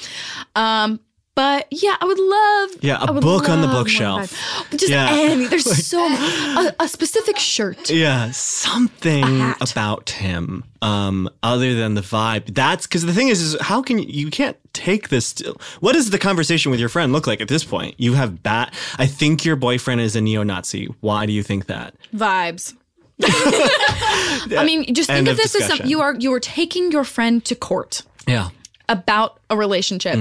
Um. 0.55 0.99
But 1.39 1.67
yeah, 1.71 1.95
I 2.01 2.05
would 2.05 2.19
love 2.19 2.83
Yeah, 2.83 2.97
a 3.01 3.05
I 3.05 3.11
would 3.11 3.23
book 3.23 3.47
on 3.47 3.61
the 3.61 3.67
bookshelf. 3.69 4.29
Just 4.71 4.89
Yeah. 4.89 5.07
any. 5.09 5.45
There's 5.45 5.87
so. 5.87 6.05
A, 6.05 6.75
a 6.81 6.87
specific 6.89 7.37
shirt. 7.37 7.89
Yeah, 7.89 8.31
something 8.31 9.53
about 9.61 10.09
him 10.09 10.65
um 10.81 11.29
other 11.41 11.75
than 11.75 11.93
the 11.93 12.01
vibe. 12.01 12.53
That's 12.53 12.85
cuz 12.87 13.03
the 13.05 13.13
thing 13.13 13.29
is 13.29 13.39
is 13.41 13.55
how 13.61 13.81
can 13.81 13.99
you, 13.99 14.05
you 14.23 14.29
can't 14.29 14.57
take 14.73 15.07
this 15.07 15.31
to, 15.35 15.55
What 15.79 15.93
does 15.93 16.09
the 16.09 16.19
conversation 16.19 16.71
with 16.71 16.79
your 16.81 16.89
friend 16.89 17.13
look 17.13 17.25
like 17.25 17.39
at 17.39 17.47
this 17.47 17.63
point? 17.63 17.95
You 17.97 18.13
have 18.15 18.43
bat 18.43 18.73
I 18.97 19.05
think 19.05 19.45
your 19.45 19.55
boyfriend 19.55 20.01
is 20.01 20.17
a 20.17 20.21
neo-Nazi. 20.21 20.87
Why 20.99 21.25
do 21.25 21.31
you 21.31 21.43
think 21.43 21.67
that? 21.67 21.93
vibes. 22.13 22.73
I 23.23 24.63
mean, 24.65 24.93
just 24.93 25.07
think 25.07 25.19
End 25.19 25.27
of 25.29 25.33
of 25.33 25.37
this 25.37 25.55
as 25.55 25.67
some, 25.67 25.87
you 25.87 26.01
are 26.01 26.15
you 26.15 26.33
are 26.33 26.39
taking 26.41 26.91
your 26.91 27.05
friend 27.05 27.43
to 27.45 27.55
court 27.55 28.01
Yeah. 28.27 28.49
about 28.89 29.39
a 29.49 29.55
relationship. 29.55 30.19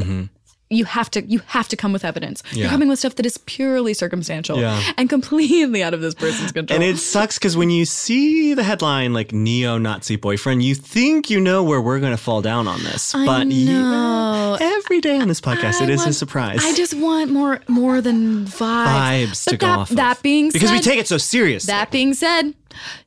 You 0.71 0.85
have 0.85 1.11
to 1.13 1.25
you 1.25 1.41
have 1.47 1.67
to 1.69 1.77
come 1.77 1.93
with 1.95 2.05
evidence. 2.05 2.43
You're 2.53 2.65
Mm-hmm. 2.67 2.71
Coming 2.75 2.89
with 2.89 2.99
stuff 2.99 3.15
that 3.15 3.25
is 3.25 3.39
purely 3.39 3.95
circumstantial 3.95 4.61
Yeah. 4.61 4.83
and 4.99 5.09
completely 5.09 5.83
out 5.83 5.95
of 5.95 6.01
this 6.03 6.15
person's 6.15 6.53
control. 6.53 6.75
And 6.75 6.85
it 6.85 6.99
sucks 6.99 7.39
because 7.39 7.57
when 7.57 7.71
you 7.71 7.87
see 7.87 8.53
the 8.53 8.63
headline 8.63 9.15
like 9.15 9.33
neo-Nazi 9.33 10.17
boyfriend, 10.17 10.63
you 10.63 10.75
think 10.75 11.31
you 11.31 11.41
know 11.41 11.63
where 11.65 11.81
we're 11.81 12.01
going 12.01 12.13
to 12.13 12.23
fall 12.23 12.43
down 12.43 12.69
on 12.69 12.83
this. 12.83 13.15
I 13.15 13.25
but 13.25 13.47
you- 13.47 14.57
every 14.61 15.01
day 15.01 15.19
on 15.19 15.29
this 15.29 15.41
podcast, 15.41 15.81
I 15.81 15.85
it 15.85 15.91
is 15.91 16.05
a 16.07 16.13
surprise. 16.13 16.59
I 16.63 16.75
just 16.75 16.95
want 16.95 17.31
more 17.31 17.61
more 17.69 18.01
than 18.01 18.45
vibes. 18.45 18.87
vibes 18.87 19.45
But 19.47 19.51
to 19.53 19.57
go 19.57 19.67
that, 19.67 19.79
off 19.79 19.91
of. 19.91 19.97
That 19.97 20.23
being 20.23 20.51
because 20.51 20.71
we 20.71 20.81
take 20.81 20.99
it 20.99 21.09
so 21.09 21.19
seriously. 21.19 21.71
That 21.73 21.91
being 21.91 22.13
said, 22.15 22.53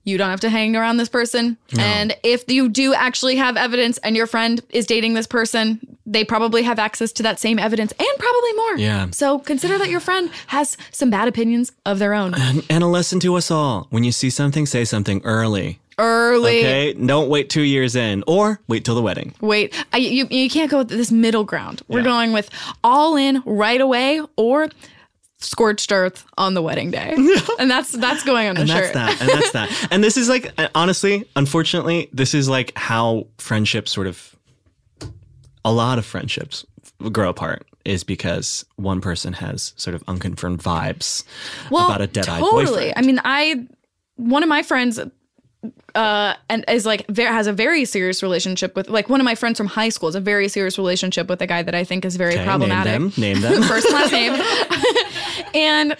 you 0.03 0.17
don't 0.17 0.29
have 0.29 0.39
to 0.41 0.49
hang 0.49 0.75
around 0.75 0.97
this 0.97 1.09
person. 1.09 1.57
And 1.77 2.15
if 2.23 2.49
you 2.49 2.69
do 2.69 2.93
actually 2.93 3.35
have 3.37 3.57
evidence 3.57 3.97
and 3.99 4.15
your 4.15 4.27
friend 4.27 4.61
is 4.69 4.85
dating 4.85 5.13
this 5.13 5.27
person, 5.27 5.79
they 6.05 6.23
probably 6.25 6.63
have 6.63 6.79
access 6.79 7.11
to 7.13 7.23
that 7.23 7.39
same 7.39 7.59
evidence 7.59 7.91
and 7.97 8.07
probably 8.19 8.53
more. 8.53 8.77
Yeah. 8.77 9.07
So 9.11 9.39
consider 9.39 9.77
that 9.77 9.89
your 9.89 9.99
friend 9.99 10.29
has 10.47 10.75
some 10.91 11.09
bad 11.09 11.27
opinions 11.27 11.71
of 11.85 11.99
their 11.99 12.13
own. 12.13 12.33
and, 12.35 12.65
and 12.69 12.83
a 12.83 12.87
lesson 12.87 13.19
to 13.21 13.35
us 13.35 13.49
all: 13.51 13.87
when 13.91 14.03
you 14.03 14.11
see 14.11 14.29
something, 14.29 14.65
say 14.65 14.83
something 14.85 15.21
early. 15.23 15.79
Early. 15.97 16.59
Okay, 16.59 16.93
don't 16.93 17.29
wait 17.29 17.49
two 17.49 17.61
years 17.61 17.95
in, 17.95 18.23
or 18.25 18.59
wait 18.67 18.83
till 18.85 18.95
the 18.95 19.03
wedding. 19.03 19.35
Wait, 19.39 19.75
I, 19.93 19.97
you, 19.97 20.25
you 20.31 20.49
can't 20.49 20.71
go 20.71 20.79
with 20.79 20.89
this 20.89 21.11
middle 21.11 21.43
ground. 21.43 21.83
We're 21.87 21.99
Yeah. 21.99 22.05
going 22.05 22.33
with 22.33 22.49
all 22.83 23.15
in 23.17 23.43
right 23.45 23.79
away 23.79 24.19
or 24.35 24.69
scorched 25.41 25.91
earth 25.91 26.25
on 26.37 26.53
the 26.53 26.61
wedding 26.61 26.91
day. 26.91 27.13
and 27.59 27.69
that's 27.69 27.91
that's 27.91 28.23
going 28.23 28.47
on 28.47 28.55
the 28.55 28.61
And 28.61 28.69
shirt. 28.69 28.93
that's 28.93 29.19
that. 29.19 29.21
And 29.21 29.29
that's 29.29 29.51
that. 29.51 29.87
And 29.91 30.03
this 30.03 30.15
is 30.17 30.29
like, 30.29 30.51
uh, 30.57 30.69
honestly, 30.75 31.25
unfortunately, 31.35 32.09
this 32.13 32.33
is 32.33 32.47
like 32.47 32.71
how 32.77 33.27
friendships 33.37 33.91
sort 33.91 34.07
of, 34.07 34.35
a 35.65 35.71
lot 35.71 35.97
of 35.97 36.05
friendships 36.05 36.65
grow 37.11 37.29
apart 37.29 37.67
is 37.85 38.03
because 38.03 38.63
one 38.75 39.01
person 39.01 39.33
has 39.33 39.73
sort 39.75 39.95
of 39.95 40.03
unconfirmed 40.07 40.61
vibes 40.61 41.23
well, 41.71 41.87
about 41.87 42.01
a 42.01 42.07
dead-eyed 42.07 42.39
totally. 42.39 42.65
boyfriend. 42.65 42.93
I 42.95 43.01
mean, 43.01 43.19
I 43.25 43.67
one 44.17 44.43
of 44.43 44.49
my 44.49 44.61
friends 44.63 44.99
uh 45.93 46.33
and 46.49 46.65
is 46.67 46.85
like 46.87 47.05
very 47.07 47.29
has 47.31 47.45
a 47.45 47.53
very 47.53 47.85
serious 47.85 48.23
relationship 48.23 48.75
with 48.75 48.89
like 48.89 49.09
one 49.09 49.19
of 49.21 49.25
my 49.25 49.35
friends 49.35 49.57
from 49.57 49.67
high 49.67 49.89
school 49.89 50.07
has 50.09 50.15
a 50.15 50.19
very 50.21 50.47
serious 50.47 50.77
relationship 50.77 51.27
with 51.29 51.39
a 51.41 51.45
guy 51.47 51.61
that 51.61 51.75
I 51.75 51.83
think 51.83 52.03
is 52.05 52.15
very 52.15 52.33
Okay, 52.33 52.43
problematic. 52.45 52.93
Name 52.99 53.09
them. 53.09 53.21
Name 53.21 53.41
them. 53.61 53.63
First 53.63 53.91
last 53.91 54.11
name. 54.11 54.33
And 55.53 55.95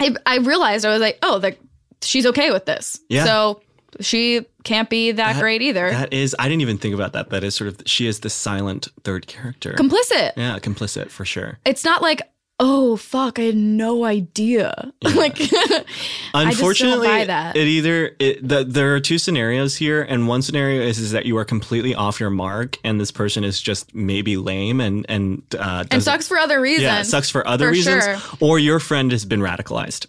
I, 0.00 0.14
I 0.26 0.36
realized 0.38 0.84
I 0.84 0.90
was 0.90 1.00
like, 1.00 1.18
oh, 1.22 1.38
like 1.42 1.60
she's 2.02 2.26
okay 2.26 2.50
with 2.50 2.64
this. 2.66 3.00
Yeah. 3.08 3.24
So 3.24 3.60
she 4.00 4.44
can't 4.64 4.90
be 4.90 5.12
that, 5.12 5.34
That- 5.34 5.40
great 5.40 5.62
either. 5.62 5.90
That 5.90 6.12
is, 6.12 6.34
I 6.38 6.48
didn't 6.48 6.62
even 6.62 6.78
think 6.78 6.94
about 6.94 7.12
that. 7.12 7.30
That 7.30 7.44
is 7.44 7.54
sort 7.54 7.68
of, 7.68 7.80
she 7.86 8.06
is 8.06 8.20
the 8.20 8.30
silent 8.30 8.88
third 9.04 9.26
character. 9.26 9.72
Complicit. 9.74 10.32
yeah, 10.36 10.58
complicit 10.58 11.10
for 11.10 11.24
sure. 11.24 11.58
It's 11.64 11.84
not 11.84 12.02
like, 12.02 12.22
oh 12.60 12.96
fuck, 12.96 13.38
I 13.38 13.42
had 13.42 13.56
no 13.56 14.04
idea. 14.04 14.92
like 15.02 15.38
Unfortunately, 16.34 17.08
it 17.08 17.56
either 17.56 18.16
it, 18.18 18.46
the, 18.46 18.64
there 18.64 18.94
are 18.94 19.00
two 19.00 19.18
scenarios 19.18 19.76
here, 19.76 20.02
and 20.02 20.28
one 20.28 20.42
scenario 20.42 20.82
is 20.82 20.98
is 20.98 21.12
that 21.12 21.26
you 21.26 21.36
are 21.38 21.44
completely 21.44 21.94
off 21.94 22.20
your 22.20 22.30
mark, 22.30 22.78
and 22.84 23.00
this 23.00 23.10
person 23.10 23.44
is 23.44 23.60
just 23.60 23.94
maybe 23.94 24.36
lame 24.36 24.80
and 24.80 25.06
and 25.08 25.42
uh, 25.58 25.84
and 25.90 26.02
sucks 26.02 26.28
for 26.28 26.38
other 26.38 26.60
reasons. 26.60 26.82
Yeah, 26.82 27.02
sucks 27.02 27.30
for 27.30 27.46
other 27.46 27.66
For 27.66 27.72
reasons, 27.72 28.04
sure. 28.04 28.18
or 28.40 28.58
your 28.58 28.80
friend 28.80 29.10
has 29.12 29.24
been 29.24 29.40
radicalized. 29.40 30.06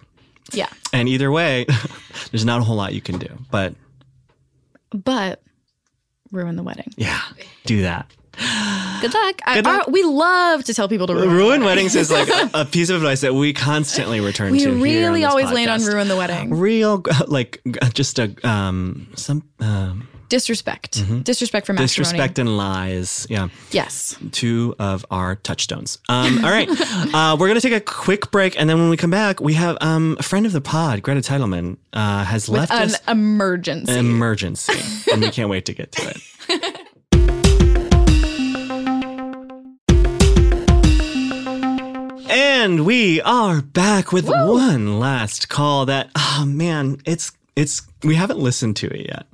Yeah. 0.51 0.69
And 0.93 1.10
either 1.10 1.31
way, 1.31 1.65
there's 2.31 2.45
not 2.45 2.62
a 2.62 2.63
whole 2.63 2.75
lot 2.75 2.93
you 2.93 3.01
can 3.01 3.17
do. 3.17 3.27
But 3.49 3.73
But 4.91 5.41
ruin 6.31 6.55
the 6.55 6.63
wedding. 6.63 6.93
yeah, 6.97 7.21
do 7.65 7.81
that. 7.81 8.10
Good 9.02 9.13
luck. 9.13 9.41
Good 9.54 9.65
luck. 9.65 9.88
our- 9.88 9.91
we 9.91 10.04
love 10.04 10.63
to 10.65 10.74
tell 10.74 10.88
people 10.88 11.08
to 11.08 11.13
ruin. 11.15 11.30
Ruin 11.32 11.63
weddings 11.63 11.95
is 11.95 12.10
like 12.12 12.28
a, 12.30 12.50
a 12.62 12.65
piece 12.65 12.89
of 12.89 12.98
advice 12.98 13.21
that 13.21 13.34
we 13.34 13.54
constantly 13.54 14.19
return 14.19 14.52
We 14.52 14.60
to. 14.60 14.71
on 14.71 14.82
really 14.82 15.24
always 15.26 15.52
land 15.52 15.69
on 15.69 15.84
ruin 15.84 16.08
the 16.08 16.15
wedding. 16.15 16.52
Real, 16.58 17.04
like 17.28 17.62
just 17.93 18.19
a 18.19 18.34
um 18.48 19.08
some 19.15 19.43
um, 19.60 20.08
Disrespect. 20.28 20.93
Disrespect 21.24 21.67
for 21.67 21.74
matrimony. 21.74 21.76
Mm-hmm. 21.76 21.84
disrespect 21.86 22.39
and 22.39 22.58
lies. 22.58 23.28
Yeah. 23.30 23.50
Yes. 23.71 24.17
two 24.32 24.76
of 24.80 25.06
our 25.12 25.36
touchstones. 25.36 26.00
Um, 26.10 26.43
all 26.43 26.50
right, 26.50 26.67
uh, 27.13 27.38
we're 27.39 27.48
gonna 27.48 27.62
take 27.62 27.74
a 27.74 27.80
quick 27.80 28.32
break, 28.32 28.60
and 28.60 28.67
then 28.67 28.80
when 28.80 28.89
we 28.89 28.98
come 28.98 29.12
back, 29.12 29.39
we 29.39 29.54
have 29.54 29.78
um, 29.82 30.15
a 30.19 30.24
friend 30.24 30.48
of 30.48 30.52
the 30.52 30.62
pod, 30.62 31.04
Greta 31.04 31.21
Titelman, 31.21 31.78
uh, 31.93 32.24
has 32.24 32.50
With 32.50 32.60
left 32.62 32.71
an 32.74 32.82
us 32.89 33.00
emergency. 33.08 33.91
an 33.93 34.00
emergency, 34.00 35.12
and 35.12 35.21
we 35.21 35.30
can't 35.30 35.48
wait 35.50 35.65
to 35.65 35.74
get 35.74 35.91
to 35.91 36.10
it. 36.50 36.82
And 42.65 42.84
we 42.84 43.21
are 43.21 43.62
back 43.62 44.12
with 44.12 44.25
one 44.28 44.99
last 44.99 45.49
call. 45.49 45.86
That 45.86 46.10
oh 46.15 46.45
man, 46.47 46.97
it's 47.06 47.32
it's 47.56 47.84
we 48.04 48.15
haven't 48.15 48.39
listened 48.39 48.75
to 48.78 48.88
it 48.88 49.06
yet 49.08 49.28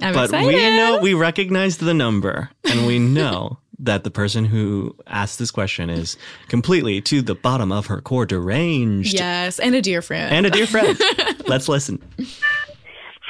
I'm 0.00 0.14
but 0.14 0.26
excited. 0.26 0.46
we 0.46 0.54
know 0.76 1.00
we 1.02 1.14
recognize 1.14 1.78
the 1.78 1.92
number 1.92 2.48
and 2.62 2.86
we 2.86 3.00
know 3.00 3.58
that 3.80 4.04
the 4.04 4.10
person 4.12 4.44
who 4.44 4.94
asked 5.08 5.40
this 5.40 5.50
question 5.50 5.90
is 5.90 6.16
completely 6.46 7.00
to 7.00 7.22
the 7.22 7.34
bottom 7.34 7.72
of 7.72 7.86
her 7.86 8.00
core 8.00 8.24
deranged 8.24 9.14
Yes, 9.14 9.58
and 9.58 9.74
a 9.74 9.82
dear 9.82 10.00
friend. 10.00 10.32
and 10.32 10.46
a 10.46 10.50
dear 10.50 10.68
friend 10.68 10.96
let's 11.48 11.68
listen 11.68 12.00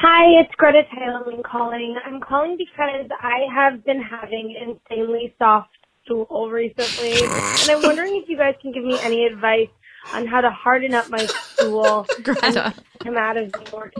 Hi, 0.03 0.40
it's 0.40 0.55
Greta 0.57 0.83
Titelman 0.94 1.42
calling. 1.44 1.94
I'm 2.07 2.20
calling 2.20 2.57
because 2.59 3.07
I 3.20 3.40
have 3.55 3.85
been 3.85 4.03
having 4.03 4.54
insanely 4.60 5.35
soft 5.38 5.71
stool 6.11 6.50
recently, 6.50 7.13
and 7.23 7.71
I'm 7.71 7.83
wondering 7.83 8.21
if 8.23 8.29
you 8.29 8.37
guys 8.37 8.54
can 8.61 8.73
give 8.73 8.83
me 8.83 8.98
any 9.00 9.27
advice 9.27 9.69
on 10.13 10.27
how 10.27 10.40
to 10.40 10.50
harden 10.50 10.94
up 10.94 11.08
my 11.08 11.25
stool 11.54 12.06
Greta. 12.23 12.75
come 13.02 13.17
out 13.17 13.37
of 13.37 13.52
the 13.52 13.71
more. 13.71 13.92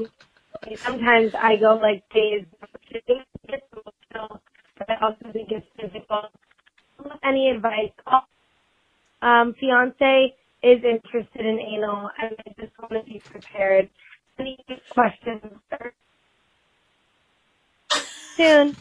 Sometimes 0.79 1.33
I 1.35 1.57
go 1.57 1.77
like 1.77 2.03
days. 2.13 2.45
but 2.91 3.01
I 4.91 4.97
also 5.01 5.31
think 5.33 5.53
it's 5.53 5.67
physical. 5.81 6.25
Any 7.25 7.51
advice? 7.51 7.93
Um, 9.23 9.55
fiance 9.59 10.35
is 10.63 10.85
interested 10.85 11.47
in 11.47 11.59
anal, 11.61 12.11
and 12.21 12.35
I 12.47 12.51
just 12.61 12.73
want 12.79 12.93
to 12.93 13.03
be 13.11 13.23
prepared. 13.25 13.89
Any 14.39 14.59
questions? 14.91 15.43
Soon. 18.37 18.77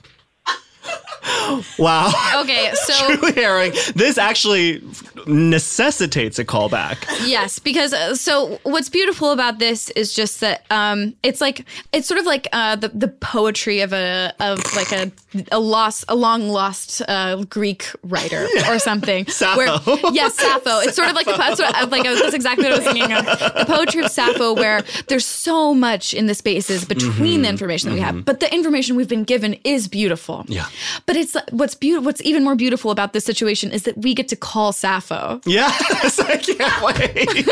Wow. 1.79 2.11
Okay, 2.41 2.71
so 2.85 2.93
Truly 3.15 3.33
herring. 3.33 3.71
This 3.95 4.17
actually 4.17 4.81
necessitates 5.27 6.39
a 6.39 6.45
callback. 6.45 6.97
yes, 7.27 7.59
because 7.59 7.93
uh, 7.93 8.15
so 8.15 8.59
what's 8.63 8.89
beautiful 8.89 9.31
about 9.31 9.59
this 9.59 9.89
is 9.91 10.13
just 10.13 10.39
that 10.41 10.65
um, 10.69 11.15
it's 11.23 11.41
like 11.41 11.65
it's 11.93 12.07
sort 12.07 12.19
of 12.19 12.25
like 12.25 12.47
uh, 12.51 12.75
the 12.75 12.89
the 12.89 13.07
poetry 13.07 13.81
of 13.81 13.93
a 13.93 14.33
of 14.39 14.59
like 14.75 14.91
a 14.91 15.11
a 15.51 15.59
lost 15.59 16.05
a 16.07 16.15
long 16.15 16.49
lost 16.49 17.01
uh, 17.07 17.43
Greek 17.49 17.85
writer 18.03 18.47
or 18.67 18.79
something. 18.89 19.25
Sappho. 19.27 19.57
Where, 19.79 20.13
yes, 20.13 20.35
Sappho. 20.35 20.79
It's 20.79 20.95
sort 20.95 21.09
of 21.09 21.15
like 21.15 21.25
the 21.25 21.33
that's, 21.37 21.59
what, 21.59 21.75
I- 21.75 21.83
like 21.85 22.05
I 22.05 22.11
was, 22.11 22.21
that's 22.21 22.33
exactly 22.35 22.65
what 22.65 22.73
I 22.73 22.77
was 22.77 22.85
thinking 22.93 23.13
of. 23.13 23.25
The 23.25 23.65
poetry 23.67 24.01
of 24.03 24.11
Sappho, 24.11 24.53
where 24.53 24.83
there's 25.07 25.25
so 25.25 25.73
much 25.73 26.13
in 26.13 26.27
the 26.27 26.35
spaces 26.35 26.85
between 26.85 27.41
the 27.43 27.49
information 27.49 27.89
that 27.89 27.95
we 27.95 28.01
have, 28.01 28.25
but 28.25 28.39
the 28.39 28.53
information 28.53 28.95
we've 28.95 29.07
been 29.09 29.23
given 29.23 29.53
is 29.63 29.87
beautiful. 29.87 30.45
Yeah. 30.47 30.67
But 31.05 31.15
it's 31.19 31.35
what's 31.51 31.75
beautiful. 31.75 32.05
What's 32.05 32.21
even 32.23 32.43
more 32.43 32.55
beautiful 32.55 32.91
about 32.91 33.13
this 33.13 33.25
situation 33.25 33.71
is 33.71 33.83
that 33.83 33.97
we 33.97 34.13
get 34.13 34.27
to 34.29 34.35
call 34.35 34.71
Sappho. 34.71 35.41
Yes, 35.45 36.19
I 36.19 36.37
can't 36.37 36.81
wait. 36.83 37.45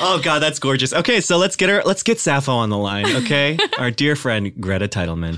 oh 0.00 0.20
God, 0.22 0.40
that's 0.40 0.58
gorgeous. 0.58 0.92
Okay, 0.92 1.20
so 1.20 1.38
let's 1.38 1.56
get 1.56 1.68
her. 1.68 1.82
Let's 1.84 2.02
get 2.02 2.20
Sappho 2.20 2.52
on 2.52 2.68
the 2.70 2.78
line. 2.78 3.06
Okay, 3.16 3.58
our 3.78 3.90
dear 3.90 4.16
friend 4.16 4.52
Greta 4.60 4.88
Titelman. 4.88 5.34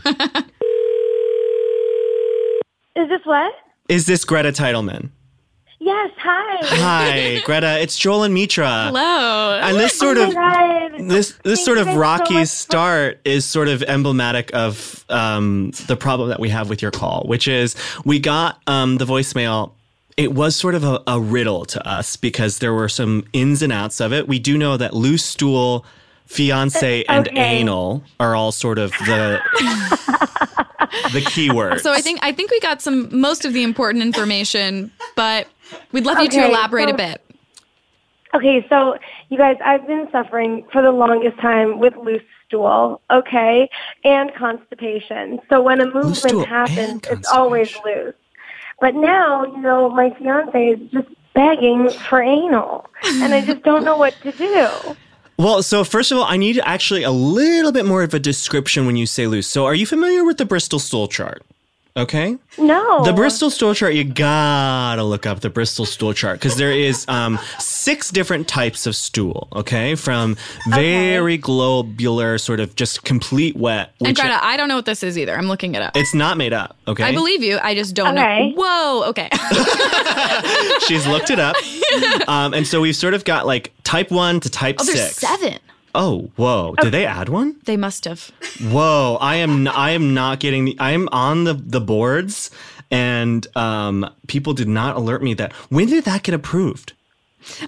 Is 2.95 3.09
this 3.09 3.21
what? 3.25 3.53
Is 3.89 4.07
this 4.07 4.25
Greta 4.25 4.51
Titelman? 4.51 5.11
Yes. 5.85 6.13
Hi. 6.19 6.59
Hi, 6.63 7.41
Greta. 7.45 7.81
It's 7.81 7.99
Joel 7.99 8.23
and 8.23 8.33
Mitra. 8.33 8.85
Hello. 8.87 9.59
And 9.61 9.77
this 9.77 9.99
sort 9.99 10.17
oh 10.17 10.29
of 10.29 11.09
this 11.09 11.33
this 11.43 11.59
Thank 11.59 11.59
sort 11.59 11.79
of 11.79 11.87
guys 11.87 11.95
so 11.95 12.01
rocky 12.01 12.45
start 12.45 13.21
is 13.25 13.45
sort 13.45 13.67
of 13.67 13.83
emblematic 13.83 14.55
of 14.55 15.05
um, 15.09 15.73
the 15.89 15.97
problem 15.97 16.29
that 16.29 16.39
we 16.39 16.51
have 16.51 16.71
with 16.71 16.83
your 16.83 16.93
call, 16.93 17.25
which 17.27 17.49
is 17.49 17.75
we 18.05 18.21
got 18.21 18.63
um, 18.69 18.99
the 18.99 19.05
voicemail. 19.05 19.73
It 20.17 20.35
was 20.35 20.55
sort 20.55 20.77
of 20.77 20.85
a, 20.85 21.03
a 21.09 21.21
riddle 21.21 21.65
to 21.65 21.85
us 21.89 22.15
because 22.15 22.61
there 22.61 22.73
were 22.73 22.89
some 22.89 23.25
ins 23.33 23.61
and 23.61 23.73
outs 23.73 24.01
of 24.01 24.13
it. 24.13 24.29
We 24.29 24.39
do 24.39 24.57
know 24.57 24.77
that 24.77 24.95
loose 24.95 25.25
stool, 25.25 25.85
fiance, 26.27 27.03
and 27.09 27.29
anal 27.33 28.05
are 28.21 28.37
all 28.37 28.53
sort 28.53 28.79
of 28.79 28.93
the 28.93 29.41
the 31.13 31.23
keywords. 31.23 31.81
So 31.81 31.93
I 31.93 32.01
think 32.03 32.21
I 32.23 32.31
think 32.31 32.53
we 32.53 32.61
got 32.61 32.81
some 32.81 33.09
most 33.21 33.45
of 33.45 33.53
the 33.53 33.65
important 33.65 34.05
information, 34.05 34.93
but 35.17 35.49
we'd 35.93 36.05
love 36.05 36.21
you 36.21 36.29
to 36.29 36.45
elaborate 36.47 36.89
so- 36.89 36.95
a 36.95 36.97
bit. 36.97 37.23
Okay, 38.35 38.65
so 38.71 38.97
you 39.29 39.37
guys, 39.37 39.59
I've 39.63 39.87
been 39.87 40.09
suffering 40.11 40.65
for 40.73 40.81
the 40.81 40.91
longest 40.91 41.39
time 41.39 41.79
with 41.79 41.95
loose 41.97 42.23
stool, 42.47 43.03
okay, 43.11 43.69
and 44.05 44.35
constipation. 44.35 45.39
So 45.51 45.61
when 45.61 45.83
a 45.83 45.87
movement 45.93 46.47
happens, 46.47 47.03
it's 47.11 47.29
always 47.29 47.77
loose. 47.85 48.15
But 48.81 48.95
now, 48.95 49.45
you 49.45 49.61
know, 49.61 49.91
my 49.91 50.11
fiance 50.19 50.67
is 50.67 50.91
just 50.91 51.09
begging 51.35 51.91
for 51.91 52.23
anal, 52.23 52.89
and 53.05 53.35
I 53.35 53.45
just 53.45 53.63
don't 53.65 53.85
know 53.85 53.99
what 53.99 54.15
to 54.23 54.33
do. 54.33 54.97
Well, 55.39 55.63
so 55.63 55.85
first 55.85 56.11
of 56.11 56.19
all, 56.19 56.25
I 56.25 56.37
need 56.39 56.59
actually 56.65 57.03
a 57.03 57.11
little 57.11 57.73
bit 57.73 57.85
more 57.85 58.03
of 58.03 58.15
a 58.15 58.19
description 58.19 58.87
when 58.87 58.97
you 58.97 59.07
say 59.07 59.27
loose. 59.27 59.47
So, 59.47 59.67
are 59.67 59.75
you 59.75 59.87
familiar 59.87 60.25
with 60.25 60.39
the 60.39 60.45
Bristol 60.47 60.79
stool 60.79 61.07
chart? 61.07 61.43
Okay. 61.95 62.39
No. 62.57 63.05
The 63.05 63.13
Bristol 63.13 63.51
stool 63.51 63.75
chart, 63.75 63.93
you 63.93 64.03
gotta 64.05 65.03
look 65.05 65.27
up 65.27 65.41
the 65.41 65.51
Bristol 65.51 65.85
stool 65.85 66.15
chart 66.15 66.39
because 66.39 66.57
there 66.57 66.73
is 66.73 67.05
um, 67.07 67.39
six 67.59 68.11
different 68.11 68.49
types 68.49 68.87
of 68.87 68.97
stool, 68.97 69.49
okay? 69.53 69.95
From 69.95 70.39
very 70.71 71.37
globular, 71.37 72.39
sort 72.39 72.61
of 72.61 72.75
just 72.77 73.05
complete 73.05 73.57
wet. 73.57 73.93
And 74.03 74.17
Greta, 74.17 74.43
I 74.43 74.57
don't 74.57 74.69
know 74.69 74.77
what 74.77 74.87
this 74.87 75.03
is 75.03 75.19
either. 75.19 75.37
I'm 75.37 75.49
looking 75.49 75.75
it 75.75 75.83
up. 75.83 75.95
it's 75.95 76.15
not 76.15 76.39
made 76.39 76.55
up, 76.55 76.79
okay? 76.89 77.05
I 77.05 77.13
believe 77.13 77.43
you. 77.43 77.59
I 77.63 77.75
just 77.75 77.95
don't 77.95 78.17
Okay. 78.17 78.49
know. 78.51 78.55
Whoa. 78.57 79.09
Okay. 79.11 79.29
She's 80.87 81.07
looked 81.07 81.31
it 81.31 81.39
up. 81.39 81.57
Um, 82.27 82.55
and 82.55 82.67
so 82.67 82.81
we've 82.81 82.97
sort 82.97 83.13
of 83.13 83.25
got 83.25 83.47
like 83.47 83.73
type 83.85 84.11
one 84.11 84.41
to 84.41 84.49
type 84.49 84.77
Oh, 84.81 84.85
there's 84.85 84.99
six. 84.99 85.17
seven. 85.17 85.59
Oh, 85.95 86.31
whoa. 86.37 86.75
Did 86.81 86.93
they 86.93 87.05
add 87.07 87.29
one? 87.29 87.57
They 87.65 87.77
must 87.77 88.05
have. 88.07 88.31
Whoa, 88.63 89.19
I 89.21 89.37
am 89.37 89.69
I 89.69 89.91
am 89.91 90.15
not 90.15 90.41
getting 90.41 90.65
the 90.65 90.77
I 90.79 90.93
am 90.93 91.09
on 91.13 91.45
the 91.45 91.55
the 91.55 91.81
boards 91.81 92.51
and 92.91 93.47
um 93.57 94.09
people 94.27 94.55
did 94.55 94.69
not 94.69 94.97
alert 94.97 95.23
me 95.23 95.35
that 95.35 95.53
when 95.69 95.89
did 95.89 96.05
that 96.05 96.23
get 96.23 96.35
approved? 96.35 96.95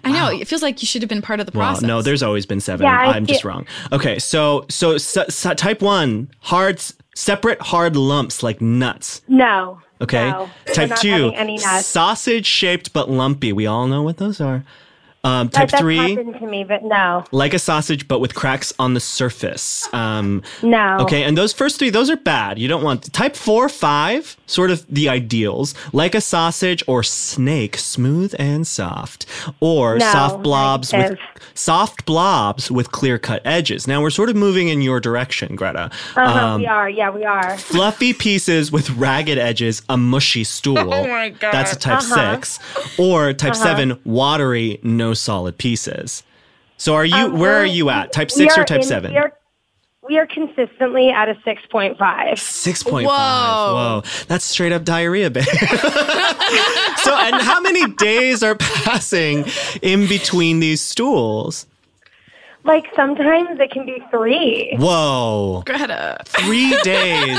I 0.05 0.13
know. 0.13 0.29
It 0.31 0.47
feels 0.47 0.63
like 0.63 0.81
you 0.83 0.87
should 0.87 1.03
have 1.03 1.09
been 1.09 1.21
part 1.23 1.41
of 1.41 1.47
the 1.47 1.59
Well, 1.59 1.67
process. 1.67 1.83
no, 1.83 2.01
there's 2.01 2.23
always 2.23 2.47
been 2.47 2.61
7. 2.61 2.85
Yeah, 2.85 2.97
I 2.97 3.07
I'm 3.07 3.27
just 3.27 3.43
see- 3.43 3.49
wrong. 3.49 3.67
Okay, 3.91 4.19
so 4.21 4.67
so, 4.71 4.99
so, 4.99 5.25
so 5.29 5.53
type 5.55 5.83
1, 5.83 6.31
hard 6.43 6.81
separate 7.17 7.61
hard 7.61 7.97
lumps 7.97 8.43
like 8.43 8.61
nuts. 8.61 9.21
No. 9.29 9.81
Okay. 10.01 10.31
No. 10.31 10.49
Type 10.73 10.91
not 10.91 10.99
2, 11.01 11.33
any 11.35 11.57
nuts. 11.57 11.87
sausage 11.87 12.47
shaped 12.47 12.93
but 12.93 13.11
lumpy. 13.11 13.53
We 13.53 13.67
all 13.67 13.87
know 13.89 14.03
what 14.03 14.19
those 14.19 14.41
are. 14.41 14.65
Um, 15.25 15.49
type 15.49 15.71
That, 15.71 15.71
that's 15.73 15.81
3, 15.83 15.97
happened 15.97 16.35
to 16.39 16.47
me, 16.47 16.65
but 16.65 16.85
no. 16.85 17.25
like 17.33 17.55
a 17.55 17.59
sausage 17.59 18.07
but 18.07 18.21
with 18.21 18.35
cracks 18.35 18.73
on 18.79 18.95
the 18.95 19.01
surface. 19.01 19.89
Um 19.93 20.43
No. 20.63 20.99
Okay, 21.01 21.23
and 21.25 21.37
those 21.37 21.53
first 21.53 21.79
three, 21.79 21.91
those 21.91 22.11
are 22.11 22.17
bad. 22.17 22.59
You 22.59 22.69
don't 22.69 22.83
want 22.85 23.11
type 23.13 23.35
four, 23.35 23.69
five, 23.69 24.37
sort 24.47 24.71
of 24.71 24.87
the 24.89 25.09
ideals, 25.09 25.75
like 25.93 26.15
a 26.15 26.21
sausage 26.21 26.83
or 26.87 27.03
snake, 27.03 27.77
smooth 27.79 28.35
and 28.39 28.67
soft, 28.67 29.25
or 29.61 29.97
No, 29.99 30.13
soft 30.13 30.43
blobs 30.43 30.93
with 30.93 31.17
soft 31.55 32.05
blobs 32.05 32.71
with 32.71 32.91
clear 32.93 33.19
cut 33.19 33.41
edges. 33.45 33.87
Now 33.87 34.03
we're 34.03 34.11
sort 34.11 34.29
of 34.29 34.37
moving 34.37 34.69
in 34.69 34.83
your 34.83 35.01
direction, 35.01 35.57
Greta. 35.57 35.91
Uh-huh, 36.17 36.23
Um, 36.47 36.61
we 36.61 36.67
are. 36.67 36.91
Yeah, 36.91 37.11
we 37.11 37.25
are. 37.25 37.57
fluffy 37.57 38.13
pieces 38.13 38.71
with 38.71 38.91
ragged 38.91 39.39
edges, 39.39 39.83
a 39.89 39.97
mushy 39.97 40.45
stool. 40.45 40.75
Oh 40.95 41.07
my 41.09 41.31
God. 41.31 41.53
That's 41.53 41.73
a 41.73 41.79
type 41.79 41.99
Uh-huh. 42.03 42.35
six, 42.35 42.59
or 42.99 43.33
type 43.33 43.55
seven, 43.57 43.99
watery, 44.05 44.81
no 44.83 45.14
solid 45.15 45.59
pieces. 45.59 46.23
So 46.77 46.95
are 46.95 47.05
you? 47.05 47.31
where 47.35 47.57
are 47.57 47.65
you 47.67 47.91
at? 47.91 48.13
Type 48.13 48.27
Um, 48.27 48.37
six 48.37 48.59
or 48.59 48.65
type 48.65 48.81
in- 48.81 48.87
seven? 48.87 49.13
We 49.13 49.19
are, 49.19 49.33
we 50.09 50.19
are 50.19 50.27
consistently 50.27 51.11
at 51.11 51.29
a 51.29 51.37
six 51.45 51.63
point 51.71 51.97
five. 51.99 52.39
Six 52.39 52.83
point 52.83 53.07
five. 53.07 53.73
Whoa. 53.73 53.75
Whoa, 53.75 54.03
that's 54.29 54.45
straight 54.45 54.73
up 54.73 54.85
diarrhea, 54.85 55.31
babe. 55.31 55.45
so, 56.99 57.15
and 57.17 57.37
how 57.43 57.61
many 57.61 57.91
days 57.95 58.43
are 58.43 58.55
passing 58.57 59.45
in 59.83 60.07
between 60.09 60.61
these 60.61 60.81
stools? 60.81 61.67
Like 62.65 62.87
sometimes 62.97 63.61
it 63.61 63.71
can 63.71 63.85
be 63.85 64.03
three. 64.11 64.75
Whoa, 64.79 65.63
Greta. 65.67 66.17
three 66.25 66.75
days 66.83 67.39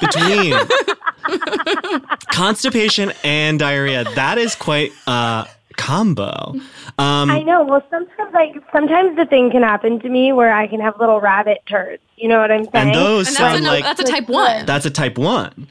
between 0.00 0.54
constipation 2.32 3.12
and 3.24 3.58
diarrhea. 3.58 4.04
That 4.14 4.38
is 4.38 4.54
quite 4.54 4.92
a 5.06 5.46
combo. 5.76 6.54
Um, 6.98 7.30
I 7.30 7.42
know. 7.42 7.64
Well, 7.64 7.82
sometimes 7.90 8.32
like 8.32 8.54
sometimes 8.72 9.16
the 9.16 9.26
thing 9.26 9.50
can 9.50 9.62
happen 9.62 10.00
to 10.00 10.08
me 10.08 10.32
where 10.32 10.52
I 10.52 10.66
can 10.66 10.80
have 10.80 10.98
little 10.98 11.20
rabbit 11.20 11.58
turds. 11.66 12.02
You 12.16 12.28
know 12.28 12.40
what 12.40 12.50
I'm 12.50 12.64
saying? 12.64 12.88
and 12.88 12.94
those 12.94 13.28
And 13.28 13.36
that's, 13.36 13.54
sound 13.54 13.64
a, 13.64 13.68
like 13.68 13.84
that's 13.84 14.00
a 14.00 14.04
type 14.04 14.28
one. 14.28 14.66
that's 14.66 14.86
a 14.86 14.90
type 14.90 15.18
one. 15.18 15.68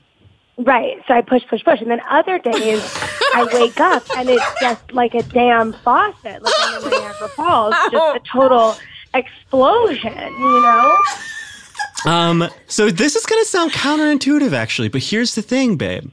Right. 0.58 0.98
So 1.08 1.14
I 1.16 1.22
push, 1.22 1.44
push, 1.48 1.64
push, 1.64 1.82
and 1.82 1.90
then 1.90 2.02
other 2.10 2.38
days 2.38 2.82
I 3.34 3.48
wake 3.54 3.80
up 3.80 4.04
and 4.16 4.30
it's 4.30 4.46
just 4.60 4.92
like 4.94 5.16
a 5.16 5.24
damn 5.24 5.74
faucet, 5.74 6.42
like 6.44 6.54
I'm 6.60 6.84
in 6.84 6.90
Niagara 6.92 7.30
Falls, 7.30 7.74
just 7.92 8.16
a 8.16 8.20
total 8.32 8.76
explosion. 9.14 10.14
You 10.18 10.62
know? 10.62 10.98
Um, 12.06 12.50
so 12.68 12.90
this 12.90 13.16
is 13.16 13.26
gonna 13.26 13.46
sound 13.46 13.72
counterintuitive, 13.72 14.54
actually, 14.54 14.90
but 14.90 15.02
here's 15.02 15.36
the 15.36 15.42
thing, 15.42 15.78
babe. 15.78 16.12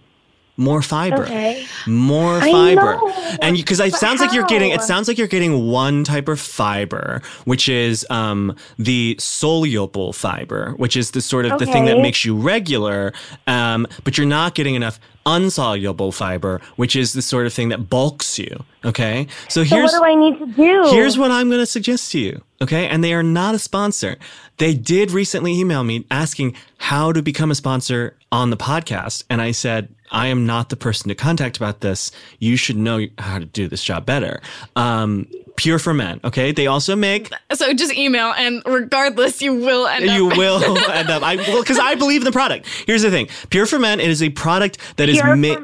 More 0.58 0.82
fiber. 0.82 1.22
Okay. 1.22 1.64
More 1.86 2.40
fiber. 2.40 2.98
And 3.40 3.56
because 3.56 3.78
it 3.78 3.92
but 3.92 4.00
sounds 4.00 4.20
like 4.20 4.32
you're 4.32 4.44
getting 4.46 4.72
it 4.72 4.82
sounds 4.82 5.06
like 5.06 5.16
you're 5.16 5.28
getting 5.28 5.68
one 5.68 6.02
type 6.02 6.26
of 6.28 6.40
fiber, 6.40 7.22
which 7.44 7.68
is 7.68 8.04
um 8.10 8.56
the 8.76 9.14
soluble 9.20 10.12
fiber, 10.12 10.72
which 10.76 10.96
is 10.96 11.12
the 11.12 11.20
sort 11.20 11.46
of 11.46 11.60
the 11.60 11.66
thing 11.66 11.84
that 11.84 12.00
makes 12.00 12.24
you 12.24 12.36
regular, 12.36 13.12
um, 13.46 13.86
but 14.02 14.18
you're 14.18 14.26
not 14.26 14.56
getting 14.56 14.74
enough 14.74 14.98
unsoluble 15.26 16.10
fiber, 16.10 16.60
which 16.76 16.96
is 16.96 17.12
the 17.12 17.22
sort 17.22 17.46
of 17.46 17.52
thing 17.52 17.68
that 17.68 17.88
bulks 17.88 18.38
you. 18.38 18.64
Okay? 18.84 19.26
So 19.48 19.62
So 19.62 19.76
here's 19.76 19.92
what 19.92 19.98
do 19.98 20.04
I 20.04 20.14
need 20.14 20.38
to 20.38 20.46
do? 20.46 20.88
Here's 20.90 21.18
what 21.18 21.30
I'm 21.30 21.48
going 21.48 21.60
to 21.60 21.66
suggest 21.66 22.12
to 22.12 22.18
you. 22.18 22.42
Okay. 22.62 22.88
And 22.88 23.04
they 23.04 23.12
are 23.12 23.22
not 23.22 23.54
a 23.54 23.58
sponsor. 23.58 24.16
They 24.56 24.74
did 24.74 25.10
recently 25.10 25.58
email 25.58 25.84
me 25.84 26.06
asking 26.10 26.54
how 26.78 27.12
to 27.12 27.22
become 27.22 27.50
a 27.50 27.54
sponsor 27.54 28.16
on 28.32 28.50
the 28.50 28.56
podcast. 28.56 29.24
And 29.30 29.40
I 29.42 29.52
said, 29.52 29.94
I 30.10 30.28
am 30.28 30.46
not 30.46 30.68
the 30.68 30.76
person 30.76 31.08
to 31.08 31.14
contact 31.14 31.56
about 31.56 31.80
this. 31.80 32.10
You 32.38 32.56
should 32.56 32.76
know 32.76 33.06
how 33.18 33.38
to 33.38 33.44
do 33.44 33.68
this 33.68 33.82
job 33.82 34.06
better. 34.06 34.40
Um, 34.76 35.26
Pure 35.56 35.80
for 35.80 35.92
Men. 35.92 36.20
Okay. 36.22 36.52
They 36.52 36.68
also 36.68 36.94
make, 36.94 37.32
So 37.52 37.74
just 37.74 37.92
email, 37.94 38.32
and 38.36 38.62
regardless, 38.64 39.42
you 39.42 39.54
will 39.54 39.88
end 39.88 40.08
up. 40.08 40.16
you 40.16 40.26
will 40.26 40.78
end 40.90 41.10
up, 41.10 41.24
I 41.24 41.34
will, 41.34 41.64
cause 41.64 41.80
I 41.80 41.96
believe 41.96 42.20
in 42.20 42.24
the 42.26 42.32
product. 42.32 42.66
Here's 42.86 43.02
the 43.02 43.10
thing. 43.10 43.26
Pure 43.50 43.66
for 43.66 43.80
Men 43.80 43.98
is 43.98 44.22
a 44.22 44.30
product 44.30 44.78
that 44.98 45.08
is 45.08 45.16
Pure 45.16 45.26
for 45.26 45.36
made, 45.36 45.58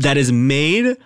that 0.00 0.16
is 0.16 0.32
made 0.32 0.96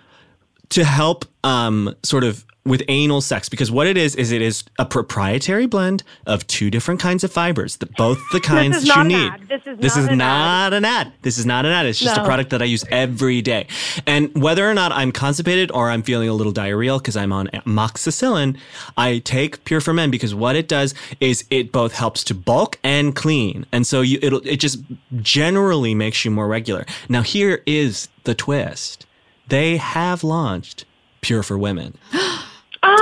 to 0.69 0.83
help 0.83 1.25
um, 1.43 1.95
sort 2.01 2.23
of 2.23 2.43
with 2.65 2.81
anal 2.87 3.19
sex 3.19 3.49
because 3.49 3.69
what 3.69 3.87
it 3.87 3.97
is 3.97 4.15
is 4.15 4.31
it 4.31 4.41
is 4.41 4.63
a 4.79 4.85
proprietary 4.85 5.65
blend 5.65 6.01
of 6.25 6.47
two 6.47 6.69
different 6.69 6.99
kinds 6.99 7.23
of 7.23 7.31
fibers, 7.31 7.77
the, 7.77 7.85
both 7.85 8.19
the 8.31 8.39
kinds 8.39 8.85
that 8.85 8.95
you 8.95 9.03
need. 9.03 9.31
ad. 9.31 9.41
This 9.49 9.61
is 9.65 9.79
this 9.79 9.95
not 9.95 10.03
is 10.03 10.07
an 10.07 10.17
not 10.17 10.73
an 10.73 10.85
ad. 10.85 11.13
This 11.23 11.37
is 11.37 11.45
not 11.45 11.65
an 11.65 11.71
ad. 11.71 11.85
It's 11.85 11.99
just 11.99 12.17
a 12.17 12.23
product 12.23 12.51
that 12.51 12.61
I 12.61 12.65
use 12.65 12.85
every 12.89 13.41
day. 13.41 13.67
And 14.07 14.33
whether 14.41 14.69
or 14.69 14.73
not 14.73 14.93
I'm 14.93 15.11
constipated 15.11 15.71
or 15.71 15.89
I'm 15.89 16.03
feeling 16.03 16.29
a 16.29 16.33
little 16.33 16.53
diarrheal 16.53 16.99
because 16.99 17.17
I'm 17.17 17.33
on 17.33 17.47
amoxicillin, 17.47 18.57
I 18.95 19.19
take 19.19 19.65
Pure 19.65 19.81
for 19.81 19.93
Men 19.93 20.09
because 20.09 20.33
what 20.33 20.55
it 20.55 20.69
does 20.69 20.93
is 21.19 21.45
it 21.49 21.71
both 21.71 21.93
helps 21.93 22.23
to 22.25 22.33
bulk 22.33 22.79
and 22.83 23.13
clean. 23.13 23.65
And 23.73 23.85
so 23.85 23.99
you 24.01 24.19
it'll 24.21 24.45
it 24.47 24.57
just 24.57 24.79
generally 25.17 25.93
makes 25.93 26.23
you 26.23 26.31
more 26.31 26.47
regular. 26.47 26.85
Now 27.09 27.23
here 27.23 27.61
is 27.65 28.07
the 28.23 28.33
twist. 28.33 29.05
They 29.49 29.75
have 29.75 30.23
launched 30.23 30.85
Pure 31.19 31.43
for 31.43 31.57
Women. 31.57 31.97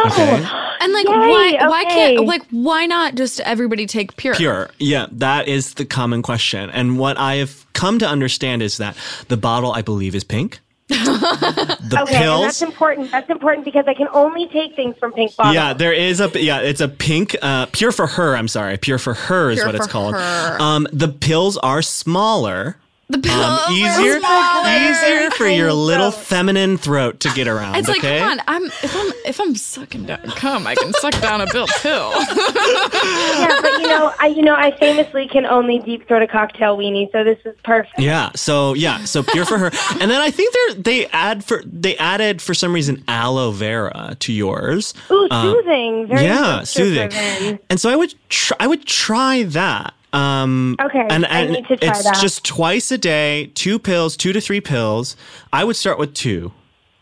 Okay. 0.06 0.46
And 0.82 0.94
like, 0.94 1.08
Yay, 1.08 1.14
why? 1.14 1.58
Why 1.68 1.84
can't 1.86 2.26
like 2.26 2.44
why 2.50 2.86
not 2.86 3.16
just 3.16 3.40
everybody 3.42 3.86
take 3.86 4.16
pure? 4.18 4.34
Pure. 4.36 4.70
Yeah, 4.80 5.08
that 5.12 5.48
is 5.48 5.76
the 5.76 5.86
common 5.86 6.22
question. 6.24 6.70
And 6.72 6.98
what 6.98 7.18
I 7.18 7.36
have 7.36 7.66
come 7.74 8.00
to 8.00 8.08
understand 8.08 8.62
is 8.64 8.78
that 8.78 8.98
the 9.28 9.38
bottle, 9.38 9.72
I 9.74 9.82
believe, 9.84 10.16
is 10.16 10.24
pink. 10.24 10.60
the 10.92 12.00
okay, 12.02 12.16
and 12.16 12.24
pills. 12.24 12.44
that's 12.44 12.62
important. 12.62 13.12
That's 13.12 13.30
important 13.30 13.64
because 13.64 13.86
I 13.88 13.94
can 13.94 14.08
only 14.12 14.48
take 14.50 14.76
things 14.76 14.98
from 14.98 15.14
pink 15.14 15.34
bottles. 15.38 15.56
Yeah, 15.56 15.72
there 15.74 15.94
is 15.94 16.20
a 16.20 16.30
yeah. 16.36 16.60
It's 16.60 16.82
a 16.82 16.90
pink, 16.90 17.36
uh, 17.42 17.68
pure 17.68 17.94
for 17.94 18.08
her. 18.08 18.36
I'm 18.36 18.50
sorry, 18.50 18.78
pure 18.78 18.98
for 18.98 19.14
her 19.14 19.52
is 19.52 19.60
Pure 19.60 19.68
what 19.68 19.76
it's 19.76 19.88
called. 19.88 20.16
her. 20.16 20.58
Um, 20.60 20.88
the 20.92 21.08
pills 21.08 21.58
are 21.58 21.82
smaller, 21.82 22.76
The 23.12 23.20
pills 23.20 23.46
um, 23.68 23.74
easier, 23.74 24.20
easier 24.20 25.32
for 25.32 25.48
your 25.48 25.74
little 25.74 26.12
feminine 26.12 26.78
throat 26.78 27.20
to 27.22 27.30
get 27.34 27.48
around. 27.48 27.76
It's 27.76 27.88
like, 27.88 28.00
okay? 28.00 28.20
come 28.20 28.30
on, 28.40 28.42
I'm 28.48 28.66
if 28.66 28.96
I'm 28.96 29.12
if 29.26 29.40
I'm 29.42 29.56
sucking 29.56 30.06
down 30.06 30.22
cum, 30.36 30.66
I 30.66 30.76
can 30.76 30.94
suck 30.94 31.20
down 31.22 31.42
a 31.42 31.46
Bill 31.52 31.68
pill 31.68 32.12
too. 32.12 32.20
yeah, 32.20 33.60
but 33.62 33.72
you 33.82 33.88
know, 33.88 34.14
I 34.20 34.34
you 34.36 34.42
know, 34.42 34.56
I 34.56 34.76
famously 34.78 35.28
can 35.28 35.46
only 35.46 35.80
deep 35.80 36.08
throat 36.08 36.22
a 36.22 36.28
cocktail 36.28 36.78
weenie, 36.78 37.12
so 37.12 37.24
this 37.24 37.40
is 37.46 37.56
perfect. 37.64 38.00
Yeah. 38.00 38.32
So 38.36 38.74
yeah. 38.74 39.04
So 39.06 39.24
pure 39.24 39.46
for 39.46 39.58
her, 39.58 39.72
and 40.00 40.10
then 40.10 40.22
I 40.22 40.32
think 40.32 40.54
they 40.54 40.82
they 40.82 41.06
add 41.08 41.44
for 41.44 41.62
they 41.66 41.98
added 41.98 42.42
for 42.42 42.54
some 42.54 42.74
reason 42.74 43.04
aloe 43.08 43.52
vera 43.52 44.16
to 44.20 44.34
yours. 44.34 44.94
Ooh, 45.12 45.28
Um, 45.32 45.52
soothing. 45.54 46.08
Very 46.08 46.24
yeah, 46.26 46.64
soothing. 46.64 47.12
sister-driven. 47.12 47.60
And 47.70 47.80
so 47.80 47.90
I 47.90 47.96
would 47.96 48.14
try, 48.30 48.58
I 48.60 48.68
would 48.68 48.86
try 48.86 49.44
that. 49.44 49.94
Um, 50.14 50.76
Okay, 50.82 51.08
and, 51.10 51.26
I 51.26 51.42
and 51.42 51.54
need 51.54 51.68
to 51.68 51.78
try 51.78 51.90
it's 51.90 52.04
that. 52.04 52.20
just 52.22 52.44
twice 52.44 52.92
a 52.92 52.98
day, 52.98 53.52
two 53.54 53.80
pills, 53.80 54.18
two 54.18 54.34
to 54.34 54.42
three 54.42 54.62
pills. 54.62 55.16
I 55.54 55.64
would 55.64 55.76
start 55.76 56.00
with 56.00 56.14
two. 56.14 56.52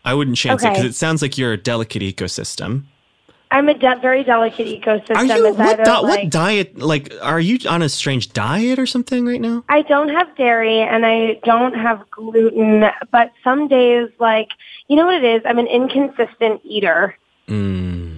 I 0.04 0.14
wouldn't 0.14 0.36
chance 0.36 0.62
it 0.62 0.70
because 0.70 0.84
it 0.84 0.94
sounds 0.94 1.20
like 1.20 1.36
you're 1.36 1.52
a 1.52 1.56
delicate 1.56 2.02
ecosystem. 2.02 2.84
I'm 3.52 3.68
a 3.68 3.74
de- 3.74 3.98
very 4.00 4.22
delicate 4.22 4.68
ecosystem. 4.68 5.16
Are 5.16 5.24
you 5.24 5.52
what, 5.54 5.84
di- 5.84 6.00
what 6.02 6.30
diet? 6.30 6.78
Like, 6.78 7.12
are 7.20 7.40
you 7.40 7.58
on 7.68 7.82
a 7.82 7.88
strange 7.88 8.32
diet 8.32 8.78
or 8.78 8.86
something 8.86 9.26
right 9.26 9.40
now? 9.40 9.64
I 9.68 9.82
don't 9.82 10.08
have 10.08 10.34
dairy 10.36 10.80
and 10.80 11.04
I 11.04 11.40
don't 11.44 11.74
have 11.74 12.08
gluten, 12.10 12.84
but 13.10 13.32
some 13.42 13.66
days, 13.66 14.08
like, 14.20 14.50
you 14.86 14.94
know 14.96 15.04
what 15.06 15.16
it 15.16 15.24
is? 15.24 15.42
I'm 15.44 15.58
an 15.58 15.66
inconsistent 15.66 16.60
eater. 16.64 17.18
Mm. 17.48 18.09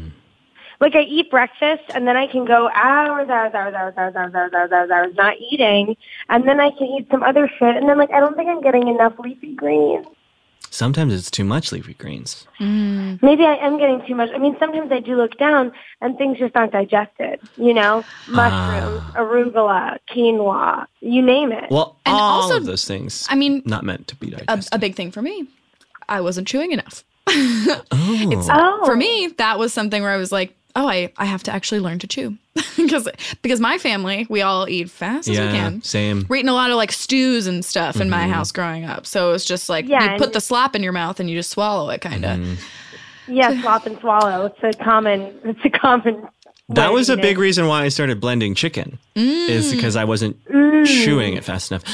Like, 0.83 0.95
I 0.97 1.03
eat 1.03 1.31
breakfast 1.31 1.85
and 1.95 2.07
then 2.09 2.17
I 2.17 2.27
can 2.27 2.45
go 2.45 2.69
hours, 2.75 3.29
hours, 3.31 3.55
hours, 3.55 3.73
hours, 3.75 3.95
hours, 3.97 4.15
hours, 4.17 4.35
hours, 4.35 4.53
hours, 4.53 4.73
hours, 4.73 4.91
hours 4.91 5.15
not 5.15 5.35
eating. 5.51 5.97
And 6.29 6.47
then 6.47 6.59
I 6.61 6.71
can 6.71 6.89
eat 6.89 7.07
some 7.11 7.23
other 7.23 7.49
shit. 7.59 7.77
And 7.77 7.89
then, 7.89 7.99
like, 7.99 8.11
I 8.11 8.19
don't 8.21 8.37
think 8.37 8.49
I'm 8.51 8.61
getting 8.63 8.89
enough 8.89 9.15
leafy 9.19 9.55
greens. 9.55 10.07
Sometimes 10.71 11.13
it's 11.15 11.31
too 11.31 11.45
much 11.45 11.71
leafy 11.71 11.93
greens. 11.95 12.47
Maybe 12.59 13.45
I 13.45 13.57
am 13.61 13.79
getting 13.79 14.03
too 14.07 14.15
much. 14.15 14.31
I 14.35 14.39
mean, 14.39 14.57
sometimes 14.59 14.91
I 14.91 15.01
do 15.01 15.17
look 15.17 15.37
down 15.39 15.71
and 16.01 16.17
things 16.17 16.39
just 16.39 16.57
aren't 16.57 16.73
digested. 16.73 17.41
You 17.57 17.75
know, 17.75 18.03
mushrooms, 18.29 19.03
arugula, 19.15 19.99
quinoa, 20.11 20.87
you 21.01 21.21
name 21.23 21.53
it. 21.53 21.71
Well, 21.71 21.97
And 22.07 22.15
all 22.15 22.43
also, 22.43 22.57
of 22.57 22.65
those 22.65 22.87
things. 22.87 23.27
I 23.29 23.35
mean, 23.37 23.63
not 23.67 23.85
meant 23.85 24.09
to 24.09 24.17
be 24.17 24.29
a, 24.33 24.39
digested. 24.39 24.75
a 24.75 24.79
big 24.79 24.95
thing 24.97 25.11
for 25.13 25.21
me. 25.23 25.47
I 26.09 26.23
wasn't 26.23 26.49
chewing 26.49 26.73
enough. 26.73 27.05
oh. 27.29 27.83
It's 28.33 28.49
Oh. 28.51 28.83
for 28.87 28.97
me. 28.97 29.29
That 29.39 29.59
was 29.59 29.73
something 29.75 30.03
where 30.03 30.11
I 30.11 30.17
was 30.17 30.33
like, 30.33 30.57
oh, 30.77 30.89
I, 30.89 31.13
I 31.17 31.25
have 31.25 31.43
to 31.45 31.53
actually 31.53 31.81
learn 31.81 31.99
to 32.01 32.07
chew 32.07 32.37
because 32.77 33.09
because 33.43 33.61
my 33.61 33.79
family 33.79 34.27
we 34.29 34.43
all 34.43 34.69
eat 34.69 34.91
fast 34.91 35.29
as 35.29 35.39
we 35.39 35.47
can. 35.47 35.83
same. 35.83 36.27
We're 36.29 36.37
eating 36.37 36.49
a 36.49 36.55
lot 36.55 36.71
of 36.71 36.77
like 36.77 36.93
stews 36.93 37.47
and 37.47 37.65
stuff 37.65 37.97
in 37.97 38.03
Mm-hmm. 38.03 38.11
my 38.11 38.29
house 38.29 38.53
growing 38.53 38.85
up. 38.85 39.07
So 39.07 39.33
it's 39.33 39.45
just 39.45 39.69
like 39.69 39.89
Yeah, 39.89 40.13
you 40.13 40.19
put 40.19 40.33
the 40.33 40.41
slop 40.41 40.75
in 40.77 40.83
your 40.83 40.93
mouth 40.93 41.19
and 41.21 41.29
you 41.31 41.37
just 41.39 41.51
swallow 41.51 41.91
it, 41.91 42.01
kind 42.01 42.25
of. 42.25 42.39
Mm-hmm. 42.39 43.33
Yeah, 43.35 43.61
slop 43.63 43.87
and 43.87 43.99
swallow. 44.01 44.47
It's 44.47 44.77
a 44.79 44.83
common. 44.85 45.33
It's 45.45 45.65
a 45.65 45.71
common. 45.71 46.27
That 46.69 46.93
was 46.93 47.09
a 47.11 47.17
big 47.17 47.39
reason 47.39 47.67
why 47.67 47.85
I 47.85 47.89
started 47.89 48.21
blending 48.21 48.55
chicken. 48.55 48.99
Is 49.15 49.73
because 49.75 49.95
I 49.97 50.05
wasn't 50.05 50.37
Mm. 50.49 50.87
chewing 51.05 51.35
it 51.35 51.45
fast 51.45 51.71
enough 51.71 51.85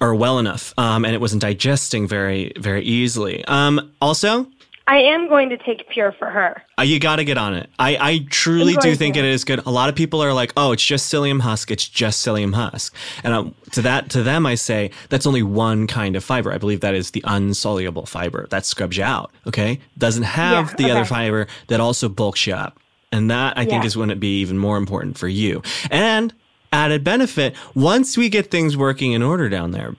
or 0.00 0.14
well 0.14 0.38
enough, 0.38 0.74
um, 0.76 1.04
and 1.06 1.14
it 1.14 1.20
wasn't 1.20 1.40
digesting 1.40 2.06
very 2.06 2.52
very 2.58 2.82
easily. 2.84 3.44
Um, 3.46 3.92
also, 4.02 4.46
I 4.86 4.98
am 4.98 5.28
going 5.28 5.48
to 5.48 5.56
take 5.56 5.88
pure 5.88 6.12
for 6.12 6.28
her. 6.28 6.62
uh, 6.78 6.82
you 6.82 7.00
got 7.00 7.16
to 7.16 7.24
get 7.24 7.38
on 7.38 7.54
it. 7.54 7.70
I, 7.78 7.96
I 7.96 8.26
truly 8.28 8.76
do 8.76 8.94
think 8.94 9.16
it 9.16 9.24
is 9.24 9.42
good. 9.42 9.60
A 9.64 9.70
lot 9.70 9.88
of 9.88 9.94
people 9.94 10.22
are 10.22 10.34
like, 10.34 10.52
"Oh, 10.58 10.72
it's 10.72 10.84
just 10.84 11.10
psyllium 11.12 11.40
husk. 11.40 11.70
It's 11.70 11.88
just 11.88 12.24
psyllium 12.24 12.54
husk." 12.54 12.94
And 13.22 13.32
um, 13.32 13.54
to 13.72 13.80
that, 13.80 14.10
to 14.10 14.22
them, 14.22 14.44
I 14.44 14.56
say 14.56 14.90
that's 15.08 15.26
only 15.26 15.42
one 15.42 15.86
kind 15.86 16.16
of 16.16 16.22
fiber. 16.22 16.52
I 16.52 16.58
believe 16.58 16.80
that 16.80 16.94
is 16.94 17.12
the 17.12 17.22
unsoluble 17.26 18.04
fiber 18.04 18.46
that 18.50 18.66
scrubs 18.66 18.98
you 18.98 19.04
out. 19.04 19.32
Okay, 19.46 19.80
doesn't 19.96 20.24
have 20.24 20.70
Yeah, 20.70 20.76
the 20.76 20.90
other 20.92 21.04
fiber 21.06 21.46
that 21.68 21.80
also 21.80 22.10
bulks 22.10 22.46
you 22.46 22.52
up, 22.54 22.78
and 23.10 23.30
that 23.30 23.56
I 23.56 23.64
think 23.64 23.86
is 23.86 23.96
going 23.96 24.10
to 24.10 24.16
be 24.16 24.40
even 24.40 24.58
more 24.58 24.76
important 24.76 25.16
for 25.16 25.28
you. 25.28 25.62
And 25.90 26.34
added 26.74 27.04
benefit 27.04 27.54
once 27.74 28.18
we 28.18 28.28
get 28.28 28.50
things 28.50 28.76
working 28.76 29.12
in 29.12 29.22
order 29.22 29.48
down 29.48 29.70
there, 29.70 29.96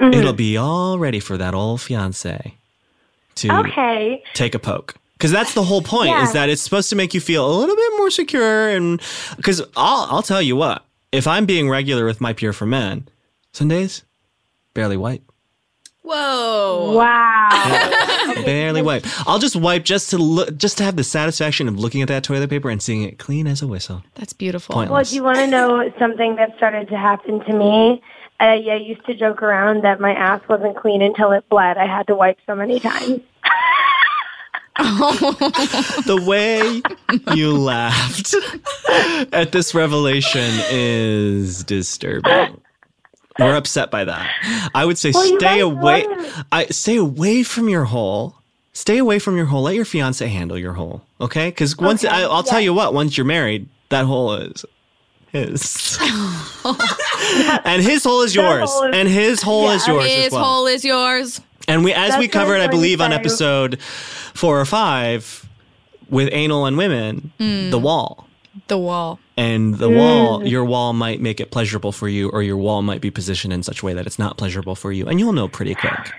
Mm-hmm. 0.00 0.14
it'll 0.14 0.32
be 0.32 0.56
all 0.56 0.98
ready 0.98 1.20
for 1.20 1.36
that 1.36 1.52
old 1.52 1.82
fiance 1.82 2.56
to 3.40 3.58
Okay. 3.60 4.22
take 4.34 4.54
a 4.54 4.58
poke 4.58 4.94
because 5.14 5.30
that's 5.32 5.52
the 5.54 5.62
whole 5.64 5.82
point 5.82 6.08
Yeah. 6.10 6.22
is 6.22 6.32
that 6.32 6.48
it's 6.48 6.62
supposed 6.62 6.88
to 6.90 6.96
make 6.96 7.12
you 7.14 7.20
feel 7.20 7.44
a 7.46 7.54
little 7.58 7.76
bit 7.76 7.92
more 7.98 8.10
secure 8.10 8.68
and 8.70 9.00
because 9.36 9.60
I'll, 9.76 10.06
I'll 10.10 10.22
tell 10.22 10.40
you 10.42 10.56
what 10.56 10.84
if 11.12 11.26
i'm 11.26 11.44
being 11.46 11.68
regular 11.68 12.04
with 12.04 12.20
my 12.20 12.32
pure 12.32 12.52
for 12.52 12.66
men 12.66 13.06
some 13.52 13.68
days 13.68 14.04
barely 14.74 14.96
wipe 14.96 15.22
Whoa. 16.02 16.94
Wow. 16.96 18.32
barely 18.44 18.82
wipe 18.82 19.04
i'll 19.28 19.38
just 19.38 19.54
wipe 19.56 19.84
just 19.84 20.10
to 20.10 20.18
look 20.18 20.56
just 20.56 20.78
to 20.78 20.84
have 20.84 20.96
the 20.96 21.04
satisfaction 21.04 21.68
of 21.68 21.78
looking 21.78 22.00
at 22.02 22.08
that 22.08 22.24
toilet 22.24 22.48
paper 22.50 22.70
and 22.70 22.82
seeing 22.82 23.02
it 23.02 23.18
clean 23.18 23.46
as 23.46 23.60
a 23.62 23.66
whistle 23.66 24.02
That's 24.14 24.32
beautiful. 24.32 24.74
Point. 24.74 24.90
well, 24.90 25.04
do 25.04 25.14
you 25.14 25.22
want 25.22 25.38
to 25.38 25.46
know 25.46 25.92
something 25.98 26.36
that 26.36 26.56
started 26.56 26.88
to 26.88 26.96
happen 26.96 27.44
to 27.44 27.52
me? 27.52 28.02
I, 28.40 28.54
I 28.70 28.76
used 28.76 29.04
to 29.06 29.14
joke 29.14 29.42
around 29.42 29.84
that 29.84 30.00
my 30.00 30.12
ass 30.14 30.40
wasn't 30.48 30.76
clean 30.76 31.02
until 31.02 31.30
it 31.32 31.46
bled. 31.50 31.76
I 31.76 31.86
had 31.86 32.06
to 32.06 32.14
wipe 32.14 32.38
so 32.46 32.54
many 32.54 32.80
times. 32.80 33.20
the 36.06 36.22
way 36.26 36.82
you 37.36 37.56
laughed 37.56 38.34
at 39.32 39.52
this 39.52 39.74
revelation 39.74 40.50
is 40.70 41.64
disturbing. 41.64 42.60
We're 43.38 43.56
upset 43.56 43.90
by 43.90 44.04
that. 44.04 44.70
I 44.74 44.84
would 44.84 44.98
say 44.98 45.12
Well, 45.14 45.38
stay 45.38 45.60
away. 45.60 46.06
I 46.52 46.66
stay 46.66 46.96
away 46.96 47.42
from 47.42 47.68
your 47.68 47.84
hole. 47.84 48.36
Stay 48.72 48.98
away 48.98 49.18
from 49.18 49.36
your 49.36 49.46
hole. 49.46 49.62
Let 49.62 49.74
your 49.74 49.84
fiance 49.84 50.26
handle 50.26 50.58
your 50.58 50.74
hole. 50.74 51.02
Okay? 51.20 51.48
Because 51.50 51.76
once 51.76 52.04
Okay, 52.04 52.12
I, 52.14 52.22
I'll 52.22 52.42
tell 52.42 52.60
you 52.60 52.72
what. 52.74 52.94
Once 52.94 53.16
you're 53.16 53.26
married, 53.26 53.68
that 53.88 54.04
hole 54.06 54.32
is 54.34 54.64
his, 55.32 55.96
and 57.64 57.82
his 57.82 58.02
hole 58.04 58.22
is 58.22 58.34
yours, 58.34 58.68
hole 58.70 58.84
is- 58.88 58.96
and 58.96 59.08
his 59.08 59.40
hole 59.42 59.70
is 59.70 59.86
yours 59.86 60.04
His 60.06 60.26
as 60.26 60.32
well. 60.32 60.44
hole 60.44 60.66
is 60.66 60.84
yours. 60.84 61.40
And 61.70 61.84
we, 61.84 61.92
as 61.92 62.00
we 62.00 62.08
That's 62.08 62.18
what 62.18 62.32
covered, 62.32 62.54
I'm 62.54 62.62
I 62.62 62.66
going 62.66 62.70
to 62.70 62.76
believe 62.76 63.00
on 63.00 63.12
episode 63.12 63.80
four 63.80 64.60
or 64.60 64.64
five, 64.64 65.48
with 66.08 66.28
anal 66.32 66.66
and 66.66 66.76
women, 66.76 67.32
the 67.38 67.44
mm. 67.44 67.80
wall. 67.80 68.26
The 68.66 68.76
wall. 68.78 69.20
And 69.36 69.76
the 69.76 69.88
wall, 69.88 70.40
mm. 70.40 70.50
your 70.50 70.64
wall 70.64 70.92
might 70.92 71.20
make 71.20 71.40
it 71.40 71.52
pleasurable 71.52 71.92
for 71.92 72.08
you, 72.08 72.28
or 72.30 72.42
your 72.42 72.56
wall 72.56 72.82
might 72.82 73.00
be 73.00 73.10
positioned 73.10 73.52
in 73.52 73.62
such 73.62 73.82
a 73.82 73.86
way 73.86 73.94
that 73.94 74.04
it's 74.04 74.18
not 74.18 74.36
pleasurable 74.36 74.74
for 74.74 74.90
you, 74.90 75.06
and 75.06 75.20
you'll 75.20 75.32
know 75.32 75.46
pretty 75.46 75.76
quick. 75.76 76.12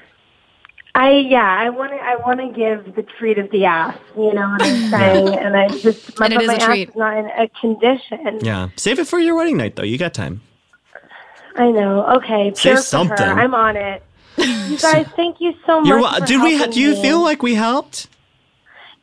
I 0.95 1.11
yeah, 1.11 1.57
I 1.59 1.69
want 1.69 1.91
to 1.91 1.97
I 1.97 2.15
want 2.15 2.39
to 2.39 2.47
give 2.47 2.95
the 2.95 3.03
treat 3.03 3.37
of 3.37 3.49
the 3.51 3.65
ass. 3.65 3.97
You 4.15 4.33
know 4.33 4.49
what 4.49 4.61
I'm 4.61 4.89
saying? 4.89 5.37
and 5.37 5.55
I 5.55 5.67
just 5.67 6.17
my, 6.19 6.25
And 6.27 6.33
it 6.33 6.37
but 6.37 6.43
is 6.43 6.47
my 6.47 6.53
a 6.53 6.57
ass 6.57 6.65
treat. 6.65 6.89
is 6.89 6.95
not 6.95 7.17
in 7.17 7.25
a 7.27 7.47
condition. 7.49 8.39
Yeah, 8.41 8.69
save 8.77 8.99
it 8.99 9.07
for 9.07 9.19
your 9.19 9.35
wedding 9.35 9.57
night, 9.57 9.75
though. 9.75 9.83
You 9.83 9.97
got 9.97 10.13
time. 10.13 10.41
I 11.55 11.69
know. 11.71 12.05
Okay, 12.17 12.53
Say 12.55 12.77
something. 12.77 13.17
her. 13.17 13.33
I'm 13.33 13.53
on 13.53 13.75
it. 13.75 14.03
You 14.37 14.77
guys, 14.77 15.07
thank 15.15 15.39
you 15.39 15.53
so 15.65 15.81
much. 15.81 15.87
You're, 15.87 16.01
for 16.01 16.25
did 16.25 16.41
we? 16.41 16.65
Do 16.67 16.79
you 16.79 16.91
me. 16.91 17.01
feel 17.01 17.21
like 17.21 17.43
we 17.43 17.55
helped? 17.55 18.07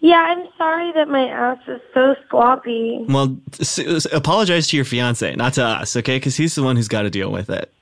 Yeah, 0.01 0.16
I'm 0.16 0.47
sorry 0.57 0.93
that 0.93 1.09
my 1.09 1.29
ass 1.29 1.59
is 1.66 1.81
so 1.93 2.14
sloppy. 2.31 3.05
Well, 3.09 3.37
apologize 4.12 4.68
to 4.68 4.76
your 4.76 4.85
fiance, 4.85 5.35
not 5.35 5.55
to 5.55 5.64
us, 5.64 5.97
okay? 5.97 6.16
Because 6.16 6.37
he's 6.37 6.55
the 6.55 6.62
one 6.62 6.76
who's 6.76 6.87
got 6.89 7.03
to 7.03 7.11
deal 7.11 7.33
with 7.33 7.51
it. 7.51 7.72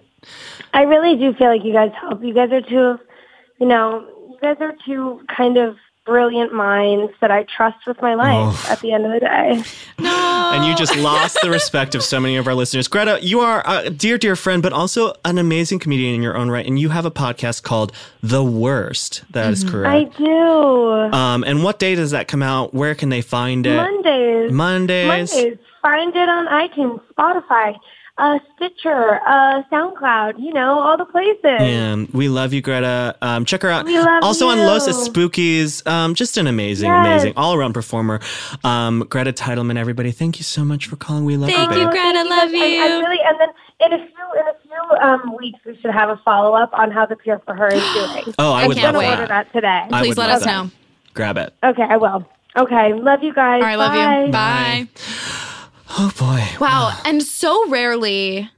I 0.72 0.82
really 0.82 1.16
do 1.16 1.34
feel 1.34 1.48
like 1.48 1.62
you 1.64 1.74
guys 1.74 1.92
help. 2.00 2.22
You 2.22 2.32
guys 2.32 2.50
are 2.52 2.62
two, 2.62 2.98
you 3.60 3.66
know, 3.66 4.06
you 4.30 4.38
guys 4.40 4.56
are 4.60 4.74
two 4.86 5.20
kind 5.34 5.58
of 5.58 5.76
brilliant 6.06 6.52
minds 6.54 7.12
that 7.20 7.30
I 7.30 7.42
trust 7.44 7.78
with 7.86 8.00
my 8.00 8.14
life 8.14 8.34
Oh. 8.68 8.72
at 8.72 8.80
the 8.80 8.92
end 8.92 9.04
of 9.04 9.12
the 9.12 9.20
day. 9.20 9.62
No. 9.98 10.52
and 10.54 10.64
you 10.64 10.74
just 10.76 10.96
lost 10.96 11.38
the 11.42 11.50
respect 11.50 11.94
of 11.94 12.02
so 12.02 12.20
many 12.20 12.36
of 12.36 12.46
our 12.46 12.54
listeners. 12.54 12.86
Greta, 12.88 13.18
you 13.20 13.40
are 13.40 13.62
a 13.66 13.90
dear, 13.90 14.16
dear 14.16 14.36
friend, 14.36 14.62
but 14.62 14.72
also 14.72 15.12
an 15.24 15.38
amazing 15.38 15.78
comedian 15.80 16.14
in 16.14 16.22
your 16.22 16.36
own 16.36 16.50
right. 16.50 16.64
And 16.64 16.78
you 16.78 16.90
have 16.90 17.04
a 17.04 17.10
podcast 17.10 17.62
called 17.64 17.92
The 18.22 18.44
Worst. 18.44 19.24
That 19.32 19.52
is 19.52 19.64
I 19.64 19.68
correct. 19.68 20.14
I 20.20 20.24
do. 20.24 21.16
Um, 21.16 21.44
and 21.44 21.64
what 21.64 21.78
day 21.78 21.94
does 21.94 22.12
that 22.12 22.28
come 22.28 22.42
out? 22.42 22.72
Where 22.72 22.94
can 22.94 23.08
they 23.08 23.20
find 23.22 23.66
it? 23.66 23.76
Mondays. 23.76 24.52
Mondays. 24.52 25.06
Mondays. 25.34 25.58
Find 25.82 26.14
it 26.16 26.28
on 26.28 26.46
iTunes, 26.46 27.00
Spotify, 27.16 27.76
uh, 28.18 28.38
Stitcher, 28.56 29.20
uh, 29.26 29.62
SoundCloud, 29.70 30.38
you 30.38 30.52
know, 30.52 30.78
all 30.78 30.96
the 30.96 31.04
places. 31.04 31.36
Yeah, 31.44 32.04
we 32.12 32.28
love 32.28 32.52
you, 32.54 32.62
Greta. 32.62 33.14
Um, 33.20 33.44
check 33.44 33.60
her 33.62 33.68
out. 33.68 33.84
We 33.84 33.98
love 33.98 34.22
also 34.22 34.48
on 34.48 34.56
you. 34.58 34.64
Los 34.64 34.88
Espookys. 34.88 35.86
Um, 35.86 36.14
just 36.14 36.38
an 36.38 36.46
amazing, 36.46 36.88
Yes. 36.88 37.06
amazing, 37.06 37.34
all 37.36 37.54
around 37.54 37.74
performer. 37.74 38.20
Um, 38.64 39.00
Greta 39.10 39.32
Titelman, 39.32 39.76
everybody. 39.76 40.12
Thank 40.12 40.38
you 40.38 40.44
so 40.44 40.64
much 40.64 40.86
for 40.86 40.96
calling. 40.96 41.24
We 41.26 41.36
love 41.36 41.50
you. 41.50 41.56
Thank 41.56 41.72
you. 41.72 41.78
you. 41.80 41.90
Greta. 41.90 42.00
thank 42.14 42.30
Love 42.30 42.50
guys. 42.52 42.60
I, 42.62 42.64
I 42.64 42.86
you. 42.96 43.00
really, 43.04 43.18
and 43.26 43.40
then 43.40 43.48
in 43.80 43.92
a 43.92 43.98
few 44.06 44.40
in 44.40 44.46
a 44.48 44.54
few 44.62 44.96
um, 45.06 45.36
weeks, 45.36 45.58
we 45.66 45.76
should 45.80 45.90
have 45.92 46.08
a 46.08 46.16
follow 46.24 46.54
up 46.54 46.70
on 46.72 46.90
how 46.90 47.04
the 47.06 47.16
Pure 47.16 47.42
for 47.44 47.54
Her 47.54 47.68
is 47.68 47.82
doing. 47.94 48.34
Oh, 48.38 48.52
I, 48.52 48.62
I 48.64 48.66
would 48.66 48.76
can't 48.78 48.94
love 48.94 49.02
I'm 49.02 49.10
wait. 49.10 49.16
gonna 49.16 49.16
that. 49.16 49.20
order 49.20 49.26
that 49.28 49.52
today. 49.52 49.88
I 49.92 50.00
Please 50.02 50.16
let 50.16 50.30
us 50.30 50.44
that. 50.44 50.64
know. 50.64 50.70
Grab 51.12 51.36
it. 51.36 51.52
Okay, 51.62 51.82
I 51.82 51.96
will. 51.98 52.26
Okay, 52.56 52.94
love 52.94 53.22
you 53.22 53.34
guys. 53.34 53.60
All 53.60 53.66
right, 53.68 53.76
love 53.76 53.92
Bye. 53.92 54.24
you. 54.24 54.32
Bye. 54.32 55.52
Oh 55.90 56.12
boy. 56.18 56.44
Wow. 56.60 56.90
Ah. 56.92 57.02
And 57.04 57.22
so 57.22 57.68
rarely 57.68 58.50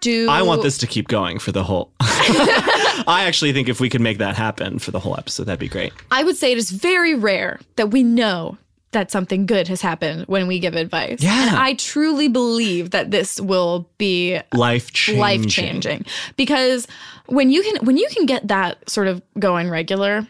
do 0.00 0.28
I 0.28 0.42
want 0.42 0.62
this 0.62 0.78
to 0.78 0.86
keep 0.86 1.08
going 1.08 1.38
for 1.38 1.52
the 1.52 1.62
whole. 1.64 1.92
I 2.00 3.24
actually 3.26 3.52
think 3.52 3.68
if 3.68 3.80
we 3.80 3.88
could 3.88 4.00
make 4.00 4.18
that 4.18 4.36
happen 4.36 4.78
for 4.78 4.90
the 4.90 4.98
whole 4.98 5.16
episode, 5.16 5.44
that'd 5.44 5.60
be 5.60 5.68
great. 5.68 5.92
I 6.10 6.24
would 6.24 6.36
say 6.36 6.52
it 6.52 6.58
is 6.58 6.70
very 6.70 7.14
rare 7.14 7.60
that 7.76 7.90
we 7.90 8.02
know 8.02 8.58
that 8.92 9.10
something 9.10 9.44
good 9.46 9.68
has 9.68 9.80
happened 9.82 10.24
when 10.28 10.46
we 10.46 10.58
give 10.58 10.74
advice. 10.74 11.22
Yeah. 11.22 11.48
And 11.48 11.56
I 11.56 11.74
truly 11.74 12.28
believe 12.28 12.90
that 12.90 13.10
this 13.10 13.40
will 13.40 13.88
be 13.98 14.40
Life 14.54 14.92
changing. 14.92 15.20
life 15.20 15.46
changing 15.46 16.06
because 16.36 16.86
when 17.26 17.50
you 17.50 17.62
can 17.62 17.84
when 17.84 17.96
you 17.98 18.08
can 18.10 18.26
get 18.26 18.48
that 18.48 18.88
sort 18.90 19.06
of 19.06 19.22
going 19.38 19.70
regular, 19.70 20.26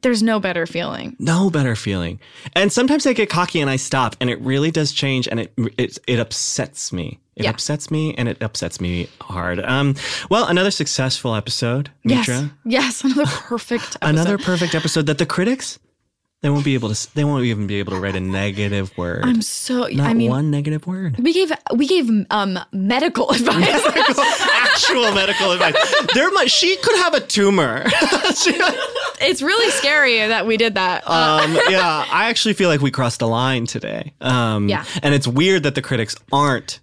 there's 0.00 0.22
no 0.22 0.40
better 0.40 0.66
feeling. 0.66 1.16
No 1.18 1.50
better 1.50 1.76
feeling. 1.76 2.18
And 2.54 2.72
sometimes 2.72 3.06
I 3.06 3.12
get 3.12 3.28
cocky 3.30 3.60
and 3.60 3.68
I 3.70 3.76
stop, 3.76 4.16
and 4.20 4.30
it 4.30 4.40
really 4.40 4.70
does 4.70 4.92
change, 4.92 5.28
and 5.28 5.38
it 5.40 5.52
it, 5.78 5.98
it 6.06 6.18
upsets 6.18 6.92
me. 6.92 7.18
It 7.36 7.44
Yeah. 7.44 7.50
upsets 7.50 7.90
me, 7.90 8.14
and 8.16 8.28
it 8.28 8.42
upsets 8.42 8.80
me 8.80 9.08
hard. 9.20 9.60
Um, 9.60 9.94
well, 10.30 10.46
another 10.46 10.70
successful 10.70 11.34
episode, 11.34 11.90
Yes. 12.04 12.28
Yes, 12.64 13.04
another 13.04 13.26
perfect 13.26 13.96
episode. 14.00 14.08
Another 14.08 14.38
perfect 14.38 14.74
episode 14.74 15.06
that 15.06 15.18
the 15.18 15.26
critics 15.26 15.78
they 16.42 16.50
won't 16.50 16.64
be 16.64 16.74
able 16.74 16.92
to. 16.92 17.14
They 17.14 17.24
won't 17.24 17.44
even 17.44 17.66
be 17.66 17.76
able 17.78 17.92
to 17.92 18.00
write 18.00 18.16
a 18.16 18.20
negative 18.20 18.96
word. 18.98 19.24
I'm 19.24 19.40
so 19.42 19.86
Not 19.86 20.10
I 20.10 20.12
mean 20.14 20.28
one 20.30 20.50
negative 20.50 20.86
word. 20.86 21.16
we 21.18 21.32
gave 21.32 21.52
we 21.74 21.86
gave 21.86 22.10
um 22.30 22.58
medical 22.72 23.30
advice. 23.36 23.82
Actual 24.52 25.12
medical 25.14 25.52
advice. 25.52 25.74
There 26.14 26.30
might 26.32 26.50
she 26.50 26.76
could 26.76 26.96
have 26.96 27.14
a 27.14 27.20
tumor. 27.20 27.84
She- 28.34 28.58
it's 29.24 29.40
really 29.42 29.70
scary 29.72 30.16
that 30.18 30.46
we 30.46 30.56
did 30.56 30.74
that. 30.74 31.04
Uh, 31.06 31.42
um, 31.44 31.58
yeah, 31.68 32.04
I 32.10 32.28
actually 32.28 32.54
feel 32.54 32.68
like 32.68 32.80
we 32.80 32.90
crossed 32.90 33.20
a 33.22 33.26
line 33.26 33.66
today. 33.66 34.12
Um, 34.20 34.68
Yeah. 34.68 34.84
and 35.02 35.14
it's 35.14 35.28
weird 35.28 35.62
that 35.64 35.74
the 35.76 35.82
critics 35.82 36.16
aren't 36.32 36.80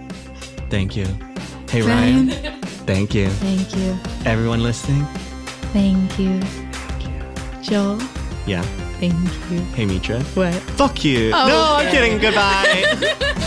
Thank 0.71 0.97
you. 0.97 1.07
Hey, 1.69 1.83
Ryan. 1.83 2.31
Thank 2.87 3.15
you. 3.15 3.29
Thank 3.29 3.77
you. 3.77 3.97
Everyone 4.25 4.63
listening. 4.63 5.05
Thank 5.73 6.19
you. 6.19 6.41
Thank 6.41 7.05
you. 7.05 7.63
Joel, 7.63 7.99
Yeah. 8.47 8.63
thank 8.99 9.13
you. 9.51 9.61
Hey, 9.77 9.85
Mitra. 9.87 10.21
What? 10.35 10.55
Fuck 10.55 11.05
you. 11.05 11.31
Oh, 11.35 11.47
no, 11.47 11.77
I'm 11.79 11.91
kidding. 11.93 12.19
Goodbye. 12.19 13.47